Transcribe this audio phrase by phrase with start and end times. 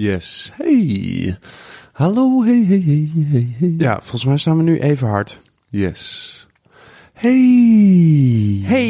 [0.00, 0.52] Yes.
[0.54, 1.36] Hey.
[1.92, 3.74] Hallo, hey, hey, hey, hey, hey.
[3.78, 5.40] Ja, volgens mij staan we nu even hard.
[5.68, 6.46] Yes.
[7.12, 8.62] Hey.
[8.64, 8.88] Hey!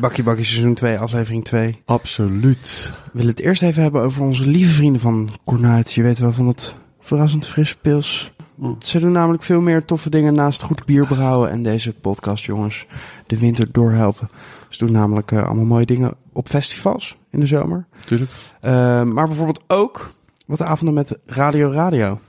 [0.00, 1.82] Bakkie Bakkie seizoen 2, aflevering 2.
[1.84, 2.92] Absoluut.
[3.04, 5.92] We willen het eerst even hebben over onze lieve vrienden van Cornuit.
[5.92, 8.30] Je weet wel van het verrassend frisse pils.
[8.78, 12.86] Ze doen namelijk veel meer toffe dingen naast goed bier brouwen en deze podcast, jongens,
[13.26, 14.28] de winter doorhelpen.
[14.76, 17.86] Ze doen namelijk eh, allemaal mooie dingen op festivals in de zomer.
[18.04, 18.30] Tuurlijk.
[18.60, 20.10] Eh, maar bijvoorbeeld ook
[20.46, 22.20] wat avonden met Radio Radio.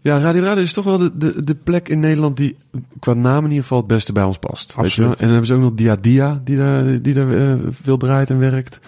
[0.00, 2.56] Ja, Radio Radio is toch wel de, de, de plek in Nederland die
[3.00, 4.74] qua naam in ieder geval het beste bij ons past.
[4.74, 5.10] Weet je wel?
[5.10, 5.12] Absoluut.
[5.12, 7.52] En dan hebben ze ook nog Dia Dia, die daar, die daar eh,
[7.82, 8.80] veel draait en werkt.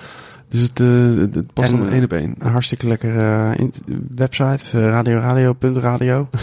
[0.49, 0.87] Dus het, eh,
[1.33, 2.35] het- past één op één.
[2.39, 3.73] Een hartstikke lekkere in-
[4.15, 6.29] website, uh, radioradio.radio.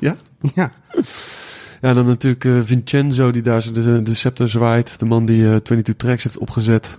[0.00, 0.16] Ja?
[0.54, 0.72] Ja.
[1.86, 4.98] Ja, dan natuurlijk eh, Vincenzo, die daar de, de scepter zwaait.
[4.98, 6.98] De man die eh 22 Tracks heeft opgezet.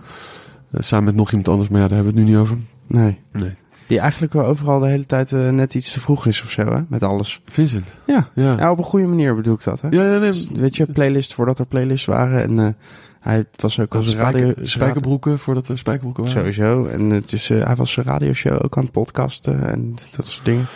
[0.72, 2.58] Eh, samen met nog iemand anders, maar ja, daar hebben we het nu niet over.
[2.88, 3.20] Nee.
[3.32, 3.56] Nee.
[3.88, 6.82] Die eigenlijk wel overal de hele tijd net iets te vroeg is of zo, hè?
[6.88, 7.42] Met alles.
[7.46, 7.88] Vincent.
[8.06, 8.30] Ja.
[8.34, 8.56] Ja.
[8.58, 9.88] Ja, op een goede manier bedoel ik dat, hè?
[9.90, 10.32] Ja, ja, nee.
[10.32, 12.42] Dus, weet je, playlist voordat er playlists waren.
[12.42, 12.78] En
[13.20, 14.40] hij was ook als radio...
[14.40, 16.40] Spijker, spijkerbroeken, voordat er spijkerbroeken waren.
[16.40, 16.86] Sowieso.
[16.86, 20.68] En het is, hij was zijn radioshow ook aan het podcasten en dat soort dingen.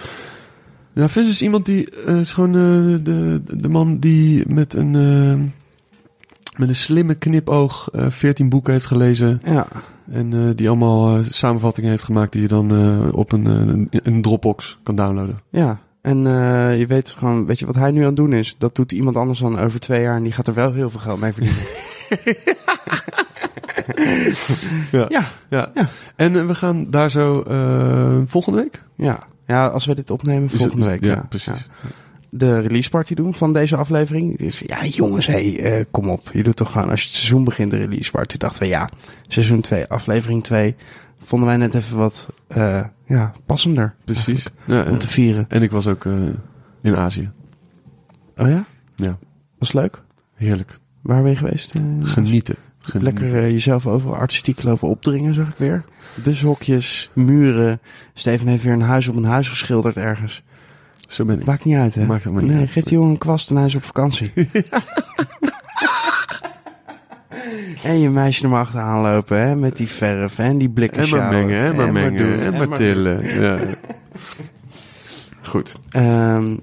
[0.94, 4.96] Ja, Vincent is iemand die eh, is gewoon eh, de, de man die met een,
[4.96, 5.50] eh,
[6.60, 9.42] met een slimme knipoog eh 14 boeken heeft gelezen.
[9.46, 9.68] Ja.
[10.12, 12.72] En die allemaal samenvattingen heeft gemaakt die je dan
[13.12, 15.40] op een, een, een Dropbox kan downloaden.
[15.50, 15.80] Ja.
[16.02, 16.18] En
[16.78, 18.56] je weet gewoon, weet je wat hij nu aan het doen is?
[18.58, 21.00] Dat doet iemand anders dan over twee jaar en die gaat er wel heel veel
[21.00, 21.62] geld mee verdienen.
[24.92, 25.06] Ja.
[25.10, 25.26] ja.
[25.50, 25.72] Ja.
[25.74, 25.90] Ja.
[26.16, 27.44] En we gaan daar zo
[28.26, 28.82] volgende week.
[28.96, 29.20] Ja.
[29.52, 31.04] Ja, als we dit opnemen het- volgende week.
[31.06, 31.68] Ja, Ja, precies.
[31.84, 31.90] Ja.
[32.34, 34.38] De release party doen van deze aflevering.
[34.38, 36.30] Dus ja, jongens, hé, hey, eh, kom op.
[36.34, 38.38] Je doet toch gewoon, als je het seizoen begint, de release party.
[38.38, 38.90] Dachten we, ja,
[39.22, 40.76] seizoen 2, aflevering 2.
[41.24, 43.96] Vonden wij net even wat, eh, ja, passender.
[44.06, 44.44] Precies.
[44.66, 45.46] Ja, Om te vieren.
[45.50, 46.14] En ik was ook eh,
[46.82, 47.30] in Azië.
[48.38, 48.64] Oh ja?
[48.96, 49.18] Ja.
[49.58, 50.02] Was leuk.
[50.36, 50.80] Heerlijk.
[51.02, 51.76] Waar ben je geweest?
[51.76, 51.82] eh?
[52.04, 52.56] Genieten.
[53.00, 55.84] Lekker eh, jezelf overal artistiek lopen opdringen, zag ik weer.
[56.24, 57.82] Bushokjes, muren.
[58.14, 60.44] Steven heeft weer een huis op een huis geschilderd ergens.
[61.08, 61.46] Zo ben ik.
[61.46, 62.06] Maakt niet uit, hè?
[62.06, 62.72] Maakt helemaal niet nee, uit.
[62.72, 64.32] geef die jongen een kwast en hij is op vakantie.
[67.84, 69.56] en je meisje er maar achteraan lopen, hè?
[69.56, 72.58] Met die verf en die blikken En maar mengen, en maar En maar mengen, en
[72.58, 73.42] maar tillen.
[73.42, 73.60] Ja.
[75.42, 75.76] Goed.
[75.90, 76.56] Ehm,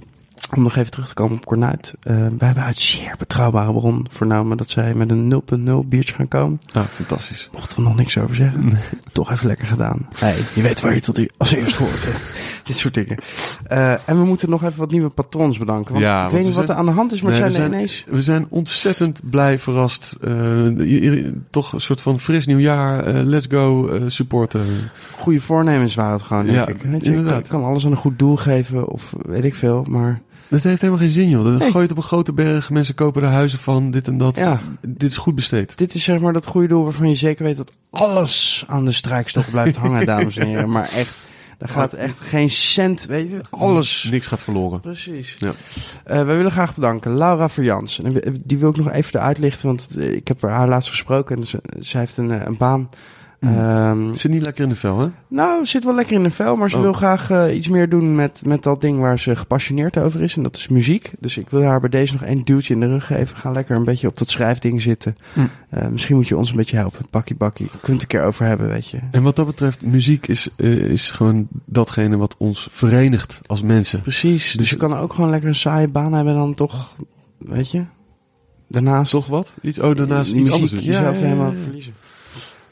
[0.57, 1.95] om nog even terug te komen op Cornuit.
[2.03, 6.29] Eh, wij hebben uit zeer betrouwbare bron vernomen dat zij met een 0.0 biertje gaan
[6.29, 6.61] komen.
[6.73, 7.49] Ah, fantastisch.
[7.53, 8.79] Mochten we nog niks over zeggen.
[9.13, 10.09] Toch even lekker gedaan.
[10.19, 12.05] Hey, je weet waar je tot die als eerst hoort.
[12.05, 12.11] Hè?
[12.65, 13.17] Dit soort dingen.
[13.67, 15.93] Eh, en we moeten nog even wat nieuwe patrons bedanken.
[15.93, 17.41] Want Ja, ik weet we niet wat er zijn- aan de hand is, maar Nee,
[17.41, 18.05] het we zijn zijn- ineens...
[18.09, 20.17] We zijn ontzettend blij verrast.
[20.21, 20.33] Eh,
[21.51, 23.05] toch een soort van fris nieuwjaar.
[23.15, 24.67] let's go supporten.
[25.19, 26.83] Goede voornemens waren het gewoon, denk Ja, ik.
[26.83, 27.33] Weet je, ik inderdaad.
[27.33, 29.85] kan, ik kan alles aan een goed doel geven of weet ik veel.
[29.89, 31.45] Maar Dat heeft helemaal geen zin, joh.
[31.45, 31.61] Dat Nee.
[31.71, 32.71] gooi je het op een grote berg.
[32.71, 33.91] Mensen kopen er huizen van.
[33.91, 34.37] Dit en dat.
[34.37, 35.77] ja, Dit is goed besteed.
[35.79, 38.93] dit is zeg maar dat goede doel waarvan je zeker weet dat alles aan de
[38.93, 40.71] strijkstok blijft hangen, dames en heren.
[40.71, 41.23] Maar echt,
[41.59, 44.09] daar gaat echt geen cent, weet je, alles.
[44.11, 44.81] Niks gaat verloren.
[44.81, 45.37] Precies.
[45.39, 45.53] Ja.
[46.05, 47.99] Eh, wij willen graag bedanken Laura Verjans.
[48.03, 51.37] We- die wil ik nog even eruit lichten, want eh, ik heb haar laatst gesproken
[51.37, 52.89] en ze, zij heeft een, eh, een baan.
[53.41, 55.09] Ehm, Zit niet lekker in de vel, hè?
[55.29, 56.83] nou, zit wel lekker in de vel, maar ze Oh.
[56.83, 60.37] wil graag eh, iets meer doen met, met dat ding waar ze gepassioneerd over is.
[60.37, 61.11] En dat is muziek.
[61.19, 63.37] Dus ik wil haar bij deze nog één duwtje in de rug geven.
[63.37, 65.17] Ga lekker een beetje op dat schrijfding zitten.
[65.35, 65.51] Mm.
[65.71, 67.07] Eh, misschien moet je ons een beetje helpen.
[67.11, 67.67] Bakkie bakkie.
[67.81, 68.99] Kunt het een keer over hebben, weet je.
[69.11, 74.01] En wat dat betreft, muziek is, eh, is gewoon datgene wat ons verenigt als mensen.
[74.01, 74.43] Precies.
[74.45, 76.95] Dus, Dus- je kan ook gewoon lekker een saaie baan hebben dan toch,
[77.39, 77.85] weet je.
[78.69, 79.55] Daarnaast Toch wat?
[79.63, 80.83] Iets, oh, daarnaast iets muziek anders doen.
[80.83, 81.93] jezelf Ja, ja, helemaal ja, verliezen.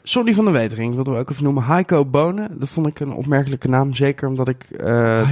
[0.07, 1.63] Sonny van der Wetering wilden we ook even noemen.
[1.63, 2.59] Heiko Bonen.
[2.59, 3.93] Dat vond ik een opmerkelijke naam.
[3.93, 5.29] Zeker omdat ik eh,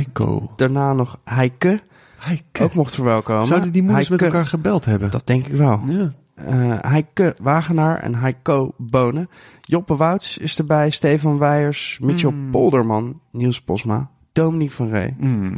[0.56, 1.82] daarna nog Heike
[2.18, 2.64] Heike.
[2.64, 3.48] ook mocht verwelkomen.
[3.48, 5.12] Zouden die moeders met elkaar gebeld hebben?
[5.12, 5.82] Dat denk ik wel.
[5.86, 6.14] Ja.
[6.36, 9.30] Eh Heike Wagenaar en Heiko Bonen.
[9.62, 10.90] Joppe Wouts is erbij.
[10.90, 11.98] Stefan Weijers.
[12.02, 12.52] Mitchell Mm.
[12.52, 13.20] Polderman.
[13.32, 14.10] Niels Posma.
[14.34, 15.16] Dominique van Ree.
[15.18, 15.58] Mm.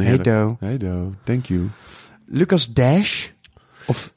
[0.59, 1.69] Hey do, thank you.
[2.25, 3.27] Lucas Dash.
[3.85, 4.13] Of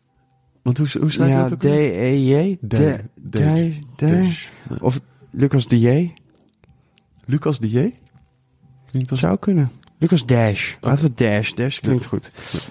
[0.63, 1.61] Want hoe, hoe schrijf je ja, dat ook?
[1.61, 2.57] D-E-J.
[2.61, 3.71] De- D- Dash.
[3.97, 4.47] D- Dash.
[4.81, 6.13] Of Lucas de J.
[7.25, 7.95] Lucas de J?
[8.91, 9.21] Klinkt als...
[9.21, 9.71] Zou kunnen.
[9.99, 10.75] Lucas Dash.
[10.75, 10.91] Oh.
[10.91, 11.53] Laten we Dash.
[11.53, 12.31] Dash klinkt goed.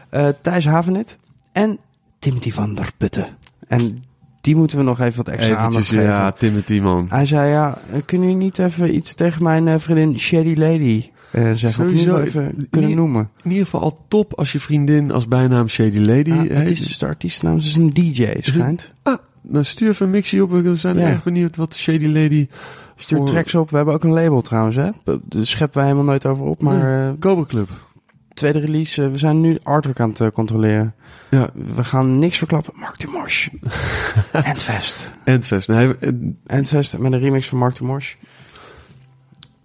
[0.09, 1.17] Eh Thijs Havenet.
[1.51, 1.79] En
[2.19, 3.27] Timothy van der Putten.
[3.67, 4.03] En
[4.41, 6.13] die moeten we nog even wat extra aandacht Eventjes, geven.
[6.13, 7.05] ja, Timothy man.
[7.09, 11.51] Hij zei, ja, kunnen jullie niet even iets tegen mijn eh, vriendin Shady Lady eh,
[11.53, 11.83] zeggen?
[11.85, 13.29] Of in ieder geval Sowieso, even kunnen noemen.
[13.43, 16.51] In ieder geval al top als je vriendin als bijnaam Shady Lady Ah, heet.
[16.51, 18.93] het is dus de artiestnaam, het is een DJ, schijnt.
[19.03, 20.51] Ah, dan stuur even een mixie op.
[20.51, 21.07] We zijn Ja.
[21.07, 22.47] erg benieuwd wat Shady Lady
[22.95, 23.69] Stuur Voor- tracks op.
[23.69, 24.89] We hebben ook een label trouwens, hè?
[25.03, 26.61] Daar scheppen wij helemaal nooit over op.
[26.61, 27.69] Maar eh, Cobra Club.
[28.33, 30.93] tweede release, eh, we zijn nu artwork aan het eh, controleren.
[31.29, 32.73] Ja, We gaan niks verklappen.
[32.75, 33.47] Mark Dumosh.
[34.31, 35.09] Endfest.
[35.23, 35.67] Endfest.
[35.67, 38.13] Nee, en- Endfest met een remix van Mark Dumosh.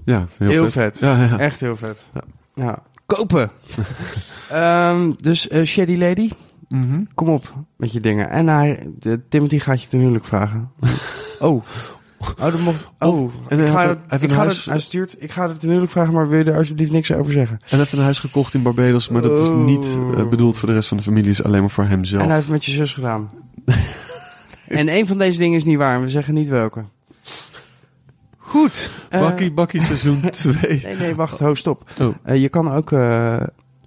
[0.05, 0.73] Ja, heel, Heel vet.
[0.73, 0.99] vet.
[0.99, 1.39] Ja, ja.
[1.39, 2.05] Echt heel vet.
[2.15, 2.21] Ja.
[2.55, 2.79] Ja.
[3.07, 3.51] Kopen.
[4.51, 6.31] Ehm, dus eh, Shady Lady,
[6.69, 7.03] Mhm.
[7.15, 8.31] kom op met je dingen.
[8.31, 10.71] En hij, de, Timothy gaat je ten huwelijk vragen.
[11.41, 11.63] oh.
[12.39, 12.91] Oh, dat mocht.
[12.99, 15.17] Oh, en ik hij ga, er- ik een ga huis- het- hij stuurt.
[15.19, 17.57] Ik ga het huwelijk vragen, maar wil je er alsjeblieft niks over zeggen?
[17.61, 19.65] En hij heeft een huis gekocht in Barbados, maar dat is Oh.
[19.65, 22.23] niet eh, bedoeld voor de rest van de familie, is alleen maar voor En hemzelf.
[22.23, 23.31] hij heeft het met je zus gedaan.
[24.69, 26.85] en een van deze dingen is niet waar, en we zeggen niet welke.
[28.55, 28.91] Goed.
[29.09, 30.55] eh, Bakkie Bakkie seizoen 2.
[30.85, 31.91] nee, nee, wacht, ho, stop.
[32.01, 32.15] Oh.
[32.23, 33.41] Eh, je kan ook eh,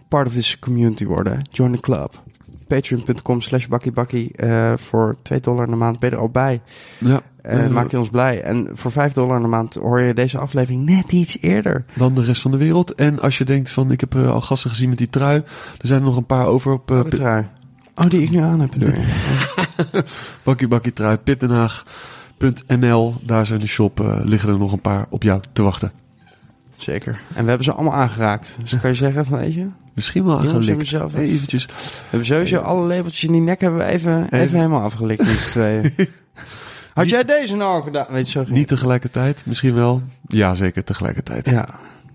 [0.10, 1.42] part of this community worden.
[1.52, 2.24] Join the club.
[2.68, 4.32] Patreon.com slash bakkiebakkie.
[4.76, 6.62] Voor 2 dollar in de maand ben je er al bij.
[6.98, 7.22] Ja.
[7.42, 8.42] En maak je ons blij.
[8.42, 11.86] En voor 5 dollar in de maand hoor je deze aflevering net iets eerder.
[11.96, 12.96] Dan de rest van de wereld.
[12.96, 15.38] En als je denkt van, ik heb al gasten gezien met die trui.
[15.78, 17.48] Er zijn er nog een paar over op eh, Welke trui?
[17.96, 18.74] Oh, die ik nu aan heb?
[20.44, 21.18] Bakkie Bakkie trui,
[22.38, 23.16] pipdenhaag.nl.
[23.24, 25.92] Daar zijn de shop, eh, liggen er nog een paar op jou te wachten.
[26.76, 27.22] Zeker.
[27.34, 28.58] En we hebben ze allemaal aangeraakt.
[28.62, 29.68] Dus kan je zeggen van, weet je...
[29.94, 30.88] Misschien wel aangelikt.
[30.88, 31.66] zelf even- Eventjes.
[31.66, 31.72] We
[32.10, 34.56] hebben sowieso alle labeltjes in die nek hebben we even, even, Even.
[34.58, 35.94] helemaal afgelikt in z'n tweeën.
[36.94, 38.06] Had jij deze nou al gedaan?
[38.10, 40.02] Weet je, zo Niet tegelijkertijd, misschien wel.
[40.28, 41.46] Ja, zeker tegelijkertijd.
[41.50, 41.66] Ja.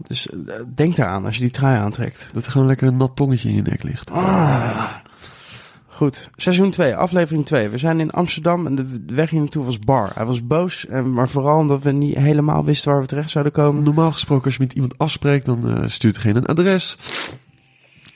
[0.06, 0.36] Dus eh,
[0.74, 2.28] denk daaraan als je die trui aantrekt.
[2.32, 4.10] Dat er gewoon lekker een nat tongetje in je nek ligt.
[4.10, 4.84] Ah.
[6.02, 7.68] Goed, seizoen 2, aflevering 2.
[7.68, 10.10] We zijn in Amsterdam en de weg hier naartoe was bar.
[10.14, 13.52] Hij was boos, en, maar vooral omdat we niet helemaal wisten waar we terecht zouden
[13.52, 13.82] komen.
[13.82, 16.96] Normaal gesproken, als je met iemand afspreekt, dan eh, stuurt degene een adres.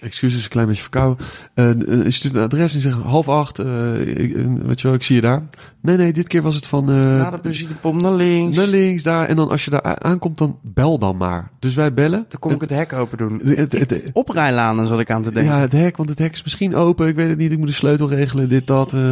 [0.06, 1.26] Excuses, een klein beetje verkouden.
[1.54, 4.86] Eh, eh, je stuurt een adres en zegt half acht, eh, ik, eh, weet je
[4.86, 5.42] wel, ik zie je daar.
[5.82, 6.90] Nee, nee, dit keer was het van...
[6.90, 8.56] eh, Na de benzinepomp naar links.
[8.56, 9.26] naar links, daar.
[9.28, 11.50] En dan als je daar aankomt, dan bel dan maar.
[11.58, 12.24] Dus wij bellen.
[12.28, 13.40] Dan kom ik het hek open doen.
[13.44, 15.52] Het- het- het- het- Oprijlanen zat ik aan te denken.
[15.54, 17.08] ja, het hek, want het hek is misschien open.
[17.08, 18.92] Ik weet het niet, ik moet de sleutel regelen, dit, dat.
[18.92, 19.10] eh.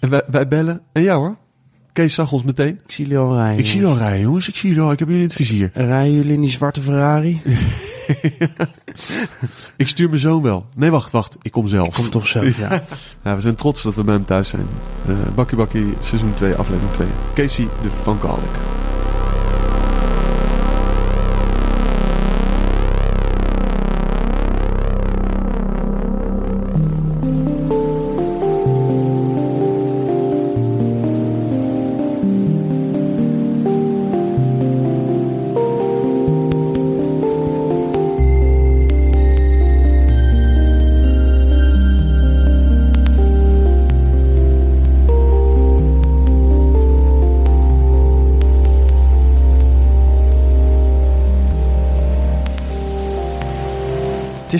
[0.00, 0.80] en wij, wij bellen.
[0.92, 1.36] En ja hoor,
[1.92, 2.80] Kees zag ons meteen.
[2.86, 3.58] Ik zie jullie al rijden.
[3.58, 4.48] Ik zie je al rijden, jongens.
[4.48, 4.92] Ik zie je al.
[4.92, 5.70] Ik heb jullie in het vizier.
[5.72, 7.40] Rijden jullie in die zwarte Ferrari?
[9.76, 10.66] Ik stuur mijn zoon wel.
[10.74, 11.36] Nee, wacht, wacht.
[11.42, 11.94] Ik kom zelf.
[11.94, 12.68] Komt toch zelf, ja.
[13.24, 14.66] Ja, we zijn trots dat we bij hem thuis zijn.
[15.06, 17.08] Eh Bakkie Bakkie, seizoen 2, aflevering 2.
[17.34, 18.50] Casey de Funkaholic.
[18.50, 18.91] Het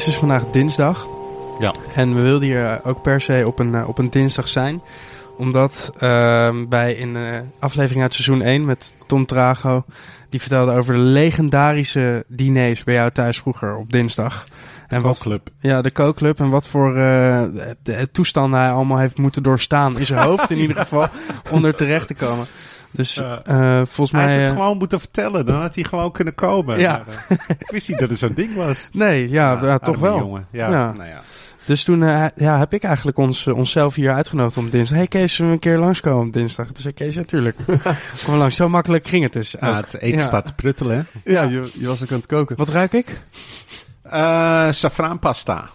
[0.02, 1.06] is dus vandaag dinsdag.
[1.58, 1.74] Ja.
[1.94, 4.82] En we wilden hier ook per se op een, eh, op een dinsdag zijn.
[5.36, 9.84] Omdat ehm, wij in de aflevering uit seizoen 1 met Tom Trago...
[10.28, 14.44] die vertelde over de legendarische diners bij jou thuis vroeger op dinsdag.
[14.88, 15.48] En wat, Club.
[15.60, 16.38] ja, de kookclub.
[16.40, 17.42] En wat voor eh,
[17.82, 19.98] de toestanden hij allemaal heeft moeten doorstaan.
[19.98, 21.06] In zijn hoofd in ieder geval.
[21.52, 22.46] Om er terecht te komen.
[22.94, 23.40] Dus Ja.
[23.44, 24.30] eh, volgens Hij mij...
[24.32, 25.46] had het eh, gewoon moeten vertellen.
[25.46, 26.78] Dan had hij gewoon kunnen komen.
[26.78, 27.02] Ja.
[27.06, 28.88] Maar, eh, ik wist niet dat het zo'n ding was.
[28.92, 30.18] nee, ja, ja, toch wel.
[30.18, 30.46] Jongen.
[30.50, 30.92] Ja, Ja.
[30.92, 31.20] Nou ja.
[31.64, 34.96] Dus toen eh, ja, heb ik eigenlijk ons, onszelf hier uitgenodigd om dinsdag.
[34.98, 36.66] Hey Kees, zullen we een keer langskomen op dinsdag?
[36.66, 37.56] Toen zei Kees, ja tuurlijk.
[38.24, 38.56] Kom langs.
[38.56, 39.60] Zo makkelijk ging het dus.
[39.60, 39.74] Ook.
[39.74, 40.24] het eten Ja.
[40.24, 41.06] staat te pruttelen.
[41.22, 41.32] hè.
[41.32, 42.56] Ja, je, je was ook aan het koken.
[42.56, 43.20] Wat ruik ik?
[44.02, 45.68] Eh safraanpasta.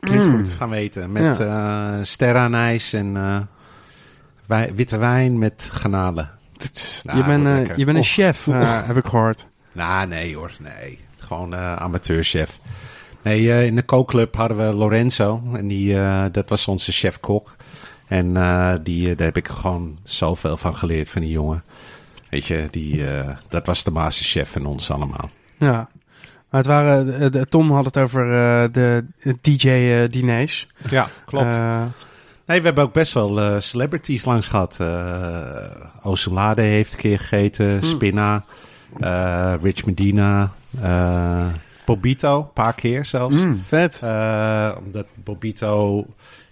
[0.00, 0.36] Klinkt Mm.
[0.36, 0.50] goed.
[0.50, 1.12] Gaan we eten.
[1.12, 3.36] Met eh sterrenijs en eh,
[4.46, 6.30] wij- witte wijn met garnalen.
[6.72, 9.46] Is- Nou, je, bent, eh, je bent een chef, eh, heb ik gehoord.
[9.72, 10.50] Nou, nee hoor.
[10.58, 10.98] Nee.
[11.18, 12.58] Gewoon eh amateurchef.
[13.22, 15.42] Nee, eh, in de kookclub hadden we Lorenzo.
[15.54, 17.56] En die, eh, dat was onze chef-kok.
[18.06, 21.62] En eh, die, daar heb ik gewoon zoveel van geleerd van die jongen.
[22.30, 25.30] Weet je, die, eh, dat was de masterchef van ons allemaal.
[25.58, 25.88] Ja.
[26.50, 29.04] Maar het waren, Tom had het over eh, de
[29.40, 30.68] DJ-diners.
[30.90, 31.56] Ja, klopt.
[32.46, 34.78] Nee, we hebben ook best wel eh, celebrities langs gehad.
[34.80, 37.82] Uh, heeft een keer gegeten.
[37.82, 38.44] Spinna.
[39.00, 40.52] eh, Rich Medina.
[41.84, 43.36] Bobito, een paar keer zelfs.
[43.64, 43.98] vet.
[44.02, 46.06] Eh, omdat Bobito,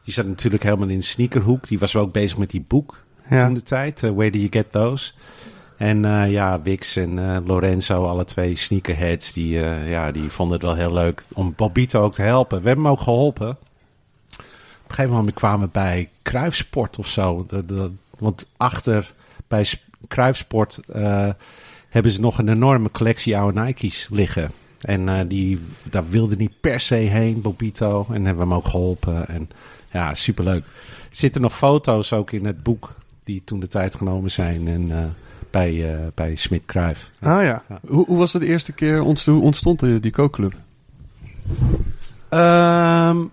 [0.04, 1.68] die zat natuurlijk helemaal in de sneakerhoek.
[1.68, 3.44] Die was wel ook bezig met die boek Ja.
[3.44, 4.00] toen de tijd.
[4.00, 5.12] Where do you get those?
[5.76, 10.92] En ja, Wix en Lorenzo, alle twee sneakerheads, die, ja, die vonden het wel heel
[10.92, 12.60] leuk om Bobito ook te helpen.
[12.62, 13.56] We hebben hem ook geholpen.
[14.90, 17.44] Op een gegeven moment kwamen we bij Kruifsport of zo.
[17.48, 19.14] De- de- want achter
[19.48, 19.66] bij
[20.08, 21.28] Kruifsport eh,
[21.88, 24.50] hebben ze nog een enorme collectie oude Nike's liggen.
[24.80, 28.06] En eh, die, daar wilde niet per se heen, Bobito.
[28.08, 29.28] En hebben we hem ook geholpen.
[29.28, 29.48] En
[29.90, 30.64] ja, superleuk.
[30.64, 30.70] Er
[31.10, 32.90] zitten nog foto's ook in het boek
[33.24, 34.68] die toen de tijd genomen zijn.
[34.68, 35.04] En, eh,
[35.50, 37.10] bij, uh, bij Smit Kruif.
[37.22, 37.62] Oh ja.
[37.86, 40.54] Hoe, hoe, was het de eerste keer, ontstond, hoe ontstond die kookclub?
[42.30, 43.30] Um,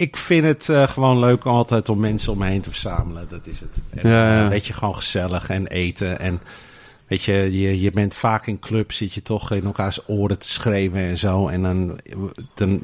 [0.00, 3.26] ik vind het uh, gewoon leuk altijd om mensen om me heen te verzamelen.
[3.28, 3.76] Dat is het.
[3.90, 4.48] En, ja, ja.
[4.48, 6.20] Weet je, gewoon gezellig en eten.
[6.20, 6.40] En
[7.06, 10.48] weet je, je, je bent vaak in clubs, zit je toch in elkaars oren te
[10.48, 11.48] schreeuwen en zo.
[11.48, 12.00] En dan,
[12.54, 12.80] dan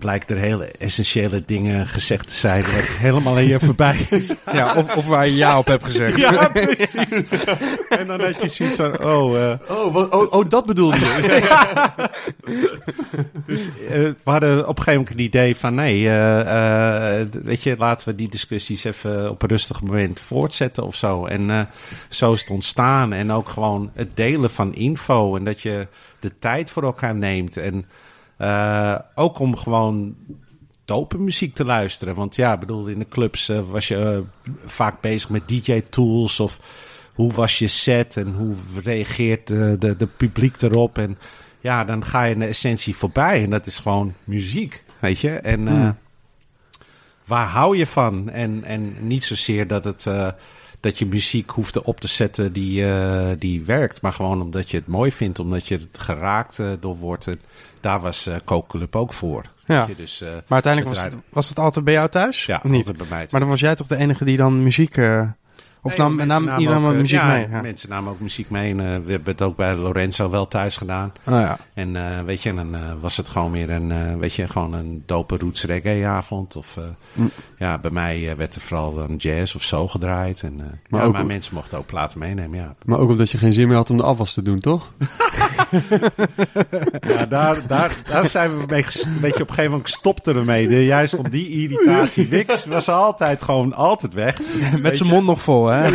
[0.00, 2.62] blijkt er hele essentiële dingen gezegd te zijn.
[2.62, 2.72] Wat
[3.06, 4.28] helemaal aan je voorbij is.
[4.52, 6.16] Ja, of, of waar je ja op hebt gezegd.
[6.30, 7.22] Ja, precies.
[7.88, 9.32] en dan had je zoiets van, oh...
[9.32, 11.98] Uh, oh, wat, oh, oh, dat bedoelde je.
[13.46, 15.74] dus uh, we hadden op een gegeven moment een idee van...
[15.74, 20.94] nee, uh, weet je, laten we die discussies even op een rustig moment voortzetten of
[20.96, 21.26] zo.
[21.26, 21.68] En
[22.08, 23.12] zo is het ontstaan.
[23.12, 25.36] En ook gewoon het delen van info.
[25.36, 25.86] En dat je
[26.20, 27.56] de tijd voor elkaar neemt.
[27.56, 27.84] En...
[28.40, 30.16] Uh, ook om gewoon
[30.84, 32.14] dope muziek te luisteren.
[32.14, 36.58] Want ja, bedoel, in de clubs uh, was je uh, vaak bezig met DJ-tools of
[37.14, 40.98] hoe was je set en hoe reageert de, de, de, publiek erop.
[40.98, 41.18] En
[41.60, 45.30] ja, dan ga je in de essentie voorbij en dat is gewoon muziek, weet je.
[45.30, 45.96] En hmm.
[47.24, 48.30] waar hou je van?
[48.30, 50.06] En, en niet zozeer dat het
[50.80, 54.02] dat je muziek hoeft op te zetten die, uh, die werkt.
[54.02, 57.26] Maar gewoon omdat je het mooi vindt, omdat je het geraakt uh, door wordt.
[57.26, 57.40] En
[57.80, 59.44] daar was uh, Kookclub ook voor.
[59.64, 59.84] Ja.
[59.88, 62.46] Je, dus, maar uiteindelijk was het, was het altijd bij jou thuis?
[62.46, 62.96] Ja, niet?
[62.96, 63.26] bij mij.
[63.30, 64.96] Maar dan was jij toch de enige die dan muziek...
[65.82, 67.48] Of nam, nam, nam, nam ook, muziek ja, mee?
[67.48, 67.60] Ja.
[67.60, 68.70] mensen namen ook muziek mee.
[68.70, 71.12] En, uh, we hebben het ook bij Lorenzo wel thuis gedaan.
[71.26, 71.58] Oh, ja.
[71.74, 75.02] En uh, weet je, dan uh, was het gewoon weer een, weet je, gewoon een
[75.06, 76.56] dope roots reggae avond.
[76.56, 76.78] Of
[77.12, 77.30] mm.
[77.58, 80.42] ja, bij mij werd er vooral dan jazz of zo gedraaid.
[80.42, 80.56] En,
[80.88, 82.74] maar, ja, ook, maar mensen mochten ook platen meenemen, ja.
[82.84, 84.92] Maar ook omdat je geen zin meer had om de afwas te doen, toch?
[87.14, 90.68] ja, daar, daar, daar zijn we mee een beetje op een gegeven moment gestopt ermee.
[90.68, 92.28] De, juist om die irritatie.
[92.28, 94.40] Wix was altijd gewoon altijd weg.
[94.78, 95.90] Met zijn mond nog vol, hè?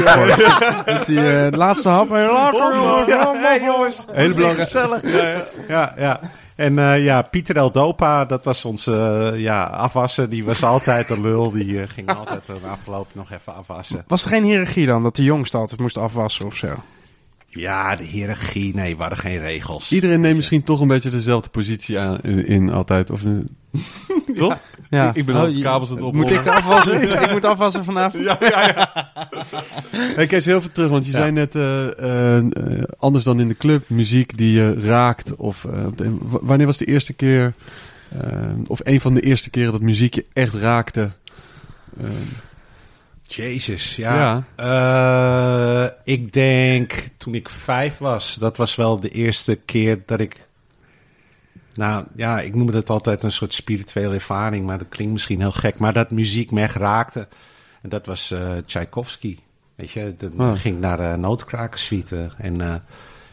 [0.85, 2.11] Met die uh, laatste hap.
[2.11, 3.07] En later, jongens.
[3.07, 4.05] Ja, hey, jongens.
[4.11, 4.69] Hele belangrijk.
[4.69, 5.01] Gezellig.
[5.17, 5.93] Ja, ja.
[5.97, 6.19] ja.
[6.55, 10.29] En uh, ja, Pieter El Dopa, dat was onze uh, ja, afwasser.
[10.29, 11.51] Die was altijd een lul.
[11.51, 14.03] Die uh, ging altijd een afgelopen nog even afwassen.
[14.07, 15.03] Was er geen hiërarchie dan?
[15.03, 16.67] Dat de jongste altijd moest afwassen of zo?
[17.47, 18.75] Ja, de hiërarchie.
[18.75, 19.91] Nee, we hadden geen regels.
[19.91, 23.09] Iedereen neemt misschien toch een beetje dezelfde positie aan, in, in altijd.
[23.09, 23.21] Of,
[24.35, 24.57] toch?
[24.89, 25.09] Ja.
[25.09, 27.01] Ik, ik ben oh, kabels aan het Moet ik afwassen?
[27.01, 28.23] ik, ik, moet afwassen vanavond.
[28.23, 29.09] Ja, ja, ja.
[30.15, 31.17] hey, Kees, heel veel terug, want je ja.
[31.17, 35.35] zei net uh, uh, uh, anders dan in de club, muziek die je raakt.
[35.35, 35.65] Of
[36.29, 37.53] wanneer was de eerste keer,
[38.67, 41.09] of een van de eerste keren dat muziek je echt raakte?
[43.21, 44.43] Jezus, ja.
[44.57, 45.95] ja.
[46.03, 50.45] ik denk toen ik vijf was, dat was wel de eerste keer dat ik
[51.75, 55.51] nou ja, ik noem het altijd een soort spirituele ervaring, maar dat klinkt misschien heel
[55.51, 55.79] gek.
[55.79, 57.27] Maar dat muziek me raakte.
[57.81, 59.37] En dat was uh, Tchaikovsky.
[59.75, 60.51] Weet je, dan oh.
[60.55, 62.29] ging ik naar de noodkrakensuite.
[62.37, 62.75] En uh,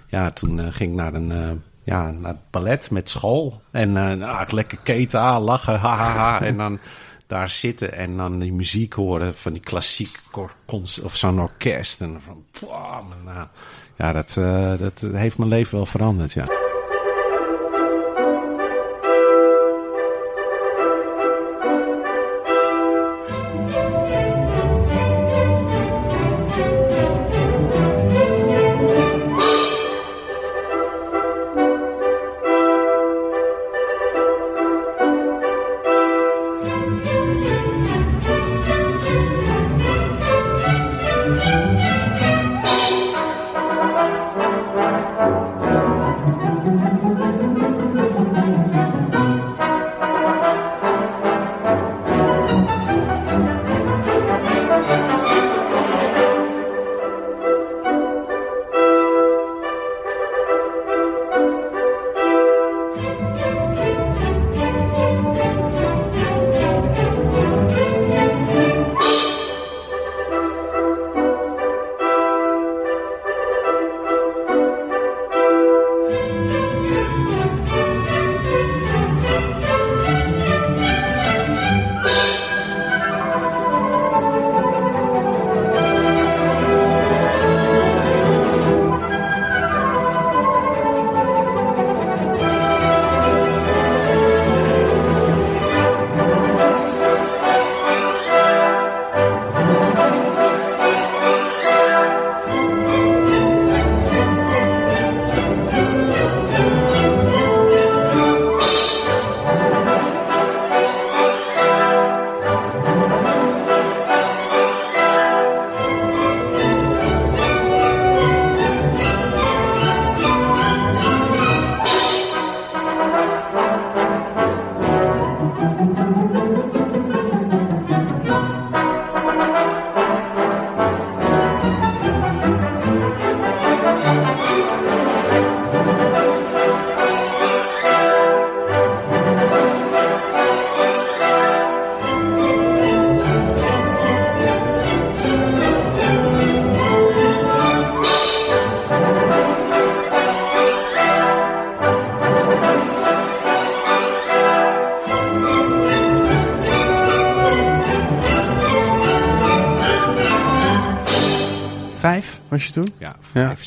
[0.06, 3.62] ja, toen uh, ging ik naar een ja, naar het ballet met school.
[3.70, 6.40] En nou, lekker keten, ah, lachen, ha, ha, ha.
[6.40, 6.78] En dan
[7.26, 10.22] daar zitten en dan die muziek horen van die klassiek
[11.02, 12.00] of zo'n orkest.
[12.00, 13.46] En van, wow, nou,
[13.96, 14.34] ja, dat,
[14.80, 16.71] dat heeft mijn leven wel veranderd, ja.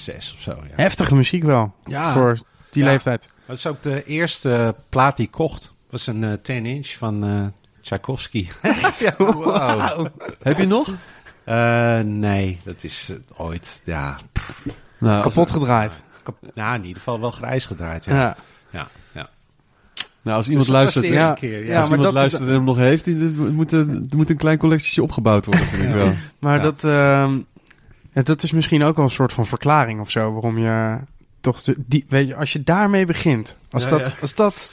[0.05, 0.51] Zes of zo.
[0.51, 0.73] Ja.
[0.75, 2.13] Heftige muziek wel, Ja.
[2.13, 2.37] voor
[2.69, 2.89] die Ja.
[2.89, 3.27] leeftijd.
[3.45, 5.61] Dat is ook de eerste plaat die ik kocht.
[5.61, 7.45] Dat was een eh 10 inch van eh
[7.81, 8.47] Tchaikovsky.
[8.99, 10.07] ja, wow.
[10.41, 10.93] Heb je nog?
[11.43, 14.17] Eh, nee, dat is eh, ooit, ja,
[14.97, 15.91] Nou, Kapot gedraaid.
[16.23, 18.05] kap- nou, in ieder geval wel grijs gedraaid.
[18.05, 18.35] Ja,
[18.69, 18.87] Ja.
[19.11, 19.29] ja.
[20.21, 21.33] Nou, als iemand Dus dat was luistert, de eerste ja.
[21.33, 21.65] keer.
[21.65, 21.71] Ja.
[21.71, 24.29] Ja, als iemand dat- luistert en hem nog heeft, die- er moet, een- er moet
[24.29, 26.13] een klein collectietje opgebouwd worden, vind ik wel.
[26.39, 26.63] Maar Ja.
[26.63, 27.37] dat, ehm,
[28.15, 30.31] ja, dat is misschien ook wel een soort van verklaring of zo.
[30.33, 30.97] Waarom je
[31.41, 33.55] toch, die, weet je, als je daarmee begint.
[33.71, 34.13] Als, Ja, dat, ja.
[34.21, 34.69] als dat,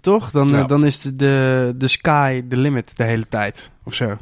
[0.00, 0.30] toch?
[0.30, 0.64] Dan, Ja.
[0.64, 3.70] dan is de, de, de sky the limit de hele tijd.
[3.84, 4.18] Of zo.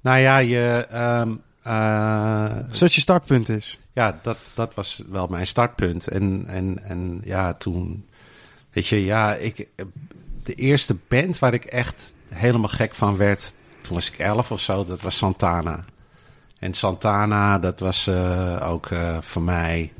[0.00, 3.78] Nou ja, je, ehm, eh, Als dat je startpunt is.
[3.92, 6.06] ja, dat, dat was wel mijn startpunt.
[6.08, 8.06] En, en, en ja, toen,
[8.72, 9.68] weet je, ja, ik,
[10.44, 14.60] de eerste band waar ik echt helemaal gek van werd, toen was ik elf of
[14.60, 15.84] zo, dat was Santana.
[16.58, 19.92] En Santana, dat was eh, ook eh, voor mij,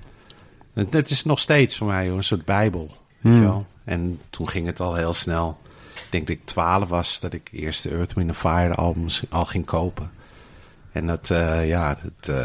[0.72, 3.40] het, is nog steeds voor mij een soort bijbel, weet je Hmm.
[3.40, 3.66] wel.
[3.84, 5.58] En toen ging het al heel snel.
[5.94, 9.44] Ik denk dat ik twaalf was, dat ik eerst de Earth, Wind Fire albums al
[9.44, 10.10] ging kopen.
[10.92, 12.36] En dat, eh, ja, dat,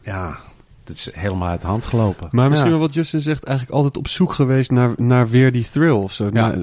[0.00, 0.38] ja,
[0.84, 2.28] dat is helemaal uit de hand gelopen.
[2.32, 2.76] Maar misschien Ja.
[2.78, 6.12] wel wat Justin zegt, eigenlijk altijd op zoek geweest naar, naar weer die thrill of
[6.12, 6.24] zo.
[6.24, 6.30] Ja.
[6.32, 6.56] Maar-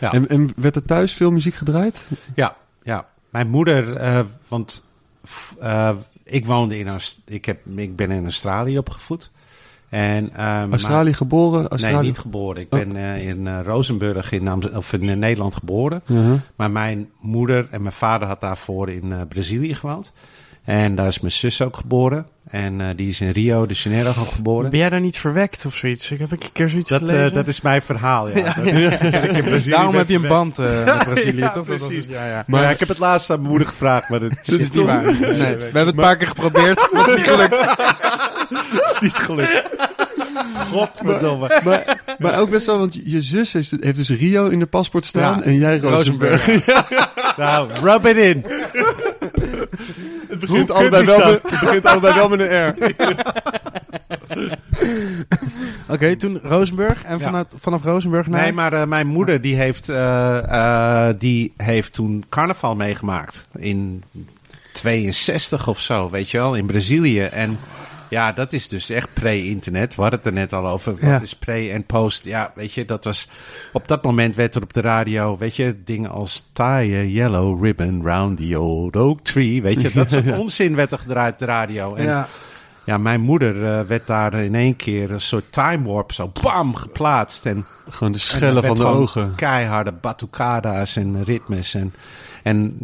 [0.00, 0.12] Ja.
[0.12, 2.08] En, en werd er thuis veel muziek gedraaid?
[2.34, 3.06] Ja, ja.
[3.30, 4.00] Mijn moeder,
[4.48, 4.84] want
[5.60, 5.90] eh,
[6.24, 9.30] ik woonde in Aust- ik, heb, ik ben in Australië opgevoed.
[9.88, 11.68] En, ehm, Australië geboren?
[11.68, 11.94] Australië?
[11.96, 12.60] Nee, niet geboren.
[12.62, 12.78] Ik Oh.
[12.78, 16.02] ben eh, in eh, Rozenburg in, Amst- of in eh, Nederland geboren.
[16.06, 16.40] Uh-huh.
[16.56, 20.12] Maar mijn moeder en mijn vader had daarvoor in eh, Brazilië gewoond.
[20.64, 22.26] En daar is mijn zus ook geboren.
[22.50, 24.70] En eh, die is in Rio de Janeiro geboren.
[24.70, 26.10] Ben jij daar niet verwekt of zoiets?
[26.10, 27.34] Ik heb een keer zoiets Dat, eh, gelezen.
[27.34, 28.54] dat is mijn verhaal, ja.
[28.54, 31.66] Dat- ik in Brazilië Daarom heb je een band eh, met Brazilië, Ja, toch?
[31.66, 32.06] Dat was precies.
[32.08, 32.44] ja, ja.
[32.46, 35.02] Maar ja, ik heb het laatst aan mijn moeder gevraagd, maar dat is niet waar.
[35.04, 36.88] Nee, we hebben het een paar keer geprobeerd.
[36.92, 37.56] Dat is niet gelukt.
[38.82, 39.62] is niet gelukt.
[40.70, 41.60] Godverdomme.
[41.64, 45.04] maar, maar ook best wel, want je, zus heeft, heeft dus Rio in de paspoort
[45.04, 45.44] staan Ja.
[45.44, 46.46] en jij Rozenburg.
[47.36, 48.44] Nou, rub it in.
[50.40, 52.74] Het begint, allebei wel met, het begint allebei wel met een R.
[55.88, 57.04] Oké, toen Rozenburg.
[57.04, 57.44] En Ja.
[57.58, 58.42] vanaf, Rozenburg naar...
[58.42, 63.46] Nee, maar eh, mijn moeder die heeft, eh, eh, die heeft toen carnaval meegemaakt.
[63.56, 64.02] In
[64.72, 67.20] 62 of zo, weet je wel, in Brazilië.
[67.20, 67.58] En
[68.10, 69.94] ja, dat is dus echt pre-internet.
[69.94, 70.92] We hadden het er net al over.
[70.92, 71.20] Wat Ja.
[71.20, 72.24] is pre- en post?
[72.24, 73.28] Ja, weet je, dat was...
[73.72, 76.48] Op dat moment werd er op de radio, weet je, dingen als...
[76.52, 76.64] Tie
[76.96, 79.62] a yellow ribbon round the old oak tree.
[79.62, 81.94] Weet je, dat soort onzin werd er gedraaid op de radio.
[81.94, 82.28] En Ja.
[82.84, 86.74] ja, mijn moeder eh, werd daar in één keer een soort time warp zo bam
[86.74, 87.46] geplaatst.
[87.46, 89.34] En Gewoon de en schellen van de ogen.
[89.34, 91.74] Keiharde batucada's en ritmes.
[91.74, 91.94] En,
[92.42, 92.76] en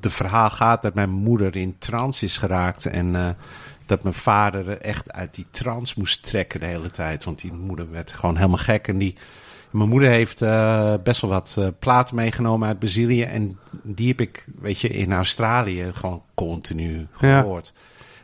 [0.00, 2.86] de verhaal gaat dat mijn moeder in trance is geraakt.
[2.86, 3.28] En eh,
[3.88, 7.24] dat mijn vader er echt uit die trance moest trekken de hele tijd.
[7.24, 8.88] Want die moeder werd gewoon helemaal gek.
[8.88, 9.14] En die,
[9.70, 13.22] mijn moeder heeft eh, best wel wat eh, platen meegenomen uit Brazilië.
[13.22, 17.40] En die heb ik, weet je, in Australië gewoon continu Ja.
[17.40, 17.72] gehoord.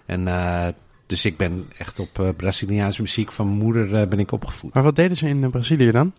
[0.06, 0.66] En eh,
[1.06, 4.74] dus ik ben echt op Braziliaanse muziek van mijn moeder ben ik opgevoed.
[4.74, 6.12] Maar wat deden ze in Brazilië dan?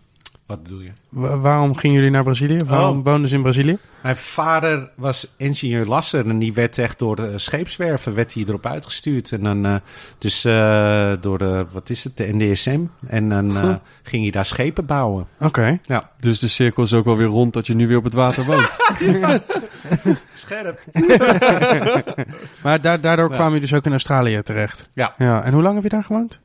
[0.46, 0.90] Wat bedoel je?
[1.08, 2.58] Wa- waarom gingen jullie naar Brazilië?
[2.64, 3.04] Waarom Oh.
[3.04, 3.78] woonden ze in Brazilië?
[4.02, 8.66] Mijn vader was ingenieur lasser en die werd echt door de scheepswerven werd hij erop
[8.66, 9.32] uitgestuurd.
[9.32, 9.74] En dan, eh,
[10.18, 12.80] dus eh, door de, wat is het, de NDSM.
[13.06, 15.26] En dan eh, ging hij daar schepen bouwen.
[15.40, 15.78] Oké.
[15.82, 16.10] Ja.
[16.20, 18.44] Dus de cirkel is ook wel weer rond dat je nu weer op het water
[18.44, 18.76] woont.
[20.34, 20.80] Scherp.
[22.62, 23.34] Maar da- daardoor Ja.
[23.34, 24.88] kwamen jullie dus ook in Australië terecht.
[24.92, 25.42] Ja, Ja.
[25.42, 26.40] En hoe lang heb je daar gewoond?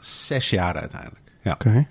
[0.00, 1.20] zes jaar uiteindelijk.
[1.42, 1.52] Ja.
[1.52, 1.86] Oké.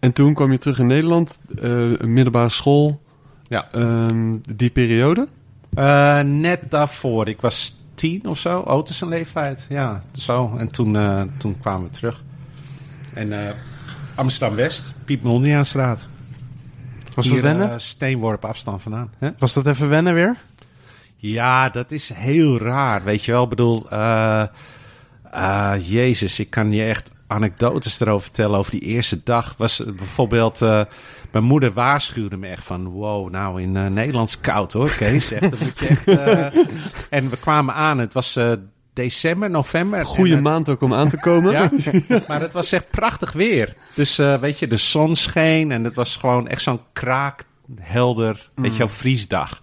[0.00, 1.72] En toen kwam je terug in Nederland, eh,
[2.04, 3.02] middelbare school,
[3.48, 3.68] Ja.
[3.72, 5.28] ehm, die periode.
[5.74, 9.66] Eh, net daarvoor, ik was tien of zo, oud is een leeftijd.
[9.68, 10.54] Ja, zo.
[10.58, 12.22] En toen, eh, toen kwamen we terug.
[13.14, 13.54] En eh,
[14.14, 16.08] Amsterdam-West, Piet Mondriaanstraat.
[17.14, 17.80] Was dat wennen?
[17.80, 19.10] steenworp afstand vandaan.
[19.18, 19.30] Hè?
[19.38, 20.36] Was dat even wennen weer?
[21.16, 23.42] Ja, dat is heel raar, weet je wel.
[23.42, 24.42] Ik bedoel, eh,
[25.30, 29.54] eh, jezus, ik kan je echt anekdotes erover vertellen over die eerste dag.
[29.58, 30.80] Was eh, bijvoorbeeld, eh,
[31.30, 35.32] mijn moeder waarschuwde me echt van, wow, nou in Nederland is het koud hoor, Kees.
[35.32, 36.06] Echt, moet je echt,
[37.10, 38.36] en we kwamen aan, het was
[38.92, 39.98] december, november.
[39.98, 41.52] En, eh, maand ook om aan te komen.
[41.52, 41.70] ja,
[42.28, 43.74] maar het was echt prachtig weer.
[43.94, 48.78] Dus weet je, de zon scheen en het was gewoon echt zo'n kraakhelder, weet je
[48.78, 49.62] wel, vriesdag.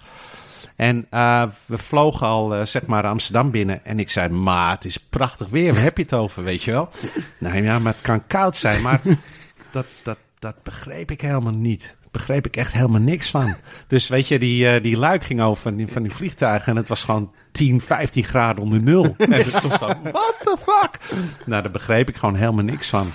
[0.80, 3.86] En eh, we vlogen al, eh, zeg maar, Amsterdam binnen.
[3.86, 5.74] En ik zei, ma, het is prachtig weer.
[5.74, 6.90] Waar heb je het over, weet je wel?
[7.40, 8.82] Nou ja, maar het kan koud zijn.
[8.82, 9.02] Maar
[9.72, 11.96] dat, dat, dat begreep ik helemaal niet.
[12.12, 13.56] begreep ik echt helemaal niks van.
[13.88, 16.78] Dus weet je, die, eh, die luik ging over van die, van die vliegtuigen en
[16.78, 19.04] het was gewoon 10, 15 graden onder nul.
[19.18, 21.00] en het was dan, what the fuck?
[21.46, 23.12] Nou, daar begreep ik gewoon helemaal niks van.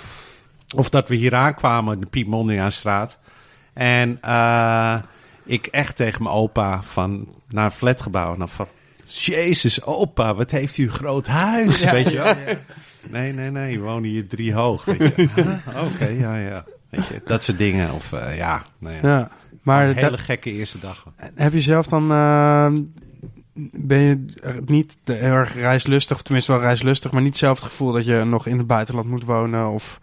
[0.75, 3.17] Of dat we hier aankwamen in de Piet Mondriaanstraat.
[3.73, 4.95] En eh,
[5.45, 8.33] ik echt tegen mijn opa van naar een flatgebouw.
[8.33, 8.67] En dan van,
[9.03, 12.33] Jezus, opa, wat heeft u een groot huis, weet je wel?
[13.09, 14.85] Nee, nee, nee, we wonen hier drie hoog.
[14.85, 15.27] weet je.
[15.35, 15.83] Huh?
[15.85, 16.65] Oké, ja, ja.
[16.89, 17.93] Weet je, dat soort dingen.
[17.93, 19.01] Of eh, ja, nou ja.
[19.01, 19.29] Ja.
[19.61, 21.05] Maar een hele gekke eerste dag.
[21.35, 22.11] heb je zelf dan...
[22.11, 22.71] eh,
[23.71, 24.25] ben je
[24.65, 28.23] niet heel erg reislustig, of tenminste wel reislustig, maar niet zelf het gevoel dat je
[28.23, 29.67] nog in het buitenland moet wonen?
[29.69, 29.99] Of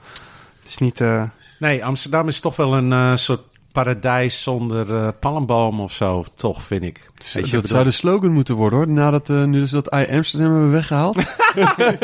[0.61, 1.01] het is niet...
[1.01, 1.23] eh,
[1.59, 6.83] Nee, Amsterdam is toch wel een soort paradijs zonder eh palmboom of zo, toch, vind
[6.83, 7.11] ik.
[7.33, 8.89] Weet je, dat zou de slogan moeten worden hoor.
[8.89, 11.17] Nadat uh, nu dus dat I Amsterdam hebben weggehaald.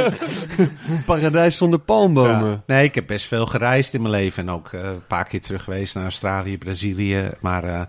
[1.07, 2.51] Paradijs zonder palmbomen.
[2.51, 2.63] Ja.
[2.67, 4.43] Nee, ik heb best veel gereisd in mijn leven.
[4.49, 7.31] En ook eh, een paar keer terug geweest naar Australië, Brazilië.
[7.41, 7.81] Maar eh,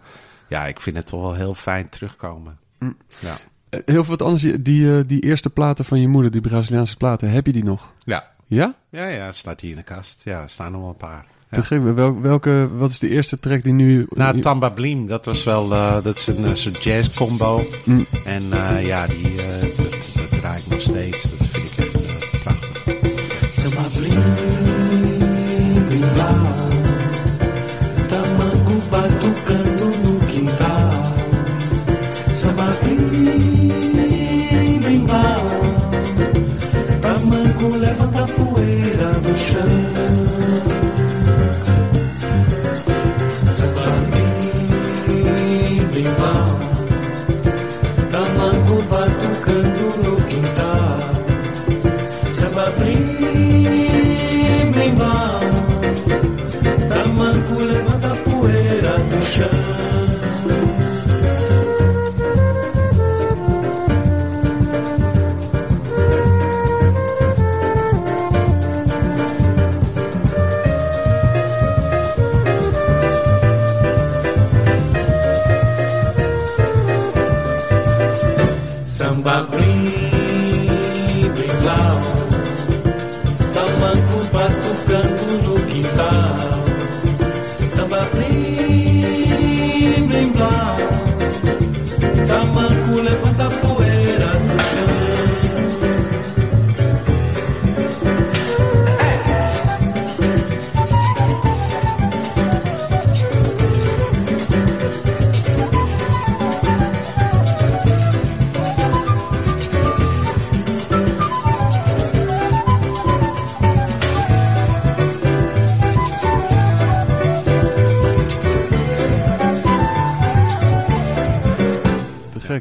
[0.48, 2.58] ja, ik vind het toch wel heel fijn terugkomen.
[2.80, 2.98] Mm.
[3.20, 3.38] Ja.
[3.70, 4.42] Eh, Heel veel wat anders.
[4.62, 7.92] Die, eh, die eerste platen van je moeder, die Braziliaanse platen, heb je die nog?
[8.04, 8.28] Ja.
[8.48, 8.76] Ja?
[8.90, 10.22] Ja, ja, het staat hier in de kast.
[10.24, 11.26] Ja, er staan nog wel een paar.
[11.52, 11.84] Te gek.
[11.96, 14.08] Wel, welke, wat is de eerste track die nu...
[14.10, 17.66] Nou, Tamba Bleem, dat was wel, eh, dat is een eh, soort jazz combo.
[17.86, 18.06] Mm.
[18.26, 21.22] En eh, ja, die, eh, dat, dat draai ik nog steeds.
[21.22, 22.78] Dat vind ik echt prachtig.
[23.52, 24.24] Samba blim,
[25.88, 26.02] blim
[28.08, 31.04] Tamango batucando no quintal
[32.32, 32.79] Samba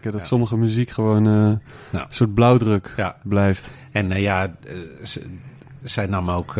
[0.02, 1.60] Dat sommige muziek gewoon eh, Nou.
[1.90, 3.68] een soort blauwdruk blijft.
[3.92, 4.74] En eh, ja, eh,
[5.82, 6.54] zij nam ook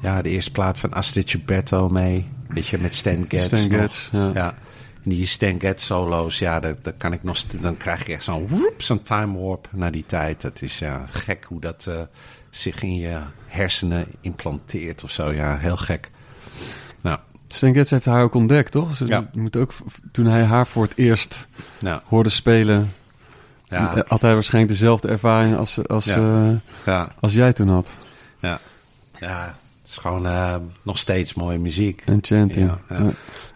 [0.00, 2.28] ja, de eerste plaat van Astrid Gilberto mee.
[2.48, 3.46] Weet je, met Stan Getz.
[3.46, 3.78] Stan.
[3.78, 4.30] Getz, ja.
[4.34, 4.54] ja.
[5.04, 7.38] En die Stan Getz solo's, ja, dat, dat kan ik nog...
[7.60, 10.40] Dan krijg je echt zo'n zo'n time warp naar die tijd.
[10.40, 11.90] Dat is ja, gek hoe dat
[12.50, 15.32] zich in je hersenen implanteert of zo.
[15.32, 16.10] Ja, heel gek.
[17.54, 18.96] Stan Getz heeft haar ook ontdekt, toch?
[18.96, 19.24] Ze Ja.
[19.32, 19.72] moet ook,
[20.12, 21.46] toen hij haar voor het eerst
[21.80, 22.92] nou hoorde spelen,
[23.64, 26.16] ja, eh, had hij waarschijnlijk dezelfde ervaring als, als, Ja.
[26.16, 27.90] eh, ja, als jij toen had.
[28.38, 28.60] ja.
[29.18, 29.44] Ja,
[29.80, 32.02] het is gewoon eh, nog steeds mooie muziek.
[32.06, 32.70] Enchanting.
[32.70, 33.02] Ja, ja.
[33.04, 33.10] Ja.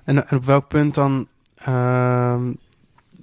[0.04, 2.42] En, en op welk punt dan ehm,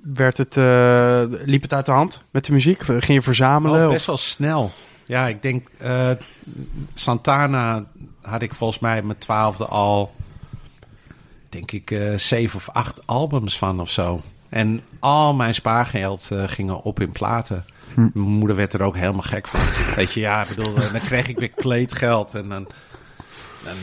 [0.03, 2.81] werd het, eh, liep het uit de hand met de muziek?
[2.81, 3.79] Ging je verzamelen?
[3.79, 4.71] Oh, of- best wel snel.
[5.05, 6.09] Ja, ik denk eh,
[6.93, 7.83] Santana
[8.21, 10.15] had ik volgens mij met twaalfde al,
[11.51, 14.21] denk ik, eh, zeven of acht albums van of zo.
[14.49, 17.65] En al mijn spaargeld eh, ging op in platen.
[17.93, 18.01] Hm.
[18.13, 19.59] Mijn moeder werd er ook helemaal gek van.
[19.95, 22.67] Weet je, ja, bedoel, eh, dan kreeg ik weer kleedgeld en dan...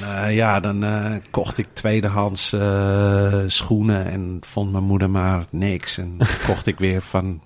[0.03, 0.85] Eh, ja, dan
[1.31, 5.99] kocht ik tweedehands eh, schoenen en vond mijn moeder maar niks.
[5.99, 7.43] En kocht ik weer van,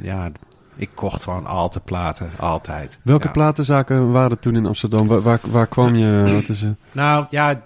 [0.00, 0.30] ja,
[0.76, 2.98] ik kocht gewoon altijd platen, altijd.
[3.02, 3.32] Welke ja.
[3.32, 5.06] platenzaken waren er toen in Amsterdam?
[5.06, 6.32] Waar, waar, waar kwam je?
[6.34, 6.76] Wat is er?
[6.92, 7.64] Nou ja, het- het-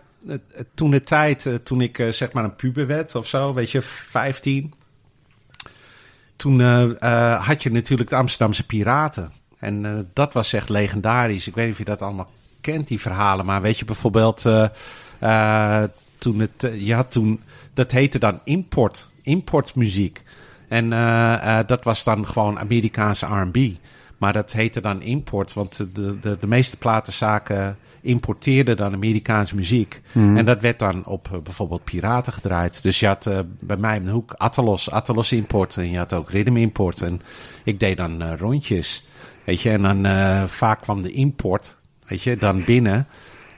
[0.75, 3.71] toen de tijd, eh, toen ik eh, zeg maar een puber werd of zo, weet
[3.71, 4.73] je, 15.
[6.37, 9.33] Toen eh, had je natuurlijk de Amsterdamse Piraten.
[9.59, 11.47] En dat was echt legendarisch.
[11.47, 12.31] Ik weet niet of je dat allemaal
[12.61, 13.47] kent, die verhalen.
[13.47, 14.43] Maar weet je bijvoorbeeld,
[16.19, 17.43] toen het, je had toen,
[17.75, 20.23] dat heette dan import, importmuziek.
[20.69, 20.91] En
[21.67, 23.59] dat was dan gewoon Amerikaanse R&B.
[24.19, 30.03] Maar dat heette dan import, want de, de, de meeste platenzaken importeerde dan Amerikaanse muziek.
[30.37, 32.83] En dat werd dan op eh, bijvoorbeeld piraten gedraaid.
[32.83, 35.77] Dus je had eh, bij mij in de hoek Atalos, Atalos import.
[35.77, 37.03] En je had ook Rhythm import.
[37.03, 37.21] En
[37.65, 39.07] ik deed dan eh, rondjes.
[39.45, 40.07] Weet je, en dan
[40.49, 43.07] vaak kwam de import, weet je, dan binnen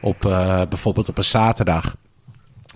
[0.00, 0.20] op
[0.68, 1.96] bijvoorbeeld op een zaterdag.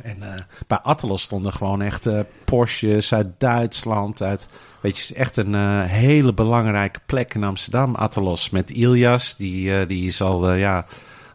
[0.03, 4.23] En bij Atlas stonden gewoon echt eh, Porsches uit Duitsland.
[4.23, 4.49] Uit,
[4.81, 7.95] weet je, het is echt een hele belangrijke plek in Amsterdam.
[7.95, 10.87] Atlas met Ilias, die, die is al, ja,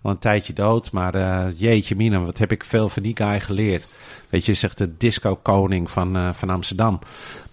[0.02, 0.92] al een tijdje dood.
[0.92, 3.88] Maar eh, jeetje mina, wat heb ik veel van die guy geleerd.
[4.30, 7.00] Weet je, zegt de disco-koning van, eh, van Amsterdam.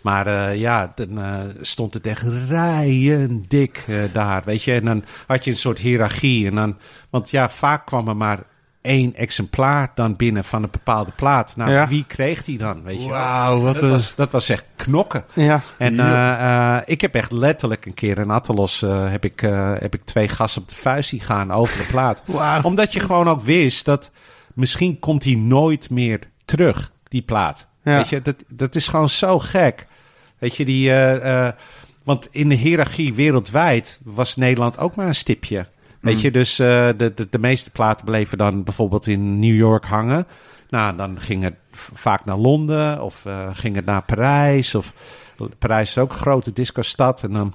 [0.01, 1.21] Maar eh, ja, dan
[1.61, 4.73] stond het echt rijen dik daar, weet je.
[4.73, 6.47] En dan had je een soort hiërarchie.
[6.47, 6.77] En dan,
[7.11, 8.43] want ja, vaak kwam er maar
[8.89, 11.57] één exemplaar dan binnen van een bepaalde plaat.
[11.57, 11.89] Nou, Ja.
[11.89, 13.09] wie kreeg die dan, weet je?
[13.09, 13.91] Wauw, wat dat, een...
[13.91, 15.25] was, dat was echt knokken.
[15.33, 15.61] Ja.
[15.79, 19.41] En eh, eh, ik heb echt letterlijk een keer in Attelos eh, heb, ik,
[19.79, 22.23] heb ik twee gasten op de vuist zien gaan over de plaat.
[22.63, 24.11] Omdat je gewoon ook wist dat
[24.55, 27.67] misschien komt hij nooit meer terug, die plaat.
[27.83, 27.97] Ja.
[27.97, 29.87] Weet je, dat, dat is gewoon zo gek.
[30.39, 30.93] Weet je, die,
[32.05, 35.67] want in de hiërarchie wereldwijd was Nederland ook maar een stipje.
[36.01, 39.85] Weet je, dus eh, de, de, de meeste platen bleven dan bijvoorbeeld in New York
[39.85, 40.27] hangen.
[40.69, 44.75] Nou, dan ging het vaak naar Londen of eh, ging het naar Parijs.
[44.75, 44.93] Of
[45.59, 47.23] Parijs is ook een grote discostad.
[47.23, 47.55] En dan,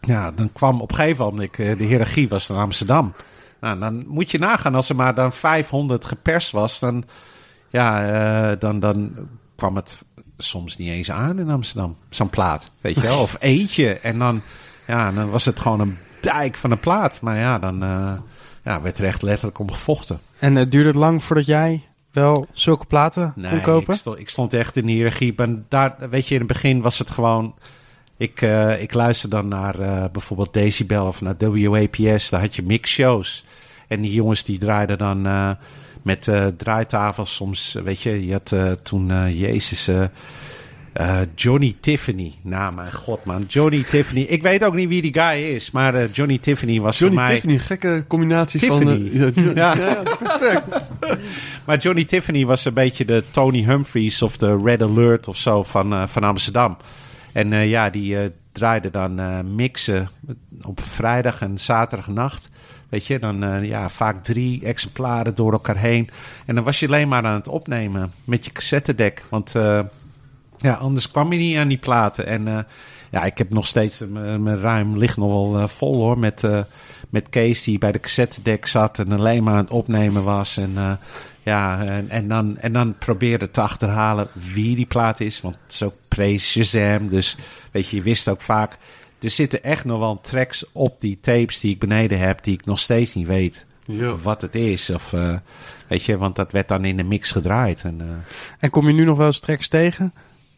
[0.00, 3.14] ja, dan kwam op een gegeven moment, eh, de hiërarchie was dan Amsterdam.
[3.60, 7.04] Nou, dan moet je nagaan, als er maar dan 500 geperst was, dan,
[7.70, 9.12] ja, dan, dan
[9.56, 10.04] kwam het
[10.38, 11.96] soms niet eens aan in Amsterdam.
[12.10, 13.20] Zo'n plaat, weet je wel.
[13.20, 13.98] Of eentje.
[13.98, 14.42] En dan,
[14.86, 17.20] ja, dan was het gewoon een dijk van een plaat.
[17.20, 18.14] Maar ja, dan eh,
[18.64, 20.20] ja, werd er echt letterlijk om gevochten.
[20.38, 23.94] En het duurde het lang voordat jij wel zulke platen kon kopen?
[23.94, 25.34] Ik stond, ik stond echt in de hiërarchie.
[25.36, 27.54] En daar, weet je, in het begin was het gewoon...
[28.16, 29.76] Ik, eh, ik luister dan naar
[30.10, 32.30] bijvoorbeeld Decibel of naar WAPS.
[32.30, 33.44] Daar had je mixshows.
[33.88, 35.22] En die jongens die draaiden dan
[36.02, 37.76] met draaitafels soms.
[37.84, 39.88] Weet je, je had toen, Jezus...
[40.92, 42.34] eh, Johnny Tiffany.
[42.42, 43.44] Nou, mijn god, man.
[43.48, 44.20] Johnny Tiffany.
[44.20, 45.70] Ik weet ook niet wie die guy is.
[45.70, 47.34] Maar eh, Johnny Tiffany was Johnny voor mij...
[47.34, 48.84] Tiffany, gekke combinatie Tiffany.
[48.84, 49.34] van...
[49.36, 49.76] eh, ja, Ja.
[49.76, 50.64] ja, perfect.
[51.66, 55.62] Maar Johnny Tiffany was een beetje de Tony Humphries of de Red Alert of zo
[55.62, 56.76] van, van Amsterdam.
[57.32, 58.16] En ja, die
[58.52, 59.20] draaide dan
[59.54, 60.08] mixen
[60.62, 62.48] op vrijdag en zaterdagnacht.
[62.88, 66.08] Weet je, dan ja, vaak drie exemplaren door elkaar heen.
[66.46, 69.22] En dan was je alleen maar aan het opnemen met je cassettedek.
[69.28, 69.54] Want
[70.62, 72.26] ja, anders kwam je niet aan die platen.
[72.26, 72.58] En eh,
[73.10, 76.18] ja, ik heb nog steeds, eh, mijn mijn ruim ligt nog wel eh, vol hoor.
[76.18, 76.60] Met, eh,
[77.10, 80.56] met Kees die bij de cassettedek zat en alleen maar aan het opnemen was.
[80.56, 80.92] En eh,
[81.42, 85.40] ja, en, en, dan, en dan probeerde te achterhalen wie die plaat is.
[85.40, 87.08] Want het is ook pre-Shazam.
[87.08, 87.36] Dus
[87.70, 88.76] weet je, je wist ook vaak...
[89.20, 92.44] Er zitten echt nog wel tracks op die tapes die ik beneden heb...
[92.44, 94.16] die ik nog steeds niet weet Ja.
[94.16, 94.90] wat het is.
[94.90, 95.34] Of, eh,
[95.88, 97.82] weet je, want dat werd dan in de mix gedraaid.
[97.82, 98.06] En, eh,
[98.58, 100.12] En kom je nu nog wel eens tracks tegen?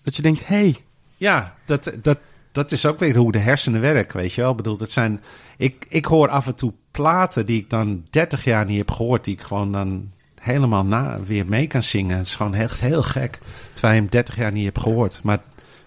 [0.04, 0.76] Dat je denkt, hé, hey,
[1.16, 2.18] Ja, dat, dat,
[2.52, 4.50] dat is ook weer hoe de hersenen werken, weet je wel.
[4.50, 5.22] Ik bedoel, dat zijn,
[5.56, 9.24] ik, ik hoor af en toe platen die ik dan 30 jaar niet heb gehoord,
[9.24, 12.16] die ik gewoon dan helemaal na, weer mee kan zingen.
[12.16, 13.38] Het is gewoon echt heel gek,
[13.72, 15.20] terwijl je hem 30 jaar niet hebt gehoord.
[15.22, 15.38] Maar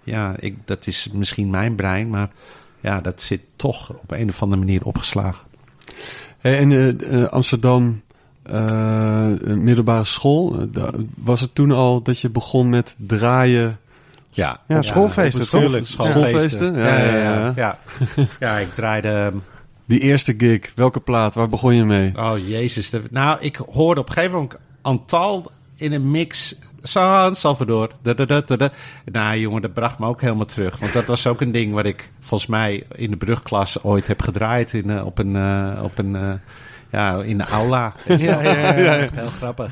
[0.03, 2.30] ja, ik, dat is misschien mijn brein, maar
[2.80, 5.45] ja, dat zit toch op een of andere manier opgeslagen.
[6.38, 8.01] Hey, en eh, eh, Amsterdam,
[8.43, 10.67] eh, middelbare school,
[11.15, 13.80] was het toen al dat je begon met draaien?
[14.38, 16.50] Ja, Ja, schoolfeesten, Natuurlijk, school- schoolfeesten.
[16.50, 16.76] schoolfeesten?
[16.76, 17.54] Ja, ja, ja.
[17.56, 17.78] ja.
[18.15, 18.26] ja.
[18.39, 19.10] ja ik draaide...
[19.10, 19.36] ehm,
[19.86, 22.12] Die eerste gig, welke plaat, waar begon je mee?
[22.17, 22.91] Oh, jezus.
[23.12, 26.56] Nou, ik hoorde op een gegeven moment Antal in een mix.
[26.82, 27.89] San Salvador.
[28.02, 28.69] Da, da, da, da, da.
[29.06, 30.78] Nou, jongen, dat bracht me ook helemaal terug.
[30.80, 34.21] Want dat was ook een ding wat ik volgens mij in de brugklas ooit heb
[34.21, 34.73] gedraaid.
[34.73, 36.21] In, eh, op een, eh, op een eh,
[36.91, 37.93] ja, in de aula.
[38.08, 39.08] Ja, ja, ja, ja.
[39.13, 39.71] Heel grappig.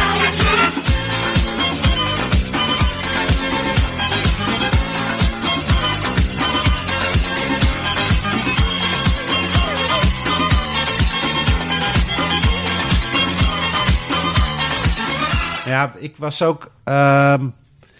[15.81, 16.71] Ja, ik was ook.
[16.83, 17.45] ehm,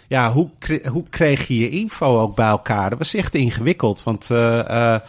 [0.07, 0.49] ja, hoe,
[0.89, 2.89] hoe kreeg je je info ook bij elkaar?
[2.89, 4.03] Dat was echt ingewikkeld.
[4.03, 5.01] Want eh, eh,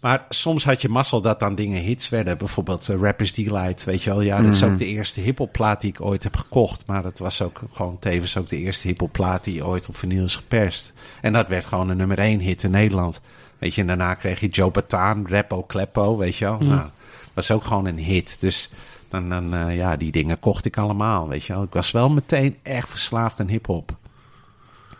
[0.00, 2.38] Maar soms had je mazzel dat dan dingen hits werden.
[2.38, 4.20] Bijvoorbeeld eh, Rappers Delight, weet je wel.
[4.20, 6.86] Ja, dat is ook de eerste hiphop plaat die ik ooit heb gekocht.
[6.86, 10.24] Maar dat was ook gewoon tevens ook de eerste hiphop plaat die ooit op vinyl
[10.24, 10.92] is geperst.
[11.20, 13.20] En dat werd gewoon een nummer één hit in Nederland.
[13.58, 16.58] Weet je, en daarna kreeg je Joe Bataan, Rappo Kleppo, weet je wel.
[16.58, 16.88] Nou,
[17.34, 18.36] was ook gewoon een hit.
[18.40, 18.70] Dus
[19.12, 21.62] dan, dan eh, ja, die dingen kocht ik allemaal, weet je wel.
[21.62, 23.96] Ik was wel meteen echt verslaafd aan hiphop.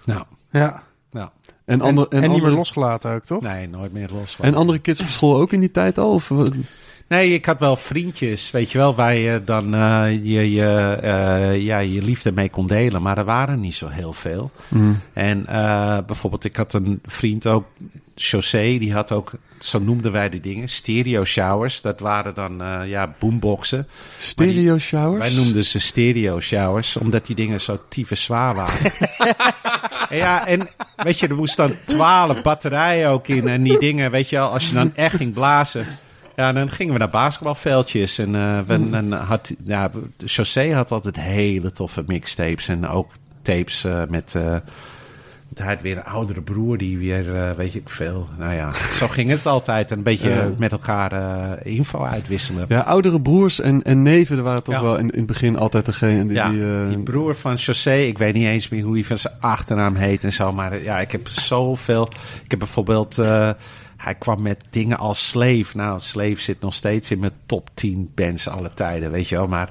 [0.05, 0.83] Nou, Ja.
[1.11, 1.29] nou.
[1.65, 3.43] En, En, andere, en, niet meer losgelaten ook, toch?
[3.43, 4.39] Nee, nooit meer los.
[4.41, 6.13] en andere kids op school ook in die tijd al?
[6.13, 6.33] Of?
[7.13, 11.63] Nee, ik had wel vriendjes, weet je wel, waar je dan eh, je, je, eh,
[11.63, 13.03] ja, je liefde mee kon delen.
[13.03, 14.51] Maar er waren niet zo heel veel.
[15.13, 17.65] En eh, bijvoorbeeld, ik had een vriend ook,
[18.15, 21.81] José, die had ook, zo noemden wij die dingen, stereo showers.
[21.81, 23.89] Dat waren dan, ja, boomboxen.
[24.17, 25.19] Stereo showers?
[25.19, 28.93] Wij noemden ze stereo showers, omdat die dingen zo tyfus zwaar waren.
[30.09, 33.49] En ja, en weet je, er moest dan twaalf batterijen ook in.
[33.49, 35.87] En die dingen, weet je wel, als je dan echt ging blazen.
[36.37, 38.19] Ja, dan gingen we naar basketbalveldjes.
[38.19, 39.91] En eh we, dan had, ja,
[40.25, 42.69] José had altijd hele toffe mixtapes.
[42.69, 43.11] En ook
[43.43, 44.35] tapes eh, met...
[44.35, 44.57] eh
[45.57, 48.29] hij had weer een oudere broer die weer, weet je, ik veel.
[48.39, 49.91] Nou ja, zo ging het altijd.
[49.91, 51.13] Een beetje met elkaar
[51.67, 52.65] info uitwisselen.
[52.69, 54.83] Ja, oudere broers en, en neven er waren toch Ja.
[54.83, 56.35] wel in, in het begin altijd degene die...
[56.35, 59.35] Ja, die, die broer van José, ik weet niet eens meer hoe hij van zijn
[59.41, 60.53] achternaam heet en zo.
[60.53, 62.09] Maar ja, ik heb zoveel.
[62.45, 63.19] Ik heb bijvoorbeeld.
[64.03, 65.77] Hij kwam met dingen als Slave.
[65.77, 69.49] Nou, Slave zit nog steeds in mijn top 10 bands alle tijden, weet je wel.
[69.49, 69.71] Maar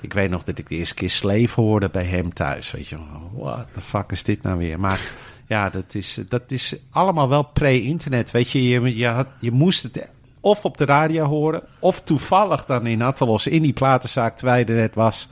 [0.00, 2.70] ik weet nog dat ik de eerste keer Slave hoorde bij hem thuis.
[2.70, 3.30] Weet je wel.
[3.34, 4.80] What the fuck is dit nou weer?
[4.80, 5.00] Maar
[5.46, 8.30] ja, dat is, dat is allemaal wel pre-internet.
[8.30, 10.10] Weet je, je, je, had, je moest het
[10.40, 14.72] of op de radio horen, of toevallig dan in Attelos in die platenzaak terwijl je
[14.72, 15.28] er net was.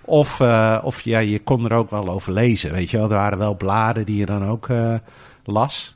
[0.00, 3.10] Of, eh, of ja, je kon er ook wel over lezen, weet je wel.
[3.10, 4.94] Er waren wel bladen die je dan ook eh,
[5.44, 5.94] las.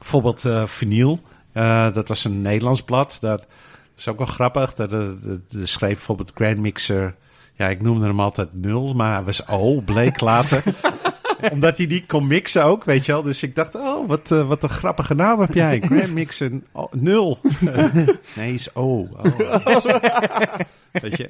[0.00, 1.20] Bijvoorbeeld eh Vinyl,
[1.52, 3.18] eh, dat was een Nederlands blad.
[3.20, 3.46] Dat
[3.96, 4.74] is ook wel grappig.
[4.74, 4.90] Dat
[5.62, 7.14] schreef bijvoorbeeld Grand Mixer...
[7.54, 10.62] Ja, ik noemde hem altijd nul, maar hij was O, bleek later.
[11.52, 13.22] Omdat hij niet kon mixen ook, weet je wel.
[13.22, 15.80] Dus ik dacht, oh, wat, eh, wat een grappige naam heb jij.
[15.86, 17.38] Grand Mixer oh, nul.
[18.36, 19.08] nee, is O.
[19.24, 19.84] Oh.
[20.92, 21.28] weet je.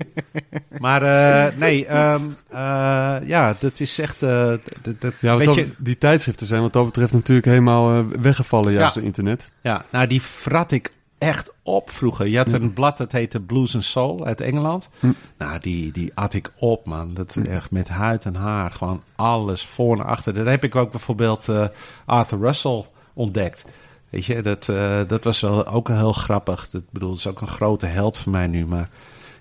[0.80, 4.22] Maar eh, nee, ehm, eh, ja, dat is echt...
[4.22, 4.52] eh,
[4.98, 8.88] dat, ja, weet je, die tijdschriften zijn wat dat betreft natuurlijk helemaal eh, weggevallen juist
[8.88, 8.94] Ja.
[8.94, 9.50] door internet.
[9.60, 12.26] Ja, nou die frat ik echt op vroeger.
[12.26, 14.90] Je had een blad dat heette Blues and Soul uit Engeland.
[15.38, 17.14] Nou, die, die at ik op, man.
[17.14, 18.70] Dat is echt met huid en haar.
[18.70, 20.34] Gewoon alles voor en achter.
[20.34, 21.66] Daar heb ik ook bijvoorbeeld eh,
[22.06, 23.64] Arthur Russell ontdekt.
[24.10, 26.70] Weet je, dat, eh, dat was wel ook heel grappig.
[26.70, 28.66] Dat bedoel, dat is ook een grote held voor mij nu.
[28.66, 28.88] Maar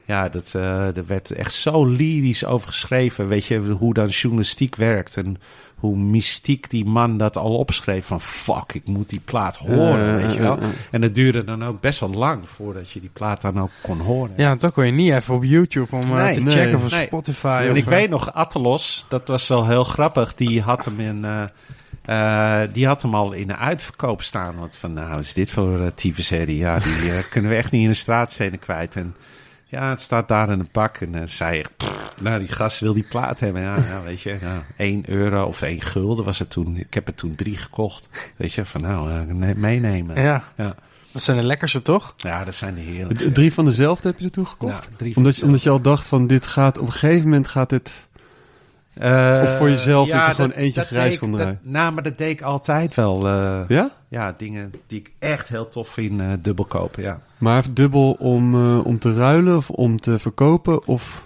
[0.05, 3.27] ja, dat, eh er werd echt zo lyrisch over geschreven.
[3.27, 5.17] Weet je, hoe dan journalistiek werkt.
[5.17, 5.37] En
[5.79, 8.05] hoe mystiek die man dat al opschreef.
[8.05, 10.57] Van fuck, ik moet die plaat horen, Eh, weet je wel.
[10.57, 10.69] eh, eh.
[10.91, 13.99] En het duurde dan ook best wel lang voordat je die plaat dan ook kon
[13.99, 14.33] horen.
[14.37, 17.05] Ja, dat kon je niet even op YouTube om eh, Nee, te nee, checken nee.
[17.05, 17.65] Spotify.
[17.69, 20.33] En ik eh, weet nog, Attelos, dat was wel heel grappig.
[20.35, 21.25] Die had hem in...
[21.25, 21.43] eh,
[22.61, 24.55] eh, die had hem al in de uitverkoop staan.
[24.57, 26.57] Want van, nou, is dit voor uh, tyfusherrie?
[26.57, 28.95] Ja, die eh, kunnen we echt niet in de straatstenen kwijt.
[28.95, 29.15] En
[29.69, 30.97] ja, het staat daar in een pak.
[30.97, 33.61] En dan zei pff, nou, die gast wil die plaat hebben.
[33.61, 36.77] Ja, ja weet je, nou, 1 euro of 1 gulden was het toen.
[36.77, 38.09] Ik heb er toen drie gekocht.
[38.35, 40.21] Weet je, van nou, eh, ne- meenemen.
[40.21, 40.75] Ja, Ja.
[41.11, 42.13] dat zijn de lekkerste, toch?
[42.17, 43.31] ja, dat zijn de heerlijkste.
[43.31, 44.83] Drie van dezelfde heb je er toegekocht?
[44.91, 47.23] Ja, drie van omdat, je, omdat je al dacht van dit gaat, op een gegeven
[47.23, 48.07] moment gaat dit...
[48.99, 51.59] Eh, Of voor jezelf dat je gewoon eentje grijs deed ik- kon dat- draaien?
[51.63, 53.27] Nou, maar dat deed ik altijd wel.
[53.27, 53.91] eh, Ja?
[54.07, 57.19] ja, dingen die ik echt heel tof vind, eh, dubbel kopen, ja.
[57.37, 61.23] Maar dubbel om, eh, om te ruilen of om te verkopen of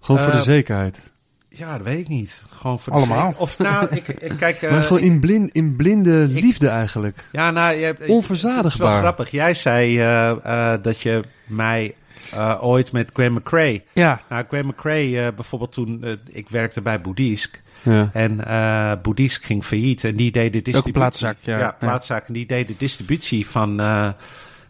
[0.00, 1.00] gewoon voor de zekerheid?
[1.48, 2.42] Ja, dat weet ik niet.
[2.58, 3.34] Gewoon voor de Allemaal.
[3.36, 4.62] Of nou, ik, ik kijk...
[4.62, 7.28] eh, maar gewoon in, blind, in blinde liefde eigenlijk.
[7.32, 8.64] ja, nou, je hebt, Onverzadigbaar.
[8.64, 9.30] Het is wel grappig.
[9.30, 11.94] Jij zei eh, eh, dat je mij
[12.30, 13.82] eh, ooit met Graham McRae...
[13.92, 16.02] Ja, Nou, Graham McRae, eh, bijvoorbeeld toen...
[16.04, 17.62] eh, ik werkte bij Boeddhisk.
[17.82, 18.10] Ja.
[18.12, 20.04] En eh Boeddhisk ging failliet.
[20.04, 20.92] En die deed de ook distributie.
[20.92, 21.58] plaatszaak, ja.
[21.58, 22.26] Ja, plaatszaak.
[22.26, 24.08] En die deed de distributie van eh,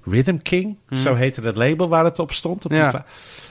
[0.04, 0.76] Rhythm King.
[0.88, 1.00] Mhm.
[1.00, 2.64] Zo heette het label waar het op stond.
[2.64, 3.04] Op die Ja.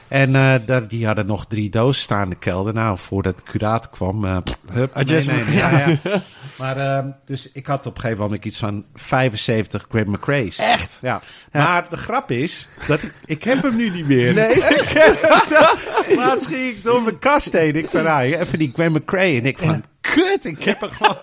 [0.07, 2.73] En eh, daar, die hadden nog drie dozen staan in de kelder.
[2.73, 5.45] Nou, voordat de curator kwam, pff, hup, me.
[5.51, 6.21] Ja, ja.
[6.57, 10.57] Maar ehm, dus ik had op een gegeven moment iets van 75 Graham McRae's.
[10.57, 10.97] Echt?
[11.01, 11.21] Ja.
[11.51, 14.33] Maar de grap is, dat ik, ik heb hem nu niet meer.
[14.33, 14.53] Nee.
[14.81, 16.17] ik heb hem.
[16.25, 17.75] Laatst ging ik door mijn kast heen.
[17.75, 19.37] Ik van, nou, even die Graham McRae.
[19.39, 19.83] En ik van,
[20.13, 21.17] kut, ik heb hem gewoon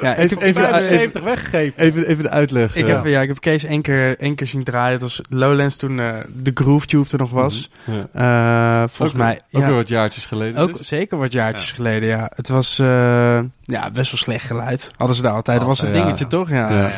[0.00, 1.78] ja ik, Even, heb, even, even, 75 weggegeven.
[1.78, 2.76] even, even de uitleg.
[2.76, 2.94] ik, eh.
[2.94, 4.92] heb, ja, ik heb Kees één keer, één keer zien draaien.
[4.92, 7.70] Het was Lowlands toen eh, de Groove Tube er nog was.
[7.84, 8.82] Ja.
[8.82, 9.40] Eh, volgens ook, mij...
[9.50, 9.66] Ook ja.
[9.66, 10.62] weer wat jaartjes geleden.
[10.62, 10.88] Ook dus.
[10.88, 12.30] zeker wat jaartjes geleden, ja.
[12.34, 14.90] Het was eh, ja, best wel slecht geluid.
[14.96, 15.58] Hadden ze daar altijd.
[15.58, 16.02] Dat was een ja.
[16.02, 16.48] dingetje, toch?
[16.50, 16.70] Ja.
[16.70, 16.90] Ja.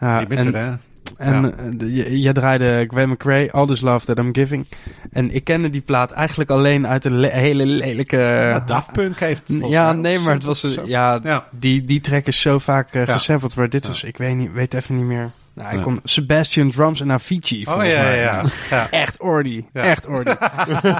[0.00, 0.72] Ja, en- er, hè?
[1.16, 1.42] En
[1.88, 2.04] Ja.
[2.04, 4.66] eh, jij draaide Gwen McRae, All This Love That I'm Giving.
[5.10, 8.16] En ik kende die plaat eigenlijk alleen uit een le- hele lelijke...
[8.16, 10.62] Ja, Daft Punk heeft Ja, nee, maar het was...
[10.62, 10.78] een-.
[10.84, 11.46] Ja, Ja.
[11.50, 13.04] Die, die track is zo vaak Ja.
[13.04, 13.54] gesampled.
[13.54, 13.88] Maar dit Ja.
[13.88, 14.04] was...
[14.04, 15.30] Ik weet, niet, weet even niet meer...
[15.54, 15.82] Nou, ik Ja.
[15.82, 18.18] kom Sebastian Drums en Avicii, Oh ja, ja, mij.
[18.20, 18.42] ja.
[18.70, 18.90] ja.
[18.90, 19.64] Echt ordy.
[19.72, 19.82] Ja.
[19.82, 20.30] Echt ordy.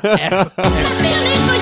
[0.02, 0.56] echt.
[1.46, 1.58] My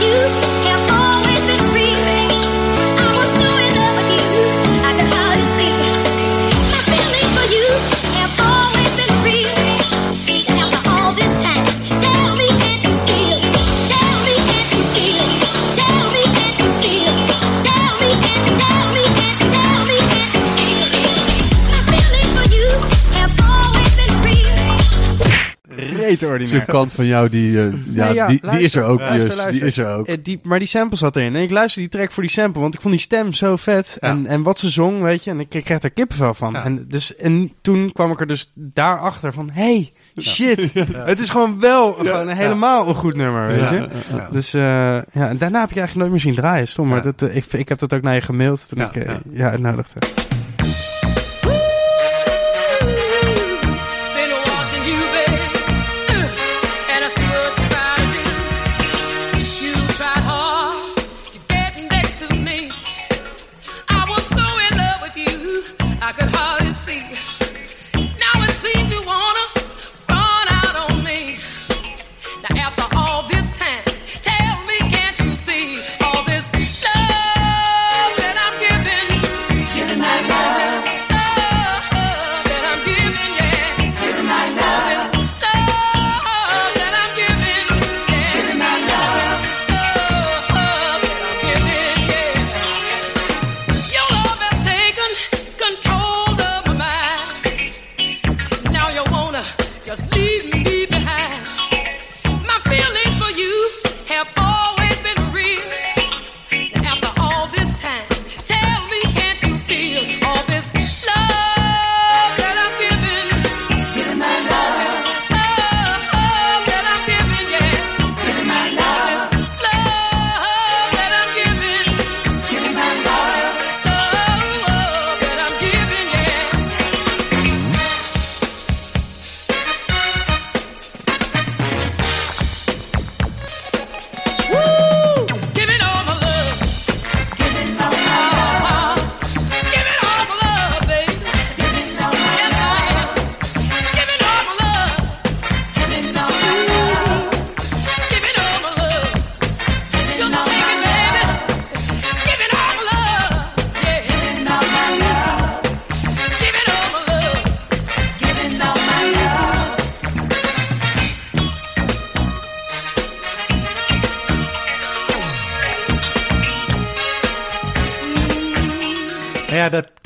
[26.19, 26.65] Zo'n ordinair.
[26.65, 29.53] kant van jou, die, eh, ja, Nee, ja, die, die is er ook, luister, Jus.
[29.53, 30.07] Die is er ook.
[30.07, 31.35] Eh, die, maar die sample zat erin.
[31.37, 33.97] En ik luisterde die track voor die sample, want ik vond die stem zo vet.
[34.01, 34.09] Ja.
[34.09, 35.31] En, en wat ze zong, weet je.
[35.31, 36.53] En ik, kreeg daar kippenvel van.
[36.53, 36.65] Ja.
[36.65, 39.51] En, dus, en toen kwam ik er dus daarachter van...
[39.53, 40.73] Hey, shit.
[41.13, 43.89] Het is gewoon wel gewoon helemaal een goed nummer, weet je.
[44.17, 44.29] Ja.
[44.33, 46.69] Dus eh, ja, en daarna heb ik eigenlijk nooit meer zien draaien.
[46.69, 47.13] Stom, maar Ja.
[47.17, 49.21] dat, ik, ik heb dat ook naar je gemaild toen Ja, ik ja.
[49.31, 49.51] ja.
[49.51, 49.99] uitnodigde.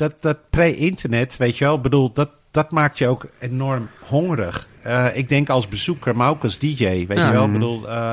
[0.01, 4.67] Dat, dat, pre-internet, weet je wel, bedoel, dat, dat maakt je ook enorm hongerig.
[4.81, 7.27] Eh, ik denk als bezoeker, maar ook als DJ, weet Ja.
[7.27, 7.45] je wel.
[7.45, 8.11] Ik bedoel, eh,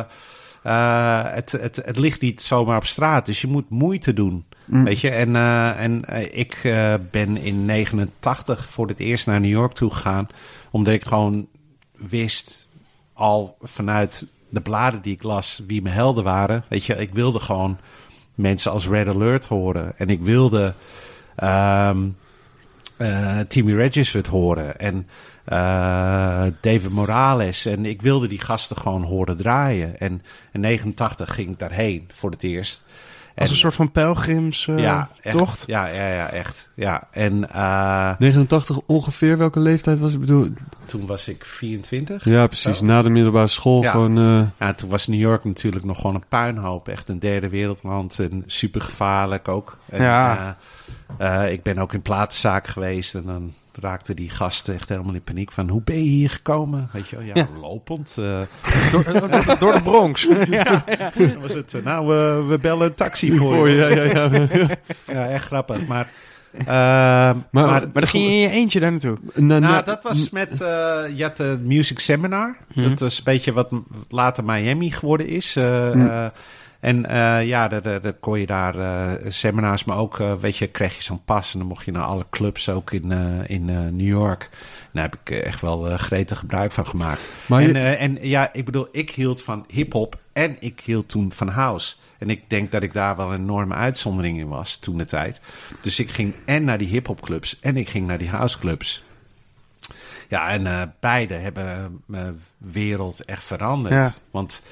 [0.63, 5.01] eh, het, het, het ligt niet zomaar op straat, dus je moet moeite doen, weet
[5.01, 5.11] je.
[5.11, 5.37] En,
[5.77, 6.61] en ik
[7.11, 10.29] ben in 89 voor het eerst naar New York toe gegaan,
[10.71, 11.49] omdat ik gewoon
[11.97, 12.69] wist
[13.13, 16.65] al vanuit de bladen die ik las wie mijn helden waren.
[16.69, 17.79] Weet je, ik wilde gewoon
[18.35, 19.99] mensen als Red Alert horen.
[19.99, 20.75] En ik wilde
[21.39, 21.99] ehm
[22.99, 24.79] eh, Timmy Regisford horen.
[24.79, 25.09] En
[25.45, 27.67] eh, David Morales.
[27.67, 29.99] En ik wilde die gasten gewoon horen draaien.
[29.99, 30.23] En
[30.53, 32.85] in 89 ging ik daarheen voor het eerst.
[33.39, 35.65] Als En- een soort van pelgrims eh, ja, echt.
[35.67, 36.71] Ja, ja, ja, echt.
[36.75, 40.13] Ja, en eh, 89 ongeveer, welke leeftijd was?
[40.13, 40.49] Ik bedoel,
[40.87, 42.25] toen was ik 24.
[42.25, 42.81] ja, precies.
[42.81, 43.91] Na de middelbare school Ja.
[43.91, 44.19] gewoon...
[44.19, 46.89] eh, Ja, toen was New York natuurlijk nog gewoon een puinhoop.
[46.89, 49.79] Echt een derde wereldland en super gevaarlijk ook.
[49.89, 50.57] En, Ja.
[51.19, 55.15] eh, eh, ik ben ook in platenzaak geweest en dan raakten die gasten echt helemaal
[55.15, 55.69] in paniek van...
[55.69, 56.89] hoe ben je hier gekomen?
[56.93, 57.49] Weet je wel, ja, Ja.
[57.61, 58.15] lopend.
[58.19, 58.41] eh.
[58.93, 60.29] Door, door, door de Bronx.
[60.51, 60.85] ja.
[61.17, 63.77] Dan was het, eh, nou, we we bellen een taxi voor voor je.
[63.77, 64.69] ja, ja, ja.
[65.15, 65.87] Ja, echt grappig.
[65.87, 66.09] Maar,
[66.53, 69.19] eh, Maar- maar, Maar dan ging je in je eentje daar naartoe.
[69.35, 70.59] Na- Nou, dat was met,
[71.17, 72.57] je had de Music Seminar.
[72.75, 73.73] Dat was een beetje wat
[74.09, 75.57] later Miami geworden is.
[75.57, 76.27] eh,
[76.81, 80.97] en eh, ja, daar kon je daar eh, seminars, maar ook, eh, weet je, kreeg
[80.97, 81.53] je zo'n pas.
[81.53, 83.13] En dan mocht je naar alle clubs, ook in,
[83.47, 83.65] in
[83.97, 84.51] New York.
[84.93, 87.29] Daar heb ik echt wel gretig gebruik van gemaakt.
[87.47, 91.33] Maar en, je- en ja, ik bedoel, ik hield van hip-hop en ik hield toen
[91.33, 91.95] van house.
[92.19, 95.41] En ik denk dat ik daar wel een enorme uitzondering in was toen de tijd.
[95.81, 99.05] Dus ik ging en naar die hip-hop clubs en ik ging naar die house clubs.
[100.29, 103.95] Ja, en beide hebben mijn wereld echt veranderd.
[103.95, 104.15] Ja.
[104.31, 104.63] Want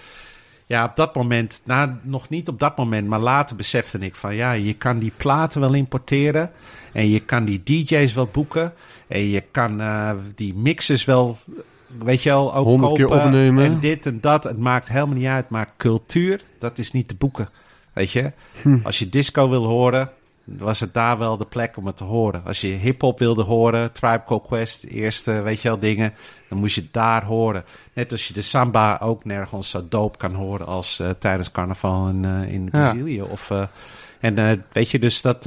[0.66, 4.34] ja, op dat moment, nou, nog niet op dat moment, maar later besefte ik van
[4.34, 6.50] ja, je kan die platen wel importeren.
[6.92, 8.72] En je kan die DJ's wel boeken.
[9.06, 11.38] En je kan eh, die mixes wel,
[11.98, 13.24] weet je wel, ook Honderd keer kopen.
[13.24, 13.64] opnemen.
[13.64, 14.44] En dit en dat.
[14.44, 15.50] Het maakt helemaal niet uit.
[15.50, 17.48] Maar cultuur, dat is niet te boeken.
[17.92, 18.32] Weet je?
[18.62, 18.78] Hm.
[18.82, 20.10] Als je disco wil horen,
[20.46, 22.44] was het daar wel de plek om het te horen.
[22.44, 26.14] Als je hip-hop wilde horen, Tribe Called Quest, eerste, weet je wel, dingen,
[26.48, 27.64] dan moest je het daar horen.
[27.92, 32.08] Net als je de samba ook nergens zo doop kan horen als eh, tijdens carnaval
[32.08, 32.70] in, eh, in Ja.
[32.70, 33.22] Brazilië.
[33.22, 33.62] Of, eh,
[34.20, 35.42] en weet je, dus dat,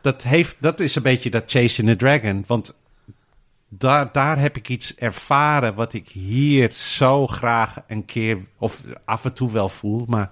[0.00, 2.44] dat, heeft, dat is een beetje dat Chasing the Dragon.
[2.46, 2.78] Want
[3.68, 9.24] daar, daar heb ik iets ervaren wat ik hier zo graag een keer, of af
[9.24, 10.30] en toe wel voel, maar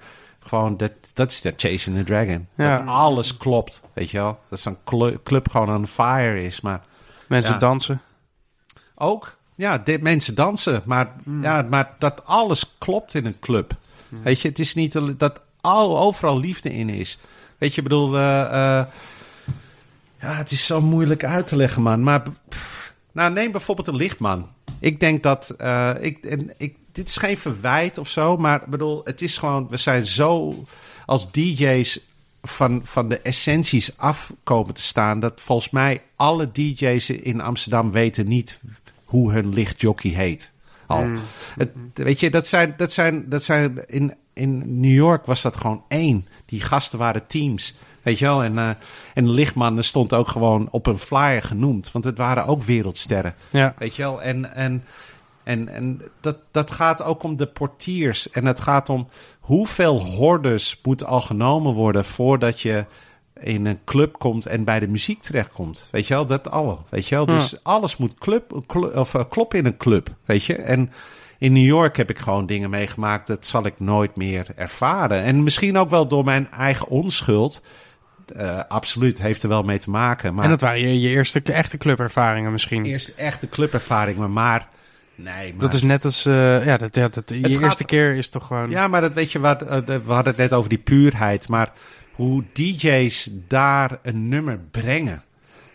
[0.49, 2.49] gewoon dat, dat is dat Chasing the Dragon.
[2.57, 2.77] Ja.
[2.77, 4.39] Dat alles klopt, weet je wel.
[4.51, 6.81] Dat zo'n clu- club gewoon on fire is, maar
[7.27, 7.59] Mensen Ja.
[7.59, 8.01] dansen.
[8.95, 11.43] ook, ja, dit, mensen dansen, maar, Mm.
[11.43, 13.73] ja, maar dat alles klopt in een club.
[14.23, 17.19] Weet je, het is niet dat al, overal liefde in is.
[17.59, 18.87] Weet je, ik bedoel, eh, eh,
[20.21, 22.03] ja, het is zo moeilijk uit te leggen, man.
[22.03, 24.49] Maar pff, nou, neem bijvoorbeeld een lichtman.
[24.81, 28.67] Ik denk dat, eh, ik, en, ik, dit is geen verwijt of zo, maar ik
[28.67, 30.53] bedoel, het is gewoon, we zijn zo
[31.07, 32.01] als DJ's
[32.43, 35.21] van, van de essenties afkomen te staan.
[35.21, 38.61] Dat volgens mij alle DJ's in Amsterdam weten niet
[39.05, 40.53] hoe hun lichtjockey heet.
[40.87, 41.07] Al.
[41.57, 45.57] Het, weet je, dat zijn, dat zijn, dat zijn in, in New York was dat
[45.57, 46.27] gewoon één.
[46.47, 47.75] Die gasten waren teams.
[48.03, 48.45] Weet je wel?
[48.45, 48.71] En, eh
[49.15, 51.93] en de lichtman stond ook gewoon op een flyer genoemd.
[51.93, 53.35] Want het waren ook wereldsterren.
[53.51, 53.75] Ja.
[53.79, 54.23] Weet je wel?
[54.23, 54.85] En, en,
[55.49, 58.31] en, en dat, dat gaat ook om de portiers.
[58.31, 59.09] En het gaat om
[59.41, 62.85] hoeveel hordes moet al genomen worden voordat je
[63.41, 65.89] in een club komt en bij de muziek terechtkomt.
[65.91, 66.27] Weet je wel?
[66.27, 66.85] Dat al.
[66.91, 67.27] Weet je wel?
[67.27, 70.09] Dus alles moet club, cl- of, eh, kloppen in een club.
[70.25, 70.55] Weet je?
[70.55, 70.93] En
[71.39, 73.27] in New York heb ik gewoon dingen meegemaakt.
[73.27, 75.23] Dat zal ik nooit meer ervaren.
[75.23, 77.63] En misschien ook wel door mijn eigen onschuld.
[78.37, 80.35] Eh, absoluut, heeft er wel mee te maken.
[80.35, 82.85] Maar En dat waren je, je eerste echte clubervaringen misschien.
[82.85, 84.69] eerste echte clubervaring, maar, maar
[85.19, 86.27] nee, maar Dat is net als...
[86.27, 88.71] eh, ja, dat, dat, je gaat- eerste keer is toch gewoon...
[88.71, 91.73] Ja, maar dat weet je wat, eh, we hadden het net over die puurheid, maar
[92.13, 95.23] hoe DJ's daar een nummer brengen,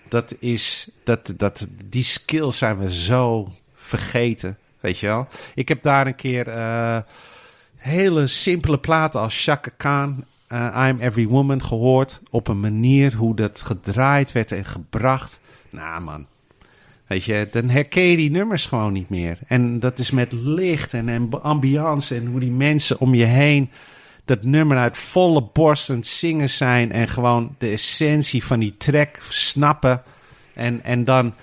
[0.10, 5.28] dat is, dat, dat, die skills zijn we zo vergeten, weet je wel.
[5.56, 6.98] Ik heb daar een keer eh,
[7.76, 10.26] hele simpele platen als Chaka Khan,
[10.76, 15.40] I'm Every Woman gehoord, op een manier hoe dat gedraaid werd en gebracht.
[15.70, 16.26] Nou man,
[17.08, 19.38] Weet je, dan herken je die nummers gewoon niet meer.
[19.48, 23.70] En dat is met licht en, ambiance en hoe die mensen om je heen
[24.26, 28.76] dat nummer uit volle borst aan het zingen zijn en gewoon de essentie van die
[28.78, 30.02] track snappen.
[30.54, 31.34] En, en dan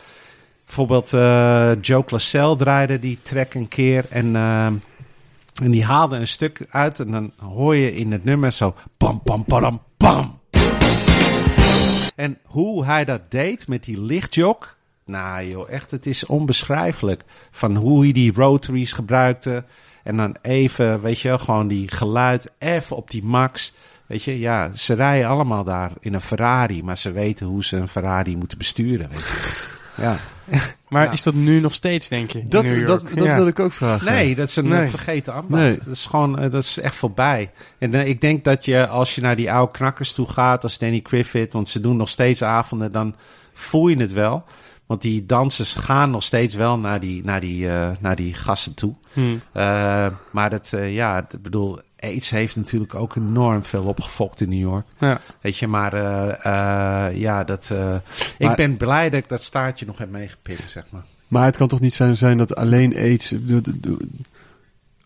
[0.64, 6.28] bijvoorbeeld eh, Joe Classell draaide die track een keer en, eh, en die haalde een
[6.28, 10.38] stuk uit en dan hoor je in het nummer zo pam pam pam pam.
[12.16, 14.78] En hoe hij dat deed met die lichtjok.
[15.10, 17.22] Nou joh, echt, het is onbeschrijfelijk.
[17.50, 19.64] Van hoe hij die rotaries gebruikte.
[20.02, 23.74] En dan even, weet je gewoon die geluid even op die max.
[24.06, 26.82] Weet je, ja, ze rijden allemaal daar in een Ferrari.
[26.82, 29.68] Maar ze weten hoe ze een Ferrari moeten besturen, weet je.
[29.96, 30.18] Ja.
[30.88, 31.10] Maar Ja.
[31.10, 33.34] is dat nu nog steeds, denk je, Dat, dat, dat Ja.
[33.34, 34.12] wil ik ook vragen.
[34.12, 34.88] Nee, dat is een Nee.
[34.88, 35.62] vergeten ambacht.
[35.62, 35.78] Nee.
[35.84, 37.50] Dat is gewoon, eh, dat is echt voorbij.
[37.78, 40.78] En eh, ik denk dat je, als je naar die oude knakkers toe gaat, als
[40.78, 43.14] Danny Griffith, want ze doen nog steeds avonden, dan
[43.52, 44.44] voel je het wel.
[44.90, 48.74] Want die dansers gaan nog steeds wel naar die, naar die, eh, naar die gasten
[48.74, 48.94] toe.
[49.12, 49.40] Hmm.
[49.52, 54.48] Eh, maar dat, eh, ja, ik bedoel, AIDS heeft natuurlijk ook enorm veel opgefokt in
[54.48, 54.86] New York.
[54.98, 55.20] Ja.
[55.40, 55.96] Weet je, maar
[57.16, 57.72] ja, dat,
[58.38, 61.04] ik ben blij dat ik dat staartje nog heb meegepikt, zeg maar.
[61.28, 63.34] Maar het kan toch niet zijn, zijn dat alleen aids...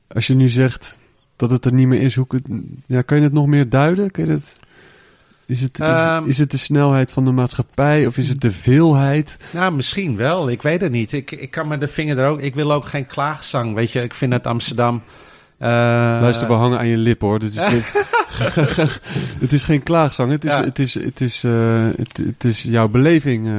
[0.09, 0.99] Als je nu zegt
[1.37, 4.11] dat het er niet meer is, hoe, kun- ja, kan je het nog meer duiden?
[4.11, 4.53] Kun je het,
[5.47, 6.25] is, het, is, Ehm.
[6.29, 9.37] is het de snelheid van de maatschappij of is het de veelheid?
[9.51, 10.49] Nou, misschien wel.
[10.51, 11.13] Ik weet het niet.
[11.13, 12.41] Ik, ik kan me de vinger er ook...
[12.41, 14.03] Ik wil ook geen klaagzang, weet je.
[14.03, 15.03] Ik vind het Amsterdam...
[15.59, 15.69] eh,
[16.21, 17.39] Luister, we hangen aan je lip hoor.
[17.39, 17.93] Dit is niet-
[19.41, 20.31] het is geen klaagzang.
[20.31, 20.65] Het is, Ja.
[20.65, 23.47] het is, het is, eh, het, het is jouw beleving.
[23.47, 23.53] eh.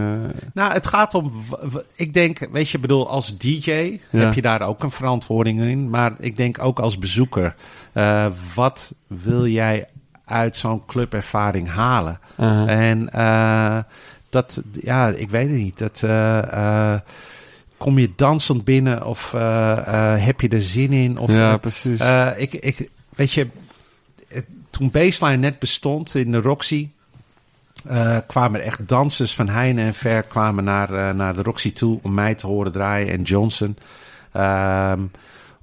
[0.53, 1.31] Nou, het gaat om...
[1.95, 5.89] Ik denk, weet je, bedoel, als DJ heb je daar ook een verantwoording in.
[5.89, 7.55] Maar ik denk ook als bezoeker.
[8.55, 9.85] wat wil jij
[10.25, 12.19] uit zo'n clubervaring halen?
[12.39, 13.77] Uh, En eh,
[14.29, 15.77] dat, ja, ik weet het niet.
[15.77, 16.99] Dat, eh, eh,
[17.77, 19.31] kom je dansend binnen of
[20.17, 21.17] heb je er zin in?
[21.17, 21.99] Of, ja, precies.
[22.37, 23.47] Ik, ik, weet je,
[24.27, 26.89] het- toen Baseline net bestond in de Roxy,
[28.27, 32.13] kwamen er echt dansers van heine en ver kwamen naar, naar de Roxy toe om
[32.13, 33.77] mij te horen draaien en Johnson.
[34.31, 34.99] Ehm,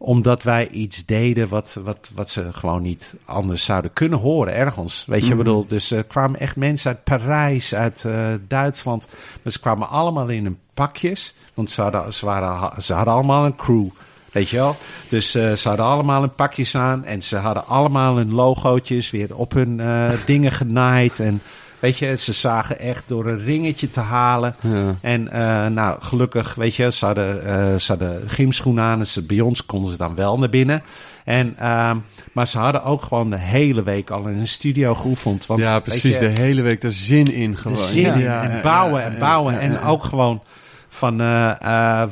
[0.04, 5.04] omdat wij iets deden wat, wat, wat ze gewoon niet anders zouden kunnen horen ergens.
[5.06, 9.08] Weet je, ik bedoel, dus er kwamen echt mensen uit Parijs, uit eh, Duitsland.
[9.42, 13.44] Maar ze kwamen allemaal in hun pakjes, want ze hadden, ze, waren, ze hadden allemaal
[13.44, 13.86] een crew.
[14.32, 14.76] Weet je wel?
[15.08, 19.36] Dus eh, ze hadden allemaal een pakjes aan en ze hadden allemaal hun logootjes weer
[19.36, 21.20] op hun eh, dingen genaaid.
[21.20, 21.42] En
[21.82, 24.56] weet je, ze zagen echt door een ringetje te halen.
[24.60, 24.96] Ja.
[25.00, 28.98] En eh, nou, gelukkig, weet je, ze hadden, eh, ze hadden gymschoenen aan.
[28.98, 30.82] Dus bij ons konden ze dan wel naar binnen.
[31.24, 31.96] En, ehm,
[32.32, 35.46] maar ze hadden ook gewoon de hele week al in een studio geoefend.
[35.46, 36.14] Want, ja, precies.
[36.14, 37.76] je, De hele week er zin in de gewoon.
[37.76, 38.20] zin Ja, in.
[38.20, 39.60] ja, en bouwen en bouwen.
[39.60, 40.42] en ook gewoon
[40.88, 42.02] van, eh,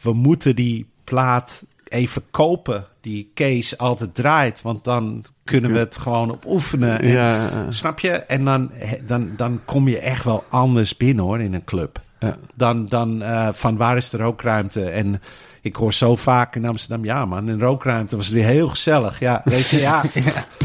[0.00, 4.62] we moeten die plaat even kopen die Kees altijd draait.
[4.62, 7.00] Want dan kunnen we het gewoon op oefenen.
[7.00, 7.70] En, Ja, ja, ja.
[7.70, 8.10] Snap je?
[8.10, 8.70] En dan,
[9.06, 12.00] dan, dan kom je echt wel anders binnen hoor, in een club.
[12.18, 12.36] Ja.
[12.54, 14.84] Dan, dan eh, van waar is de rookruimte?
[14.90, 15.22] En
[15.60, 19.18] ik hoor zo vaak in Amsterdam, ja man, in rookruimte was het weer heel gezellig.
[19.20, 20.02] Ja, weet je, ja,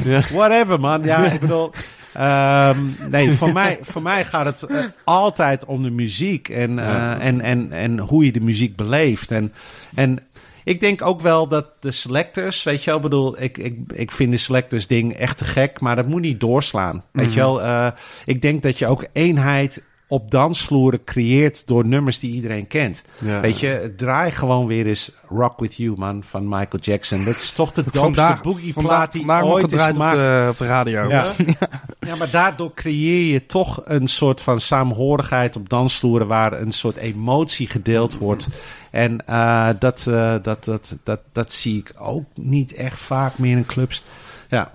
[0.04, 0.22] Ja.
[0.32, 1.04] whatever man.
[1.04, 1.72] Ja, ik bedoel,
[2.14, 2.78] ehm,
[3.10, 7.20] nee, voor mij, voor mij gaat het eh, altijd om de muziek en, eh, Ja.
[7.20, 9.32] en, en, en hoe je de muziek beleeft.
[9.32, 9.54] En,
[9.96, 10.20] en
[10.64, 14.12] ik denk ook wel dat de selectors, weet je wel, ik bedoel, ik, ik, ik
[14.12, 17.04] vind de selectors ding echt te gek, maar dat moet niet doorslaan.
[17.12, 17.88] Weet je wel, Eh,
[18.26, 23.04] ik denk dat je ook eenheid op dansvloeren creëert door nummers die iedereen kent.
[23.20, 23.40] Ja.
[23.40, 27.24] Weet je, draai gewoon weer eens Rock With You, man, van Michael Jackson.
[27.26, 30.02] Dat is toch de doopste Vandaag, boogie vandaag, plaat die vandaag ooit is gedraaid op
[30.02, 30.18] gemaakt.
[30.18, 31.10] de, op de radio.
[31.10, 31.26] Ja.
[32.08, 36.96] ja, maar daardoor creëer je toch een soort van saamhorigheid op dansvloeren waar een soort
[36.96, 38.48] emotie gedeeld wordt.
[38.94, 43.58] En eh, dat, eh, dat, dat, dat, dat zie ik ook niet echt vaak meer
[43.58, 44.04] in clubs.
[44.50, 44.72] Ja,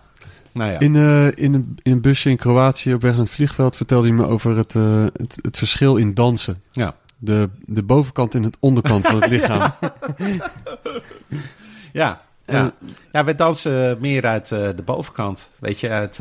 [0.52, 0.78] nou ja.
[0.78, 4.06] In, eh, in, een, in een busje in Kroatië op weg naar het vliegveld vertelde
[4.06, 6.62] hij me over het, het, het verschil in dansen.
[6.72, 6.94] ja.
[7.20, 9.72] De, de bovenkant en het onderkant van het lichaam.
[11.92, 12.72] Ja, ja.
[13.12, 15.50] ja, wij dansen meer uit de bovenkant.
[15.60, 16.16] Weet je, uit,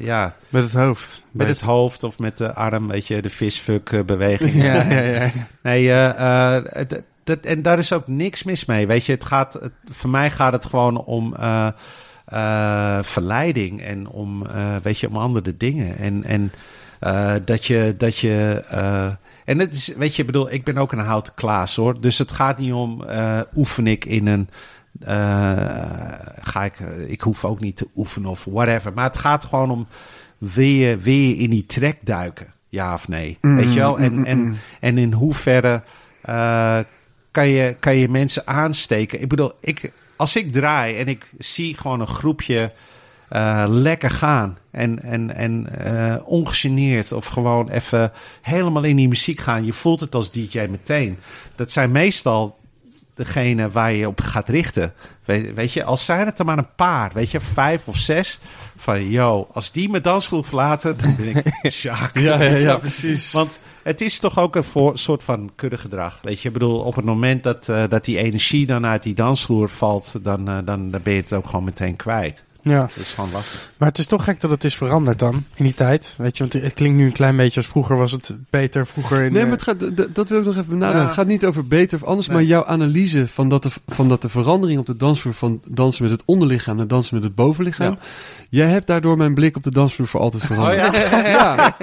[0.00, 1.22] ja, Met het hoofd.
[1.30, 4.52] met het hoofd of met de arm, weet je, de fistfuck eh, beweging.
[4.62, 5.30] Ja, ja, ja.
[5.62, 8.86] Nee, het- dat, en daar is ook niks mis mee.
[8.86, 11.68] Weet je, het gaat, het- voor mij gaat het gewoon om eh,
[12.24, 15.96] eh, verleiding en om, eh, weet je, om andere dingen.
[15.98, 16.52] En, en
[17.44, 18.64] dat je, dat je,
[19.44, 22.00] en het is, weet je, ik bedoel, ik ben ook een houten klaas hoor.
[22.00, 23.04] Dus het gaat niet om,
[23.54, 24.48] oefen ik in een,
[26.40, 28.92] ga ik, ik hoef ook niet te oefenen of whatever.
[28.92, 29.86] Maar het gaat gewoon om,
[30.38, 32.46] wil je, wil je in die trek duiken?
[32.68, 33.38] Ja of nee?
[33.40, 33.98] Weet je wel?
[33.98, 35.82] En, en, en in hoeverre
[37.30, 39.20] kan, je, kan je mensen aansteken?
[39.20, 42.72] Ik bedoel, ik, als ik draai en ik zie gewoon een groepje
[43.28, 48.12] eh, lekker gaan en, en, en eh, ongegeneerd of gewoon even
[48.42, 49.64] helemaal in die muziek gaan.
[49.64, 51.18] Je voelt het als DJ meteen.
[51.54, 52.58] Dat zijn meestal
[53.14, 54.92] degene waar je op gaat richten.
[55.24, 58.38] Weet, weet je, als zijn het er maar een paar, weet je, vijf of zes.
[58.76, 62.18] Van, yo, als die mijn dansgroep verlaten, dan ben ik Sjaak.
[62.18, 63.32] Ja, ja, ja, precies.
[63.32, 66.18] Want het is toch ook een voor, soort van kuddegedrag.
[66.22, 69.14] Weet je, ik bedoel, op het moment dat, eh, dat die energie dan uit die
[69.14, 72.44] dansvloer valt, dan, eh, dan, dan ben je het ook gewoon meteen kwijt.
[72.62, 72.80] Ja.
[72.80, 73.72] Dat is gewoon lastig.
[73.76, 76.14] Maar het is toch gek dat het is veranderd dan, in die tijd.
[76.18, 78.86] Weet je, want het klinkt nu een klein beetje als vroeger was het beter.
[78.86, 81.00] Vroeger in Nee, eh, maar het gaat, dat wil ik nog even benadrukken.
[81.00, 81.06] Ja.
[81.06, 82.36] Het gaat niet over beter of anders, Nee.
[82.36, 86.02] maar jouw analyse van dat, de, van dat de verandering op de dansvloer van dansen
[86.02, 87.98] met het onderlichaam naar dansen met het bovenlichaam.
[88.48, 90.96] Jij hebt daardoor mijn blik op de dansvloer voor altijd veranderd.
[91.26, 91.76] ja?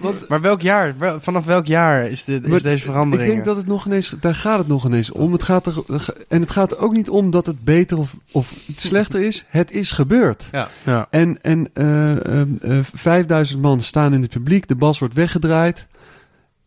[0.00, 0.94] want Maar welk jaar?
[0.98, 3.28] Wel- Vanaf welk jaar is, dit, is deze verandering?
[3.28, 5.32] Ik denk dat het nog ineens, daar gaat het nog ineens om.
[5.32, 5.74] Het gaat er,
[6.28, 9.46] en het gaat er ook niet om dat het beter of, of slechter is.
[9.48, 10.10] Het is gebeurd.
[10.52, 10.68] Ja.
[10.84, 11.06] Ja.
[11.10, 12.10] En, en eh,
[12.40, 12.40] eh,
[12.78, 14.68] eh, 5000 man staan in het publiek.
[14.68, 15.86] De bas wordt weggedraaid.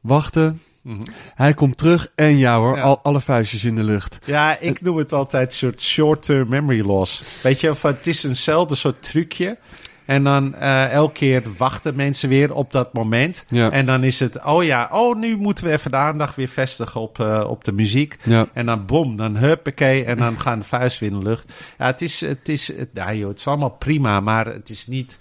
[0.01, 0.61] Wachten.
[0.81, 1.01] Mhm.
[1.35, 2.11] Hij komt terug.
[2.15, 2.81] En ja hoor, Ja.
[2.81, 4.17] al, alle vuistjes in de lucht.
[4.25, 7.23] Ja, ik noem het altijd een soort short-term memory loss.
[7.43, 9.57] Weet je, of het is eenzelfde soort trucje.
[10.05, 13.45] En dan eh, elke keer wachten mensen weer op dat moment.
[13.49, 13.71] Ja.
[13.71, 17.01] En dan is het, oh ja, oh nu moeten we even de aandacht weer vestigen
[17.01, 18.17] op, eh, op de muziek.
[18.23, 18.47] Ja.
[18.53, 20.05] En dan bom, dan huppakee.
[20.05, 21.51] En dan gaan de vuisten weer in de lucht.
[21.77, 24.87] Ja, het is, het is, het, ja, joh, het is allemaal prima, maar het is
[24.87, 25.19] niet...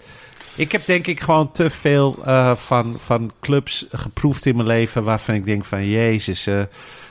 [0.55, 5.03] Ik heb denk ik gewoon te veel eh, van, van clubs geproefd in mijn leven...
[5.03, 6.47] waarvan ik denk van, jezus,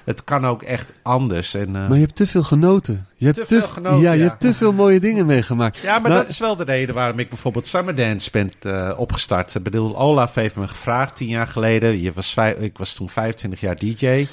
[0.04, 1.54] het kan ook echt anders.
[1.54, 3.06] En, eh, Maar je hebt te veel genoten.
[3.16, 5.78] Je hebt Te veel genoten, ja, je hebt te veel mooie dingen meegemaakt.
[5.78, 9.54] Ja, maar Nou, dat is wel de reden waarom ik bijvoorbeeld Summerdance ben eh, opgestart.
[9.54, 12.00] Ik bedoel, Olaf heeft me gevraagd tien jaar geleden.
[12.00, 14.26] Je was ik was toen 25 jaar DJ.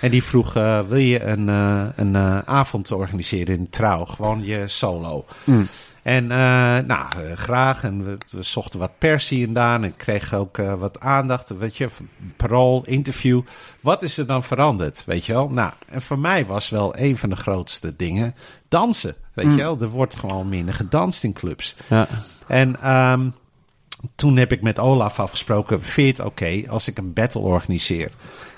[0.00, 1.48] En die vroeg, eh, wil je een,
[1.96, 2.16] een
[2.46, 4.04] avond organiseren in Trouw?
[4.04, 5.24] Gewoon je solo.
[5.44, 5.68] Mm.
[6.06, 6.38] En eh,
[6.86, 7.82] nou, eh, graag.
[7.82, 9.74] En we, we zochten wat pers hier en daar.
[9.74, 11.48] En ik kreeg ook eh, wat aandacht.
[11.48, 11.88] Weet je,
[12.36, 13.40] parool, interview.
[13.80, 15.04] Wat is er dan veranderd?
[15.04, 15.48] Weet je wel?
[15.48, 18.34] Nou, en voor mij was wel een van de grootste dingen
[18.68, 19.14] dansen.
[19.32, 19.80] Weet je wel?
[19.80, 21.76] Er wordt gewoon minder gedanst in clubs.
[21.88, 22.08] Ja.
[22.46, 23.28] En ehm,
[24.14, 28.10] toen heb ik met Olaf afgesproken: vind oké als ik een battle organiseer?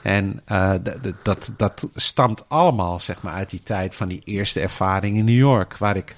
[0.02, 0.42] En
[0.82, 5.24] d- dat, dat stamt allemaal zeg maar, uit die tijd van die eerste ervaring in
[5.24, 5.76] New York.
[5.76, 6.16] Waar ik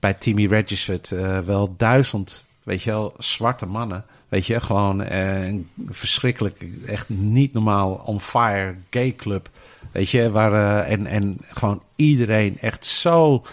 [0.00, 4.04] bij Timmy Regisford eh, wel duizend, weet je wel, zwarte mannen.
[4.28, 5.54] Weet je, gewoon eh,
[5.88, 9.50] verschrikkelijk, echt niet normaal on fire gay club.
[9.92, 13.44] Weet je, waar, eh, en, en gewoon iedereen echt zo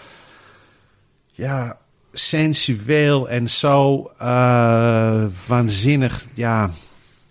[1.32, 1.78] ja,
[2.12, 4.10] sensueel en zo
[5.46, 6.70] waanzinnig, ja,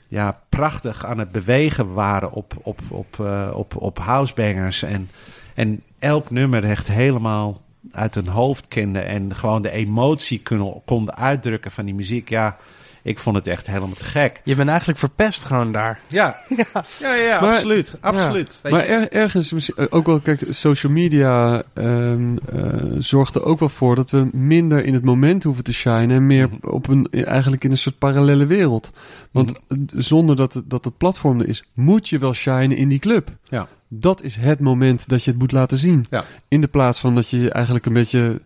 [0.08, 3.20] ja, prachtig aan het bewegen waren op, op, op,
[3.54, 4.84] op, op housebangers.
[4.84, 5.10] En,
[5.56, 7.62] en elk nummer echt helemaal
[7.92, 12.30] uit hun hoofd kende en gewoon de emotie konden, konden uitdrukken van die muziek.
[12.30, 12.58] Ja,
[13.04, 14.42] ik vond het echt helemaal te gek.
[14.44, 16.00] Je bent eigenlijk verpest gewoon daar.
[16.08, 16.36] Ja,
[16.74, 17.96] ja, ja, ja, Maar- absoluut.
[18.00, 18.60] absoluut.
[18.70, 22.62] Maar er- ergens, misschien- ook wel, kijk, social media ehm, eh,
[22.98, 26.26] zorgt er ook wel voor dat we minder in het moment hoeven te shinen en
[26.26, 26.70] meer Mhm.
[26.70, 28.92] op een, eigenlijk in een soort parallele wereld.
[29.32, 29.80] Want Mhm.
[30.02, 33.30] zonder dat het, dat het platform er is, moet je wel shinen in die club.
[33.50, 33.68] Ja.
[33.88, 36.06] Dat is het moment dat je het moet laten zien.
[36.10, 36.26] Ja.
[36.48, 38.42] In de plaats van dat je eigenlijk een beetje.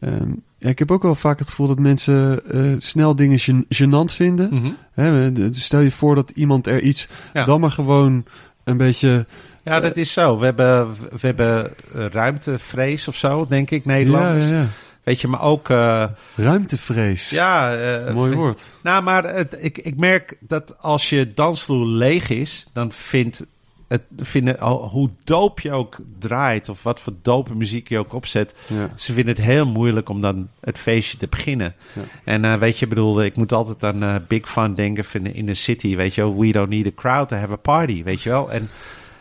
[0.00, 0.28] ehm,
[0.58, 4.14] ja, ik heb ook wel vaak het gevoel dat mensen eh, snel dingen gen- gênant
[4.14, 4.76] vinden.
[4.94, 7.44] De- stel je voor dat iemand er iets Ja.
[7.44, 8.24] dan maar gewoon
[8.64, 9.26] een beetje.
[9.64, 10.38] Ja, dat is zo.
[10.38, 14.44] We hebben, we hebben eh, ruimtevrees of zo, denk ik, Ja, Nederlanders.
[14.44, 14.66] ja, ja.
[15.02, 15.68] Weet je, maar ook...
[15.68, 16.04] eh,
[16.36, 17.30] Ruimtevrees.
[17.30, 18.64] ja, eh, Mooi woord.
[18.82, 23.46] Nou, maar het, ik, ik merk dat als je dansvloer leeg is, dan vindt
[23.88, 28.54] het, vinden, hoe doop je ook draait of wat voor dope muziek je ook opzet,
[28.66, 28.90] Ja.
[28.96, 31.74] ze vinden het heel moeilijk om dan het feestje te beginnen.
[31.92, 32.02] Ja.
[32.24, 35.26] En eh, weet je, ik bedoel, ik moet altijd aan eh, Big Fun denken van
[35.26, 36.38] in de city, weet je wel.
[36.38, 38.52] We don't need a crowd to have a party, weet je wel.
[38.52, 38.68] En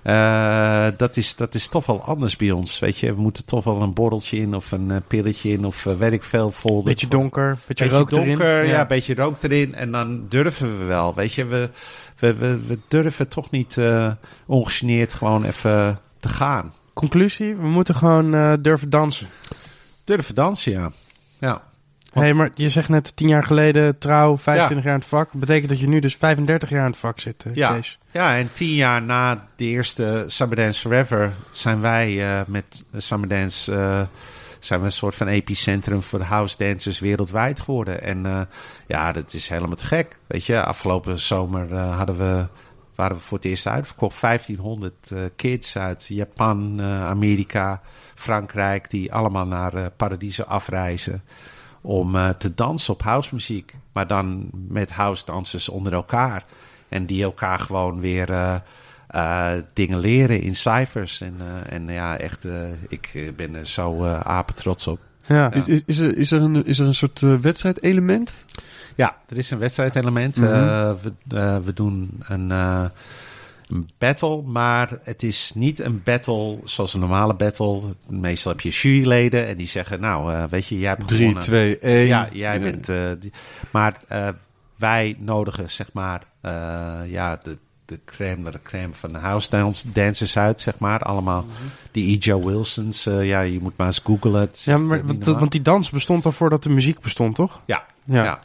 [0.03, 3.15] eh, dat, is, dat is toch wel anders bij ons, weet je.
[3.15, 6.51] We moeten toch wel een borreltje in of een pilletje in of weet ik veel.
[6.51, 8.69] Vol, Beetje donker, beetje, beetje rook donker, erin.
[8.69, 8.81] ja.
[8.81, 9.75] een beetje rook erin.
[9.75, 11.13] En dan durven we wel.
[11.15, 11.69] Weet je, we,
[12.25, 14.11] we, we, we durven toch niet eh
[14.45, 16.73] ongegeneerd gewoon even te gaan.
[16.93, 19.27] Conclusie, we moeten gewoon eh, durven dansen.
[20.03, 20.91] Durven dansen, ja.
[21.39, 21.61] Ja.
[22.13, 25.29] Hé, hey, maar je zegt net 10 jaar geleden trouw, 25 jaar in het vak.
[25.33, 27.73] betekent dat je nu dus 35 jaar in het vak zit, eh, Ja.
[27.73, 27.99] Kees.
[28.11, 33.29] ja, en tien jaar na de eerste Summer Dance Forever zijn wij eh, met Summer
[33.29, 33.71] Dance...
[33.71, 34.01] eh,
[34.65, 38.01] zijn we een soort van epicentrum voor de house dancers wereldwijd geworden.
[38.01, 38.41] En eh,
[38.87, 40.19] ja, dat is helemaal te gek.
[40.27, 42.47] Weet je, afgelopen zomer eh, hadden we,
[42.95, 44.21] waren we voor het eerst uitverkocht.
[44.21, 47.81] 1500 eh, kids uit Japan, Amerika,
[48.15, 48.89] Frankrijk...
[48.89, 51.23] die allemaal naar Paradiso afreizen
[51.81, 53.75] om te dansen op housemuziek.
[53.93, 56.45] Maar dan met house dansers onder elkaar.
[56.89, 58.61] En die elkaar gewoon weer
[59.15, 61.21] eh, dingen leren in cijfers.
[61.21, 62.53] En, eh, en ja, echt, eh,
[62.87, 64.99] ik ben er zo eh apen trots op.
[65.27, 65.51] Ja.
[65.53, 68.45] Is, is, is, er, is, er een, is er een soort wedstrijdelement?
[68.95, 70.35] Ja, er is een wedstrijdelement.
[70.37, 70.53] Mhm.
[70.53, 70.91] Eh,
[71.27, 77.33] we, we doen een, een battle, maar het is niet een battle zoals een normale
[77.33, 77.81] battle.
[78.07, 81.43] Meestal heb je juryleden en die zeggen, nou, weet je, jij hebt 3, gewonnen.
[81.43, 82.05] 2, 1.
[82.05, 82.85] Ja, jij bent.
[83.21, 83.31] die-
[83.71, 83.99] maar
[84.75, 86.21] wij nodigen zeg maar
[87.07, 90.99] ja, de, de crème de la crème van de house dance, dancers uit, zeg maar.
[90.99, 91.45] Allemaal
[91.91, 92.33] die E.J.
[92.33, 93.05] Wilsons.
[93.05, 94.39] eh, ja, je moet maar eens googlen.
[94.39, 97.61] Het Ja, maar, eh, want, want die dans bestond al voordat de muziek bestond, toch?
[97.65, 98.23] Ja, Ja.
[98.23, 98.39] ja.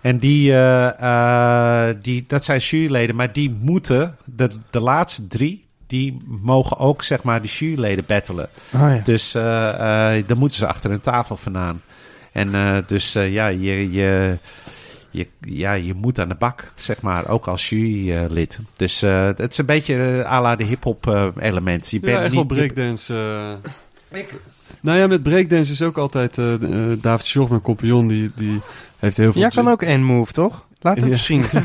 [0.00, 6.16] En die, eh, die, dat zijn juryleden, maar die moeten, de, de laatste drie, die
[6.26, 8.48] mogen ook zeg maar de juryleden battelen.
[8.74, 9.00] Oh ja.
[9.04, 9.32] Dus
[10.26, 11.82] dan moeten ze achter een tafel vandaan.
[12.32, 14.38] En dus ja, je, je,
[15.16, 18.58] je, ja, je moet aan de bak, zeg maar, ook als jurylid.
[18.76, 19.94] Dus eh, het is een beetje
[20.24, 21.90] eh, à la de hip-hop eh, element.
[21.90, 23.14] Je Ja, bent echt niet, wel breakdance.
[24.10, 24.18] eh.
[24.80, 26.34] Nou ja, met breakdance is ook altijd
[27.00, 28.60] David Schorp, mijn compagnon, die, die
[28.98, 29.40] heeft heel veel...
[29.40, 30.66] Jij kan ook één move, toch?
[30.86, 31.10] Laat het Ja.
[31.12, 31.44] even zien.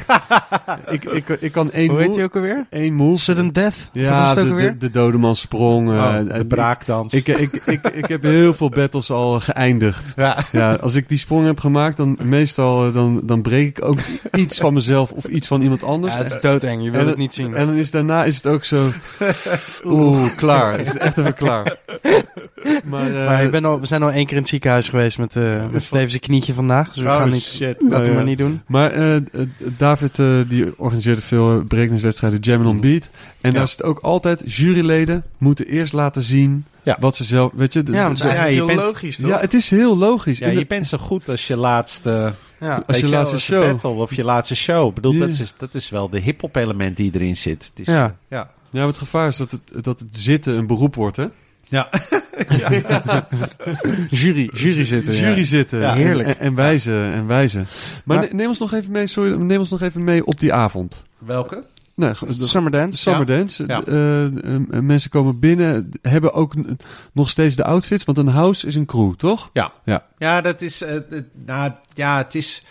[0.89, 2.17] Ik, ik, ik kan één Hoe heet move.
[2.17, 2.65] die ook alweer?
[2.69, 3.21] Één move.
[3.21, 3.73] Sudden Death.
[3.91, 5.89] Ja, de, de, de dodeman sprong.
[5.89, 7.13] eh, Oh, eh, de braakdans.
[7.13, 10.13] Ik, ik, ik, ik, heb heel veel battles al geëindigd.
[10.15, 10.37] ja.
[10.51, 13.97] Ja, als ik die sprong heb gemaakt, dan meestal eh, dan, dan breek ik ook
[14.33, 16.13] iets van mezelf of iets van iemand anders.
[16.13, 16.83] Ja, het is doodeng.
[16.83, 17.55] Je wil En het niet zien.
[17.55, 18.87] En dan is daarna is het ook zo.
[19.85, 20.79] Oeh, klaar.
[20.79, 21.75] Is het echt even klaar.
[22.85, 25.17] Maar, eh, maar ik ben al, we zijn al één keer in het ziekenhuis geweest
[25.17, 26.87] met, eh met Steven's knietje vandaag.
[26.93, 27.59] Dus we Oh, gaan niet, shit.
[27.81, 28.15] laten Nou we ja.
[28.15, 28.61] maar niet doen.
[28.67, 28.91] Maar
[29.77, 33.03] David eh, die organiseerde veel berekeningswedstrijden, Jam on Beat.
[33.41, 33.51] En Ja.
[33.51, 36.97] daar is het ook altijd, juryleden moeten eerst laten zien Ja.
[36.99, 37.51] wat ze zelf...
[37.55, 39.29] Weet je, de- Ja, het is Ja, eigenlijk heel bent- logisch, toch?
[39.29, 40.39] ja, het is heel logisch.
[40.39, 42.83] Ja, En je bent zo goed als je laatste, Ja.
[42.87, 43.65] als je laatste show.
[43.71, 44.87] battle of je laatste show.
[44.87, 45.19] Ik bedoel, Ja.
[45.19, 47.71] dat, is, dat is wel de hip-hop element die erin zit.
[47.75, 48.05] Het is, Ja.
[48.05, 48.49] eh, ja.
[48.73, 51.25] Ja, maar het gevaar is dat het, dat het zitten een beroep wordt, hè?
[51.71, 51.89] Ja.
[54.09, 55.13] Jury, jury zitten.
[55.13, 55.19] ja.
[55.29, 55.79] Jury zitten.
[55.79, 55.91] Ja.
[55.91, 56.27] En- Heerlijk.
[56.27, 57.67] En, en wijzen, en wijzen.
[58.05, 60.39] Maar, Maar- ne- neem ons nog even mee, sorry, neem ons nog even mee op
[60.39, 61.03] die avond.
[61.17, 61.63] Welke?
[61.95, 62.97] Nee, de- Summer de Dance.
[63.01, 63.37] Summer Ja.
[63.37, 63.63] Dance.
[63.67, 63.83] Ja.
[63.83, 66.53] Eh, mensen komen binnen, hebben ook
[67.13, 69.49] nog steeds de outfits, want een house is een crew, toch?
[69.53, 69.71] Ja.
[69.85, 70.05] Ja.
[70.17, 70.81] Ja, dat is.
[70.81, 72.63] eh, het- nou, ja, het is.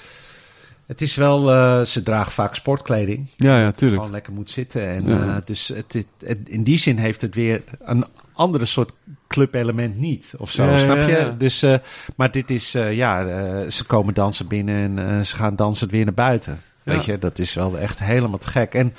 [0.86, 1.52] Het is wel.
[1.52, 3.26] eh, ze dragen vaak sportkleding.
[3.36, 3.96] Ja, ja, tuurlijk.
[3.98, 4.86] Gewoon lekker moet zitten.
[4.88, 5.26] En, Ja.
[5.26, 8.04] eh, dus het, het- het- in die zin heeft het weer een
[8.40, 8.92] andere soort
[9.28, 10.32] clubelement niet.
[10.38, 11.06] Of zo, Ja, snap je?
[11.06, 11.34] ja.
[11.38, 11.74] Dus, eh,
[12.16, 12.74] maar dit is.
[12.74, 16.60] eh, ja, eh, ze komen dansen binnen en ze gaan dansend weer naar buiten.
[16.82, 18.74] Weet je, dat is wel echt helemaal te gek.
[18.74, 18.94] En,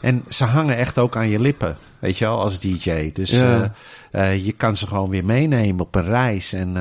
[0.00, 1.76] en ze hangen echt ook aan je lippen.
[1.98, 3.10] Weet je wel, als DJ.
[3.12, 3.30] Dus
[4.44, 6.52] je kan ze gewoon weer meenemen op een reis.
[6.52, 6.72] En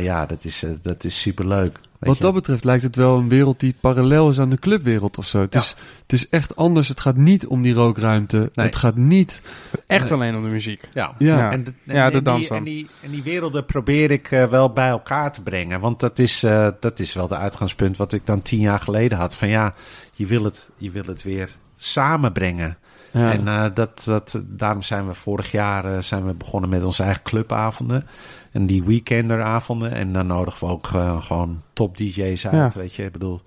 [0.00, 1.78] ja, dat is, dat is superleuk.
[2.06, 2.22] Wat je.
[2.22, 5.40] dat betreft lijkt het wel een wereld die parallel is aan de clubwereld of zo.
[5.40, 5.60] Het, Ja.
[5.60, 6.88] is, het is echt anders.
[6.88, 8.50] Het gaat niet om die rookruimte.
[8.54, 8.66] Nee.
[8.66, 9.42] Het gaat niet...
[9.86, 10.88] Echt alleen om de muziek.
[10.92, 11.38] Ja, Ja.
[11.38, 11.50] Ja.
[11.52, 14.30] En, de, en, Ja, de en dans die, en, die, en die werelden probeer ik
[14.30, 15.80] eh, wel bij elkaar te brengen.
[15.80, 19.18] Want dat is, eh, dat is wel de uitgangspunt wat ik dan tien jaar geleden
[19.18, 19.36] had.
[19.36, 19.74] Van ja,
[20.12, 22.76] je wil het, je wil het weer samenbrengen.
[23.12, 23.32] Ja.
[23.32, 27.22] En eh, dat, dat, daarom zijn we vorig jaar zijn we begonnen met onze eigen
[27.22, 28.06] clubavonden.
[28.54, 29.92] En die weekenderavonden.
[29.92, 32.72] En dan nodigen we ook eh, gewoon top DJ's uit.
[32.72, 32.80] Ja.
[32.80, 33.40] Weet je, ik bedoel.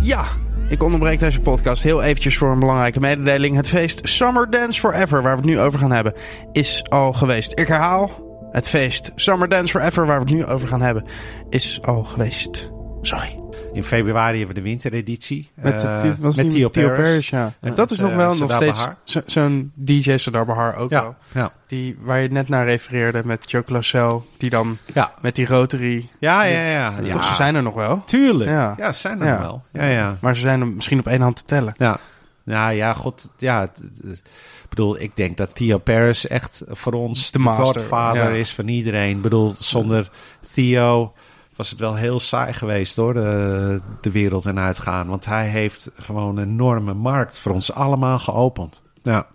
[0.00, 0.24] Ja,
[0.68, 3.56] ik onderbreek deze podcast heel eventjes voor een belangrijke mededeling.
[3.56, 6.14] Het feest Summer Dance Forever, waar we het nu over gaan hebben,
[6.52, 7.58] is al geweest.
[7.58, 8.10] Ik herhaal,
[8.50, 11.04] het feest Summer Dance Forever, waar we het nu over gaan hebben,
[11.48, 12.70] is al geweest.
[13.02, 13.39] Sorry.
[13.72, 15.50] In februari hebben we de wintereditie.
[15.54, 16.88] Met, eh, het, was met Theo Paris.
[16.88, 17.52] Paris, ja.
[17.60, 18.88] En dat is nog eh, wel nog steeds
[19.26, 21.14] zo'n DJ Sadar Bahar ook wel.
[21.32, 25.12] Ja, Die, waar je net naar refereerde met Joe Closel, die dan ja.
[25.20, 26.08] met die rotary...
[26.18, 26.94] Ja, ja, ja.
[27.02, 27.12] ja.
[27.12, 28.02] Toch, ze zijn er nog wel.
[28.04, 28.50] Tuurlijk.
[28.50, 28.92] Ja.
[28.92, 29.38] Ze zijn er Ja.
[29.38, 29.62] wel.
[29.72, 30.18] Ja, ja.
[30.20, 31.74] Maar ze zijn er misschien op één hand te tellen.
[31.76, 31.98] Ja.
[32.44, 33.30] Nou ja, god.
[33.38, 33.62] Ja,
[34.02, 38.36] ik bedoel, ik denk dat Theo Paris echt voor ons De de, master, godvader ja.
[38.36, 39.16] is van iedereen.
[39.16, 40.10] Ik bedoel, zonder
[40.54, 41.12] Theo
[41.56, 45.08] was het wel heel saai geweest hoor, de, de wereld en uitgaan.
[45.08, 48.82] Want hij heeft gewoon een enorme markt voor ons allemaal geopend.
[49.02, 49.26] Ja.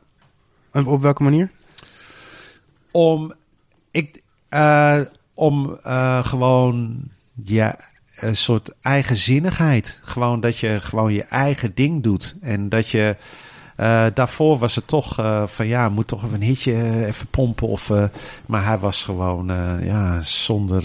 [0.71, 1.51] En op welke manier?
[2.95, 3.33] om
[3.91, 4.99] ik eh,
[5.33, 7.03] om eh, gewoon
[7.43, 7.77] ja
[8.15, 13.15] een soort eigenzinnigheid gewoon dat je gewoon je eigen ding doet en dat je
[13.75, 17.91] eh, daarvoor was het toch van ja moet toch even een hitje even pompen of
[18.45, 19.51] maar hij was gewoon
[19.83, 20.83] ja zonder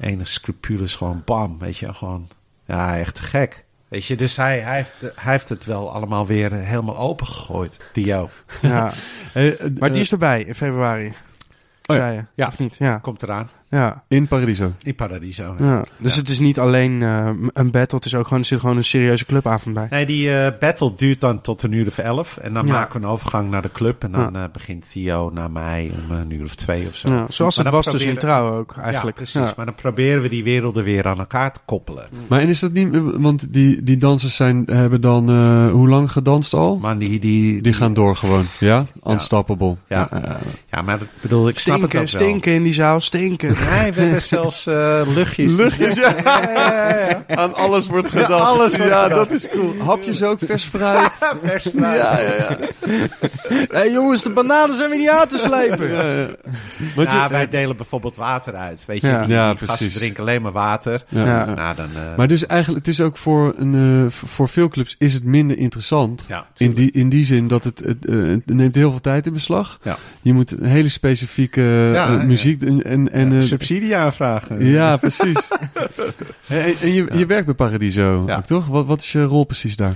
[0.00, 2.28] enig scrupules gewoon bam weet je gewoon
[2.64, 6.26] ja echt te gek weet je dus hij, hij, heeft, hij heeft het wel allemaal
[6.26, 8.30] weer eh, helemaal opengegooid Dio
[8.62, 8.92] Ja.
[9.32, 11.06] Hey, eh, Maar die eh, is erbij in februari.
[11.86, 12.02] Oh ja.
[12.02, 12.24] Zei je?
[12.34, 12.46] Ja.
[12.46, 12.76] Of niet?
[12.78, 12.98] Ja.
[12.98, 14.02] komt eraan Ja.
[14.08, 14.72] in Paradiso.
[14.82, 15.84] in Paradiso ja.
[15.98, 16.20] Dus Ja.
[16.20, 18.84] het is niet alleen eh, een battle, het is ook gewoon, er zit gewoon een
[18.84, 19.86] serieuze clubavond bij.
[19.90, 22.36] Nee, die eh, battle duurt dan tot een uur of elf.
[22.36, 22.72] En dan Ja.
[22.72, 24.02] maken we een overgang naar de club.
[24.04, 27.08] En dan eh, begint Theo naar mij om een uur of twee of zo.
[27.08, 29.18] Ja, zoals Maar het dan was dus in proberen- trouw ook eigenlijk.
[29.18, 29.54] Ja, precies.
[29.56, 32.04] Maar dan proberen we die werelden weer aan elkaar te koppelen.
[32.26, 32.88] Maar en is dat niet...
[33.16, 36.78] Want die, die dansers zijn, hebben dan eh, hoe lang gedanst al?
[36.78, 38.44] Maar die, die, Die gaan door gewoon.
[38.60, 38.86] Ja?
[39.06, 39.76] Unstoppable.
[39.88, 40.08] Ja.
[40.70, 42.20] Ja, maar dat bedoel ik, snap het Stinken, ook wel.
[42.28, 43.54] stinken in die zaal, stinken.
[43.70, 45.52] Nee, we hebben zelfs eh, luchtjes.
[45.52, 46.14] Luchtjes, ja.
[47.28, 48.28] Aan alles wordt gedacht.
[48.28, 49.74] Ja, alles wordt ja, dat is cool.
[49.84, 51.10] Hapjes ook, vers fruit.
[51.44, 51.94] Vers fruit.
[51.96, 52.56] ja, ja, ja.
[53.48, 55.90] Hé hey, jongens, de bananen zijn weer niet aan te slepen.
[55.90, 56.26] ja, ja.
[56.96, 58.84] Ja, je- wij delen bijvoorbeeld water uit.
[58.86, 59.24] Weet je, Ja.
[59.24, 59.76] die, Ja, die precies.
[59.76, 61.04] gasten drinken alleen maar water.
[61.08, 61.24] ja.
[61.24, 61.44] Ja.
[61.44, 61.88] Nou, dan...
[61.94, 65.24] eh, Maar dus eigenlijk, het is ook voor, een, eh, voor veel clubs is het
[65.24, 66.24] minder interessant.
[66.28, 69.26] ja, In die, in die zin dat het, het, eh, het neemt heel veel tijd
[69.26, 69.78] in beslag.
[69.82, 69.96] Ja.
[70.22, 71.60] Je moet een hele specifieke
[71.92, 72.22] Ja, ja.
[72.22, 74.64] muziek en, en, en Ja, subsidie aanvragen.
[74.64, 75.48] ja, precies.
[76.48, 78.40] en, je, je werkt bij Paradiso, Ja.
[78.40, 78.66] toch?
[78.66, 79.94] Wat, wat is je rol precies daar?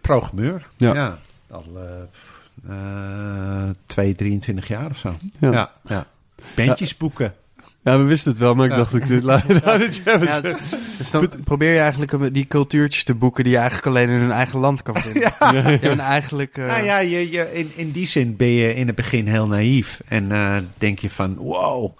[0.00, 0.66] Programmeur.
[0.76, 0.94] Ja.
[0.94, 1.18] Ja.
[1.50, 1.82] Al eh
[2.68, 5.16] eh, twee, 23 jaar of zo.
[5.38, 5.50] Ja.
[5.52, 5.70] Ja.
[5.86, 6.06] ja,
[6.54, 7.34] Bandjes boeken.
[7.82, 8.76] Ja, we wisten het wel, maar ik Ja.
[8.76, 10.78] dacht ik dit laat het je even Ja, zeggen.
[10.98, 14.30] Dus dan probeer je eigenlijk die cultuurtjes te boeken die je eigenlijk alleen in hun
[14.30, 15.22] eigen land kan vinden.
[15.40, 15.80] ja.
[15.80, 16.56] en eigenlijk...
[16.56, 19.46] eh, Nou ja, je, je, in, in die zin ben je in het begin heel
[19.46, 20.00] naïef.
[20.08, 21.98] En eh, denk je van, wow,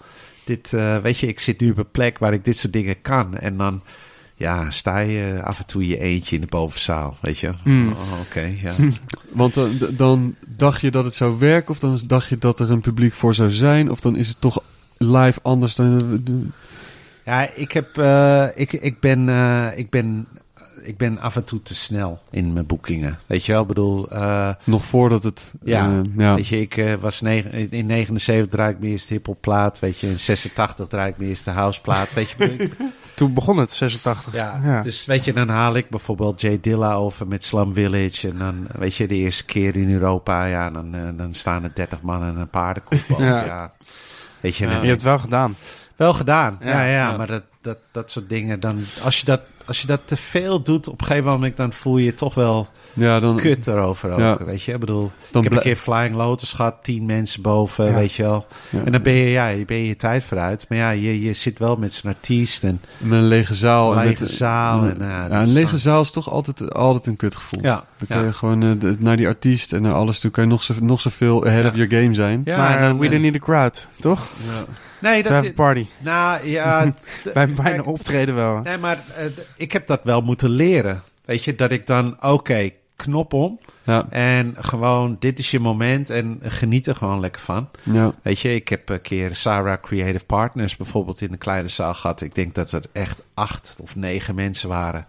[0.49, 3.01] dit, eh, weet je, ik zit nu op een plek waar ik dit soort dingen
[3.03, 3.37] kan.
[3.37, 3.83] En dan,
[4.35, 7.51] ja, sta je af en toe je eentje in de bovenzaal, weet je.
[7.65, 7.93] Mm.
[7.93, 8.73] Oh, Oké, ja.
[9.33, 12.61] Want dan, d- dan dacht je dat het zou werken, of dan dacht je dat
[12.61, 14.63] er een publiek voor zou zijn, of dan is het toch
[14.97, 16.23] live anders dan.
[17.25, 20.27] Ja, ik, heb, eh, ik, ik, ben, eh, ik, ben,
[20.83, 23.19] ik ben af en toe te snel in mijn boekingen.
[23.27, 24.11] Weet je wel, ik bedoel...
[24.11, 25.55] eh, Nog voordat het.
[25.65, 26.35] Ja, eh, ja.
[26.35, 30.07] Weet je, ik eh, was negen, in 79 draai ik mijn eerste hiphopplaat, weet je.
[30.07, 32.69] In 86 draai ik mijn eerste houseplaat, weet je.
[33.15, 34.33] Toen begon het, 86.
[34.33, 34.83] ja, Ja.
[34.83, 38.29] dus weet je, dan haal ik bijvoorbeeld Jay Dilla over met Slum Village.
[38.29, 42.01] En dan, weet je, de eerste keer in Europa, ja, dan, dan staan er 30
[42.03, 43.01] man en een paardenkoep.
[43.19, 43.45] Ja.
[43.45, 43.73] Ja.
[44.41, 45.57] Weet je, Je hebt het wel gedaan.
[45.97, 46.59] wel gedaan.
[46.61, 47.17] Ja, Ja, ja, ja.
[47.17, 50.63] maar dat, dat, dat soort dingen, dan, als, je dat, als je dat te veel
[50.63, 53.37] doet, op een gegeven moment, dan voel je je toch wel ja, dan.
[53.37, 54.37] kut erover ook, Ja.
[54.45, 54.73] weet je.
[54.73, 57.95] Ik bedoel, Dan ik heb een keer Flying Lotus gehad, tien mensen boven, Ja.
[57.95, 58.47] weet je wel.
[58.71, 58.85] Ja.
[58.85, 60.67] En dan ben je, ja, je ben je je tijd vooruit.
[60.69, 63.93] Maar ja, je, je zit wel met zo'n artiest en Met een lege zaal.
[63.93, 64.83] een en lege met, zaal.
[64.85, 67.63] En, Ja, ja, een is lege zaal is toch altijd, altijd een kutgevoel.
[67.63, 68.25] Ja, Dan kan ja.
[68.25, 70.31] je gewoon eh, naar die artiest en naar alles toe.
[70.31, 71.69] Kan je nog, zo, nog zoveel ahead Ja.
[71.71, 72.41] of your game zijn.
[72.45, 74.27] Ja, maar en We Don't Need a Crowd, toch?
[75.01, 75.55] Nee, dat...
[75.55, 75.87] party.
[75.99, 76.93] Nou, ja...
[77.35, 78.61] Bij bijna optreden wel.
[78.61, 79.25] Nee, maar eh,
[79.57, 81.03] ik heb dat wel moeten leren.
[81.25, 83.59] Weet je, dat ik dan, oké, knop om.
[83.89, 87.69] Ja, En gewoon, dit is je moment en geniet er gewoon lekker van.
[87.83, 88.13] ja.
[88.23, 92.21] Weet je, ik heb een keer Sarah Creative Partners bijvoorbeeld in een kleine zaal gehad.
[92.21, 95.07] Ik denk dat er echt acht of negen mensen waren.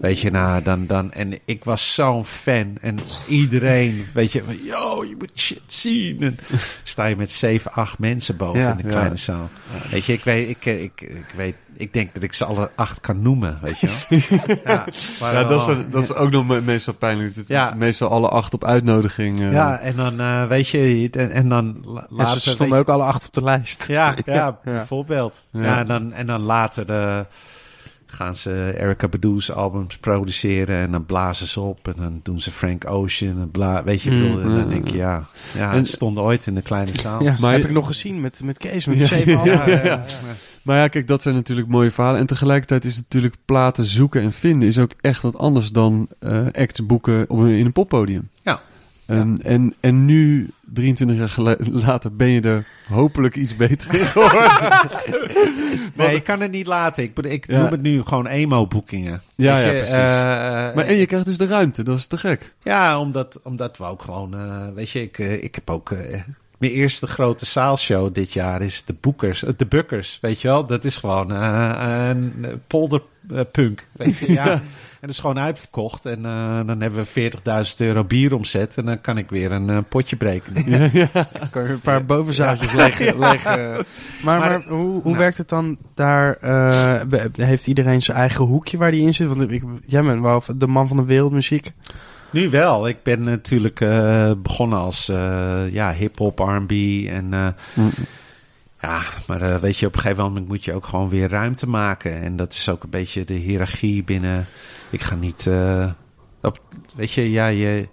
[0.00, 2.76] Weet je, nou, dan, dan, en ik was zo'n fan.
[2.80, 2.96] En
[3.28, 6.20] iedereen, weet je, yo, je moet shit zien.
[6.22, 6.38] En
[6.82, 8.90] sta je met zeven, acht mensen boven Ja, in een ja.
[8.90, 9.48] kleine zaal.
[9.90, 13.00] Weet je, ik weet, ik, ik, ik weet, ik denk dat ik ze alle acht
[13.00, 14.18] kan noemen, weet je wel.
[14.74, 14.84] ja,
[15.20, 17.34] maar ja dat, is, dat is ook nog me- meestal pijnlijk.
[17.34, 17.74] Dat Ja.
[17.76, 19.40] Meestal alle acht op uitnodiging.
[19.40, 19.52] eh.
[19.52, 22.40] ja, en dan, eh, weet je, en, en dan la- En later...
[22.40, 23.84] ze stonden ook alle acht op de lijst.
[23.88, 24.58] Ja, ja, Ja.
[24.64, 25.44] bijvoorbeeld.
[25.50, 25.62] Ja.
[25.62, 25.78] Ja.
[25.78, 27.18] en, dan, en dan later eh,
[28.06, 32.50] gaan ze Erica Badu's albums produceren en dan blazen ze op en dan doen ze
[32.50, 35.76] Frank Ocean en bla, weet je, ik bedoel, en dan denk je, ja, ja, En-
[35.76, 37.22] het stond ooit in de kleine zaal.
[37.22, 39.68] Ja, Maar- heb ik nog gezien met, met Kees, met Ja, zeven ja, anderen.
[39.68, 40.04] ja, ja.
[40.62, 42.20] Maar ja, kijk, dat zijn natuurlijk mooie verhalen.
[42.20, 44.68] En tegelijkertijd is natuurlijk platen zoeken en vinden...
[44.68, 48.28] is ook echt wat anders dan eh acts boeken op een, in een poppodium.
[48.42, 48.60] Ja.
[49.06, 54.50] En, en, en nu, 23 jaar later, ben je er hopelijk iets beter in geworden.
[55.96, 57.02] Nee, ik kan het niet laten.
[57.02, 57.60] Ik, ik Ja.
[57.62, 59.22] noem het nu gewoon emo-boekingen.
[59.34, 59.94] Ja, ja, je, precies.
[59.94, 60.00] eh,
[60.74, 62.54] maar en je krijgt dus de ruimte, dat is te gek.
[62.62, 65.92] Ja, omdat, omdat we ook gewoon, eh, weet je, ik, ik heb ook.
[66.62, 70.66] Mijn eerste grote zaalshow dit jaar is de Boekers, eh, de Bukkers, weet je wel.
[70.66, 74.32] Dat is gewoon eh, een eh, polderpunk, weet je.
[74.32, 74.62] Ja.
[75.02, 76.06] En dat is gewoon uitverkocht.
[76.06, 76.22] En
[76.66, 77.30] dan hebben we
[77.66, 78.76] 40.000 euro bier omzet.
[78.76, 80.52] En dan kan ik weer een potje breken.
[81.50, 83.18] kan je een paar bovenzaaltjes leggen.
[83.28, 83.70] leggen.
[83.72, 83.84] Maar,
[84.22, 85.16] maar, Maar- hoe, hoe Nou.
[85.16, 86.38] werkt het dan daar?
[87.32, 89.28] heeft iedereen zijn eigen hoekje waar die in zit?
[89.28, 91.72] Want ik, jij bent wel de man van de wereldmuziek.
[92.32, 92.88] Nu wel.
[92.88, 96.70] Ik ben natuurlijk eh, begonnen als eh, ja, hip-hop, RB.
[97.08, 97.48] En eh,
[98.80, 102.22] ja, maar weet je, op een gegeven moment moet je ook gewoon weer ruimte maken.
[102.22, 104.46] En dat is ook een beetje de hiërarchie binnen.
[104.90, 105.50] Ik ga niet.
[106.42, 106.60] op,
[106.96, 107.88] weet je, ja, je.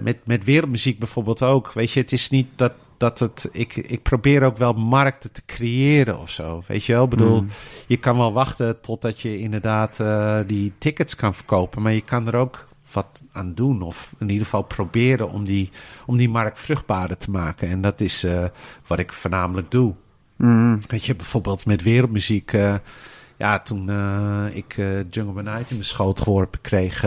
[0.00, 1.72] met, met wereldmuziek bijvoorbeeld ook.
[1.72, 2.72] Weet je, het is niet dat.
[2.96, 6.62] Dat het, ik, ik probeer ook wel markten te creëren of zo.
[6.66, 7.04] Weet je wel?
[7.04, 7.48] Ik bedoel, Mm.
[7.86, 10.00] je kan wel wachten totdat je inderdaad
[10.46, 11.82] die tickets kan verkopen.
[11.82, 13.82] Maar je kan er ook wat aan doen.
[13.82, 15.70] Of in ieder geval proberen om die,
[16.06, 17.68] om die markt vruchtbaarder te maken.
[17.68, 18.44] En dat is eh,
[18.86, 19.94] wat ik voornamelijk doe.
[20.86, 22.52] Weet je, bijvoorbeeld met wereldmuziek.
[22.52, 22.74] eh,
[23.36, 24.74] ja, toen eh, ik
[25.10, 27.04] Jungle by Night in mijn schoot geworpen kreeg...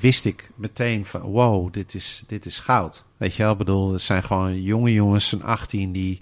[0.00, 1.20] wist ik meteen van...
[1.20, 3.04] wow, dit is, dit is goud.
[3.16, 3.52] Weet je wel?
[3.52, 5.92] Ik bedoel, het zijn gewoon jonge jongens van 18...
[5.92, 6.20] die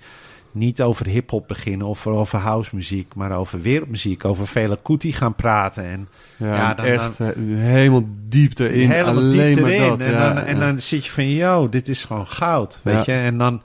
[0.53, 3.15] niet over hip-hop beginnen of over house muziek...
[3.15, 5.85] maar over wereldmuziek, over Fela Kuti gaan praten.
[5.85, 8.91] En Ja, Ja, dan- echt eh, helemaal diep erin.
[8.91, 9.89] helemaal alleen diep maar erin.
[9.89, 10.01] dat.
[10.01, 10.61] en, ja, dan, en ja.
[10.67, 13.13] dan zit je van, yo, dit is gewoon goud, weet je.
[13.13, 13.63] En dan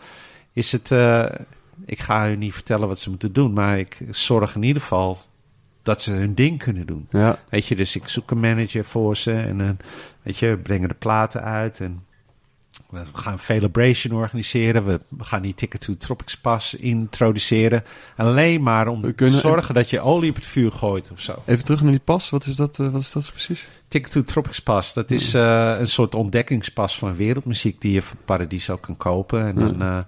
[0.53, 1.25] is het, eh,
[1.85, 5.17] ik ga u niet vertellen wat ze moeten doen, maar ik zorg in ieder geval
[5.83, 7.07] dat ze hun ding kunnen doen.
[7.09, 9.77] Ja, Weet je, dus ik zoek een manager voor ze en dan,
[10.21, 12.03] weet je, brengen de platen uit en
[12.89, 14.85] we gaan een celebration organiseren.
[14.85, 17.83] We gaan die Ticket to Tropics Pass introduceren.
[18.15, 21.35] Alleen maar om te zorgen dat je olie op het vuur gooit of zo.
[21.45, 22.29] even terug naar die pas.
[22.29, 23.67] Wat is dat, eh, wat is dat precies?
[23.87, 28.17] Ticket to Tropics Pass, dat is eh, een soort ontdekkingspas van wereldmuziek die je voor
[28.25, 29.45] Paradiso kan kopen.
[29.45, 29.99] En dan eh,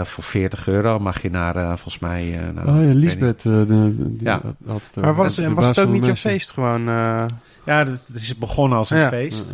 [0.00, 2.50] eh, voor 40 euro mag je naar, volgens mij...
[2.56, 2.92] oh ja.
[2.94, 3.42] Lisbeth.
[3.42, 4.40] de, die Ja.
[4.66, 6.30] had- het Maar was, De was het van ook niet jouw mensen.
[6.30, 6.88] feest gewoon?
[6.88, 7.24] eh,
[7.64, 9.08] Ja, dat is begonnen als een Ja.
[9.08, 9.52] feest.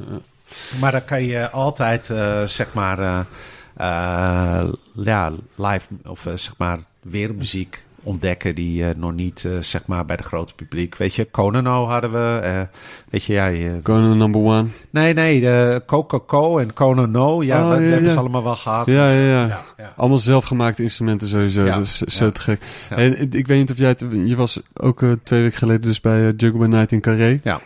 [0.80, 3.18] Maar dan kan je altijd, eh, zeg maar, eh,
[3.76, 10.16] eh, ja, live of zeg maar wereldmuziek ontdekken die eh, nog niet, zeg maar, bij
[10.16, 10.96] de grote publiek.
[10.96, 12.66] Weet je, Konano hadden we.
[13.11, 14.66] weet je, ja, je- Conan number one.
[14.90, 18.86] nee, nee, de Coco en Konano, ja, Oh, dat ja, hebben ze allemaal wel gehad.
[18.86, 19.46] Ja, ja, ja.
[19.46, 19.92] Ja, ja.
[19.96, 21.64] Allemaal zelfgemaakte instrumenten sowieso.
[21.64, 22.62] Dat is zo te gek.
[22.88, 24.05] En ik- weet niet of jij het...
[24.24, 27.38] Je was ook twee weken geleden dus bij uh, Juggle by Night in Carré.
[27.42, 27.61] Ja.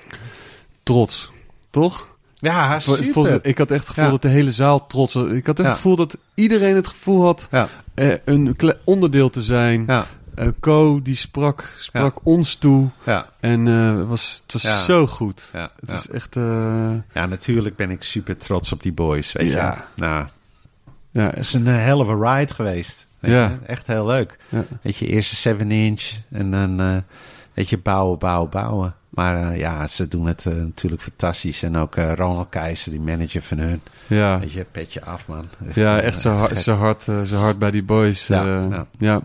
[0.83, 1.33] Trots.
[1.71, 2.17] Toch?
[2.41, 3.13] Ja, Vol- super.
[3.13, 4.11] volgens- ik had echt het gevoel Ja.
[4.11, 5.31] dat de hele zaal trots was.
[5.31, 5.73] Ik had echt Ja.
[5.73, 9.85] het gevoel dat iedereen het gevoel had Ja, eh, een onderdeel te zijn.
[9.87, 12.89] ja, Eh, Co, die sprak, sprak ons toe.
[13.05, 13.27] ja.
[13.41, 14.83] En eh, het was, het was Ja.
[14.83, 15.49] zo goed.
[15.53, 15.97] Ja, Het ja.
[15.97, 16.37] is echt...
[16.37, 19.71] eh, ja, natuurlijk ben ik super trots op die boys, weet Ja.
[19.97, 20.03] je.
[20.05, 20.27] Nou,
[21.11, 23.07] ja, het is een hell of a ride geweest.
[23.19, 23.49] Weet Ja.
[23.49, 23.67] je?
[23.67, 24.39] Echt heel leuk.
[24.49, 24.65] ja.
[24.83, 26.97] Weet je, eerste 7 inch en dan, eh,
[27.55, 28.95] weet je, bouwen, bouwen, bouwen.
[29.19, 31.63] Maar eh, ja, ze doen het eh, natuurlijk fantastisch.
[31.63, 33.81] En ook eh, Ronald Keizer, die manager van hun.
[34.07, 34.39] ja.
[34.41, 35.49] Weet je, petje af, man.
[35.67, 38.27] Echt, Ja, echt zo, hard, zo, hard, zo hard bij die boys.
[38.27, 38.87] Ja, ja.
[38.99, 39.21] ja.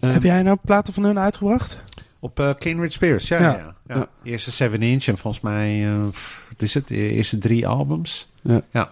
[0.00, 1.78] Heb jij nou platen van hun uitgebracht?
[2.18, 3.40] Op Kindred Spirits, ja.
[3.40, 3.50] Ja.
[3.50, 3.74] ja.
[3.86, 3.94] ja.
[3.96, 4.06] Ja.
[4.22, 6.02] Eerste 7 inch en volgens mij, eh,
[6.48, 6.88] wat is het?
[6.88, 8.32] De eerste drie albums.
[8.42, 8.60] Ja.
[8.70, 8.90] Ja.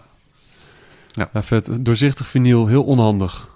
[1.11, 1.85] ja, vet.
[1.85, 3.49] Doorzichtig vinyl, heel onhandig.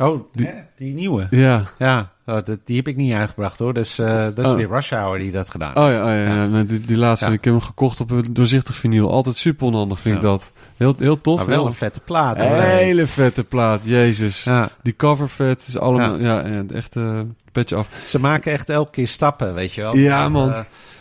[0.00, 1.26] Oh, Die- die, die nieuwe.
[1.30, 1.64] Ja.
[1.78, 3.74] Ja, oh, dat, die heb ik niet uitgebracht hoor.
[3.74, 4.54] Dus eh, dat is Oh.
[4.54, 5.96] weer Rush Hour die dat gedaan Oh heeft.
[5.96, 6.34] ja, oh, ja, ja.
[6.34, 6.46] Ja.
[6.46, 7.32] maar Die, die laatste, Ja.
[7.32, 9.10] ik heb hem gekocht op een doorzichtig vinyl.
[9.10, 10.28] Altijd super onhandig vind ik Ja.
[10.28, 10.50] dat.
[10.76, 11.36] Heel, heel tof.
[11.36, 12.40] Maar wel heel- een vette plaat.
[12.40, 12.56] hoor.
[12.60, 14.44] hele vette plaat, jezus.
[14.44, 14.70] Ja.
[14.82, 17.20] Die cover vet, is allemaal, ja, ja, echt eh
[17.52, 17.88] petje af.
[18.04, 19.96] Ze maken echt elke keer stappen, weet je wel.
[19.96, 20.50] Ja, En, man.
[20.52, 20.56] eh,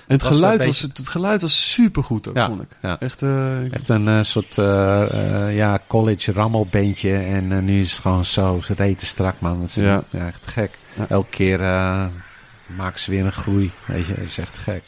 [0.08, 2.62] En het Was een geluid, beetje- was, het geluid was super goed ook, Ja, vond
[2.62, 2.68] ik.
[2.82, 3.00] ja.
[3.00, 3.22] Echt,
[3.66, 4.56] ik- Echt een soort
[5.52, 7.14] ja, college rammelbandje.
[7.18, 9.64] En nu is het gewoon zo rete strak, man.
[9.64, 10.04] Is Ja.
[10.10, 10.28] ja.
[10.28, 10.72] echt gek.
[11.10, 12.06] Elke keer eh,
[12.66, 13.72] maken ze weer een groei.
[13.86, 14.84] Weet je, dat is echt gek.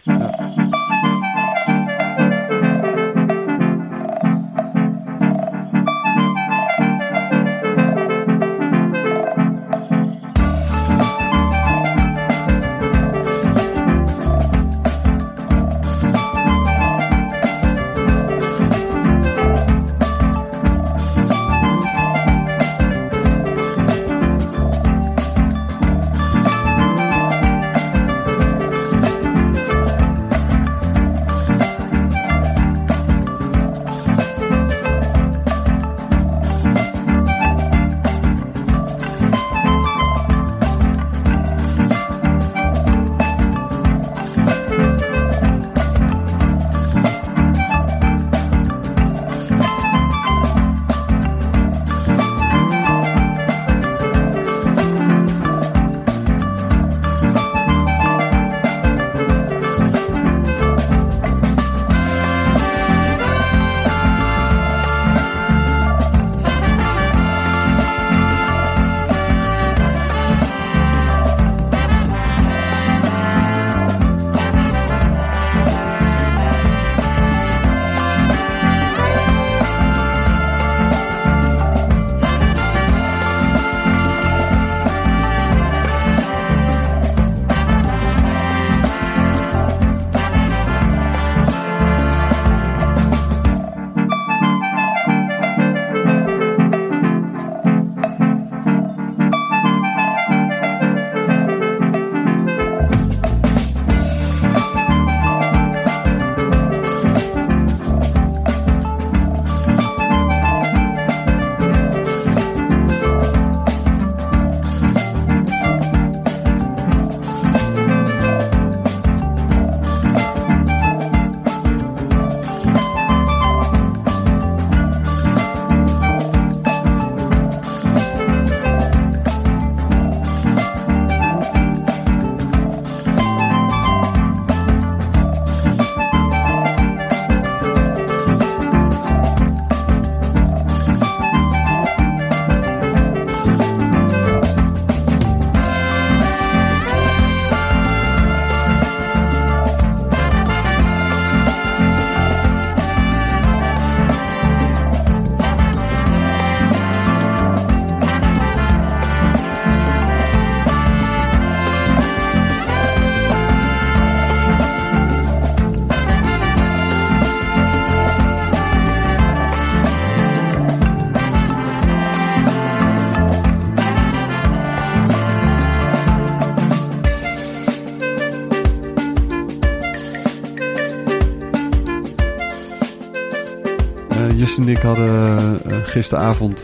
[184.59, 186.63] En ik hadden eh, gisteravond...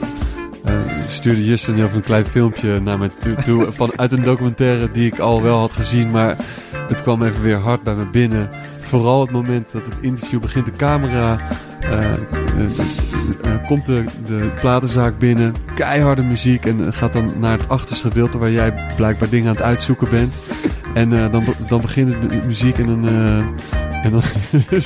[0.63, 0.73] eh,
[1.07, 5.19] stuurde Justin even een klein filmpje naar me toe, toe vanuit een documentaire die ik
[5.19, 6.35] al wel had gezien, maar
[6.87, 8.49] het kwam even weer hard bij me binnen.
[8.81, 11.37] Vooral het moment dat het interview begint, de camera
[11.79, 12.17] eh, eh,
[13.43, 18.37] eh, komt de, de platenzaak binnen, keiharde muziek en gaat dan naar het achterste gedeelte
[18.37, 20.33] waar jij blijkbaar dingen aan het uitzoeken bent.
[20.93, 23.07] En eh, dan, dan begint het met muziek en dan...
[23.07, 23.37] eh,
[24.03, 24.21] en dan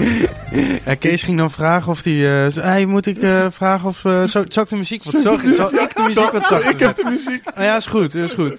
[0.86, 2.44] Ja, Kees ging dan vragen of hij...
[2.44, 4.04] eh, zo, hey, moet ik eh, vragen of...
[4.04, 5.54] eh zou, zou ik de muziek wat zachter...
[5.54, 7.42] Zal ik de muziek wat zachter ik heb de muziek.
[7.58, 8.56] Oh, ja, is goed, is goed.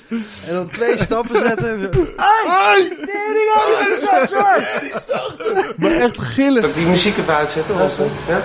[0.47, 1.69] En dan twee stappen zetten.
[1.69, 1.79] En
[4.29, 4.37] zo.
[5.77, 6.73] Maar echt gillen.
[6.73, 7.81] Die muziek even uitzetten.
[7.81, 7.97] Of,
[8.27, 8.41] ja?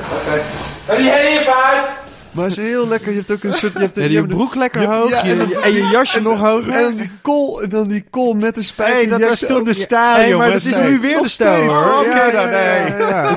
[2.37, 3.11] Maar het is heel lekker.
[3.11, 3.73] Je hebt ook een soort...
[3.73, 6.73] Je hebt, Ja, je hebt- broek lekker hoog ja, je- en je jasje nog hoger.
[6.73, 8.95] En dan die kool, en dan die kool met de spijker.
[8.97, 11.99] Hey, dat was toen de stijl, Hey, maar dat is nu weer de stijl, hoor.
[12.01, 12.49] Oké dan.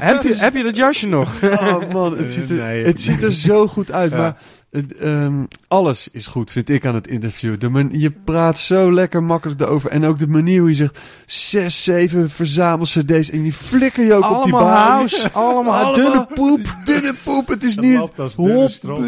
[0.01, 1.31] Heb, je, heb je dat jasje nog?
[1.43, 4.11] Oh man, het ziet er, het ziet er zo goed uit.
[4.17, 4.35] Maar
[4.71, 7.59] ehm, alles is goed, vind ik, aan het interview.
[7.59, 9.91] De man, je praat zo lekker makkelijk erover.
[9.91, 10.97] En ook de manier hoe je zegt...
[11.25, 13.29] Zes, zeven verzamel-cd's.
[13.29, 14.87] En die flikker je ook op die baan.
[14.87, 16.75] house, allemaal, Allemaal dunne poep.
[16.85, 17.97] Dunne poep, het is Dat niet...
[17.97, 18.31] hop,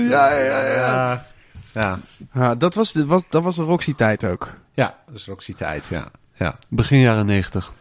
[0.09, 0.65] ja, ja, ja.
[0.75, 1.25] Ja,
[1.73, 1.99] ja.
[2.33, 4.53] Ja, dat, was de, was, dat was de Roxy-tijd ook.
[4.73, 6.11] ja dat is Roxy tijd, ja.
[6.33, 6.57] ja.
[6.69, 7.73] Begin jaren negentig.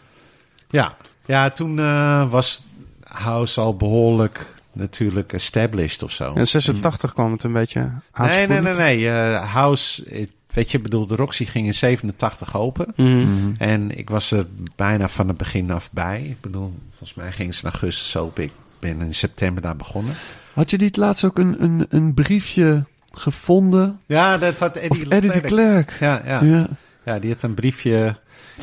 [0.69, 0.95] Ja,
[1.27, 2.63] ja toen eh, was
[3.05, 6.33] House al behoorlijk natuurlijk established of zo.
[6.35, 8.63] In 86 kwam het een beetje nee, aanspoelen.
[8.63, 9.11] nee, nee, nee.
[9.11, 10.05] eh, House,
[10.47, 12.87] weet je, ik bedoel, de Roxy ging in 87 open.
[12.97, 13.53] Mhm.
[13.59, 16.23] En ik was er bijna van het begin af bij.
[16.23, 18.45] Ik bedoel, volgens mij ging ze in augustus open.
[18.45, 20.15] Ik ben in september daar begonnen.
[20.55, 24.01] Had je niet laatst ook een, een, een briefje gevonden?
[24.07, 25.41] Ja, dat had Of Eddie, Eddie de.
[25.41, 25.97] Klerk?
[26.01, 26.43] Ja, ja.
[26.43, 26.67] Ja.
[27.05, 28.17] Ja, die had een briefje.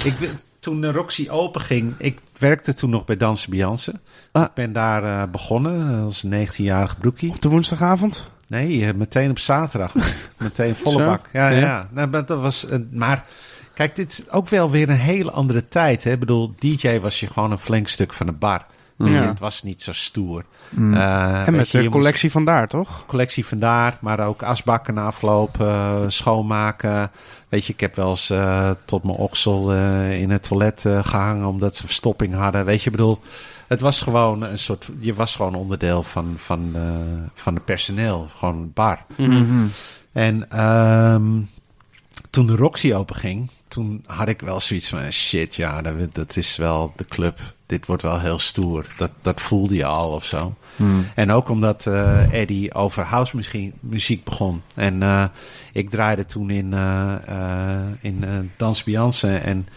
[0.03, 3.91] Ik, ben- toen de Roxy open ging, ik werkte toen nog bij Dansen Beyoncé.
[4.31, 4.43] Ah.
[4.43, 7.31] Ik ben daar eh, begonnen als 19-jarig broekie.
[7.31, 8.27] Op de woensdagavond?
[8.47, 9.93] Nee, meteen op zaterdag.
[10.37, 11.29] meteen volle bak.
[11.33, 11.59] Ja, ja.
[11.59, 11.87] Ja.
[11.91, 13.25] Nou, maar dat was, maar
[13.73, 16.03] kijk, dit is ook wel weer een hele andere tijd.
[16.03, 16.11] Hè?
[16.11, 18.65] Ik bedoel, DJ was je gewoon een flink stuk van de bar.
[18.97, 19.27] Je, Ja.
[19.27, 20.45] Het was niet zo stoer.
[20.69, 20.93] Mm.
[20.93, 23.05] Eh, En met je, de moest- collectie vandaar, toch?
[23.05, 27.11] collectie vandaar, maar ook asbakken na afloop, eh, schoonmaken.
[27.49, 31.05] Weet je, ik heb wel eens eh, tot mijn oksel eh, in het toilet eh,
[31.05, 32.65] gehangen omdat ze verstopping hadden.
[32.65, 33.19] Weet je, ik bedoel,
[33.67, 36.81] het was gewoon een soort, je was gewoon onderdeel van, van, eh,
[37.33, 39.05] van het personeel, gewoon een bar.
[39.17, 39.65] Mhm.
[40.11, 41.25] En ehm,
[42.29, 46.57] toen de Roxy openging, toen had ik wel zoiets van, shit, ja, dat, dat is
[46.57, 47.39] wel de club.
[47.67, 48.85] Dit wordt wel heel stoer.
[48.97, 50.55] Dat, dat voelde je al of zo.
[51.15, 54.61] En ook omdat eh, Eddie over house muziek, muziek begon.
[54.75, 55.25] En eh,
[55.73, 59.35] ik draaide toen in, eh in Dans Beyoncé.
[59.35, 59.67] En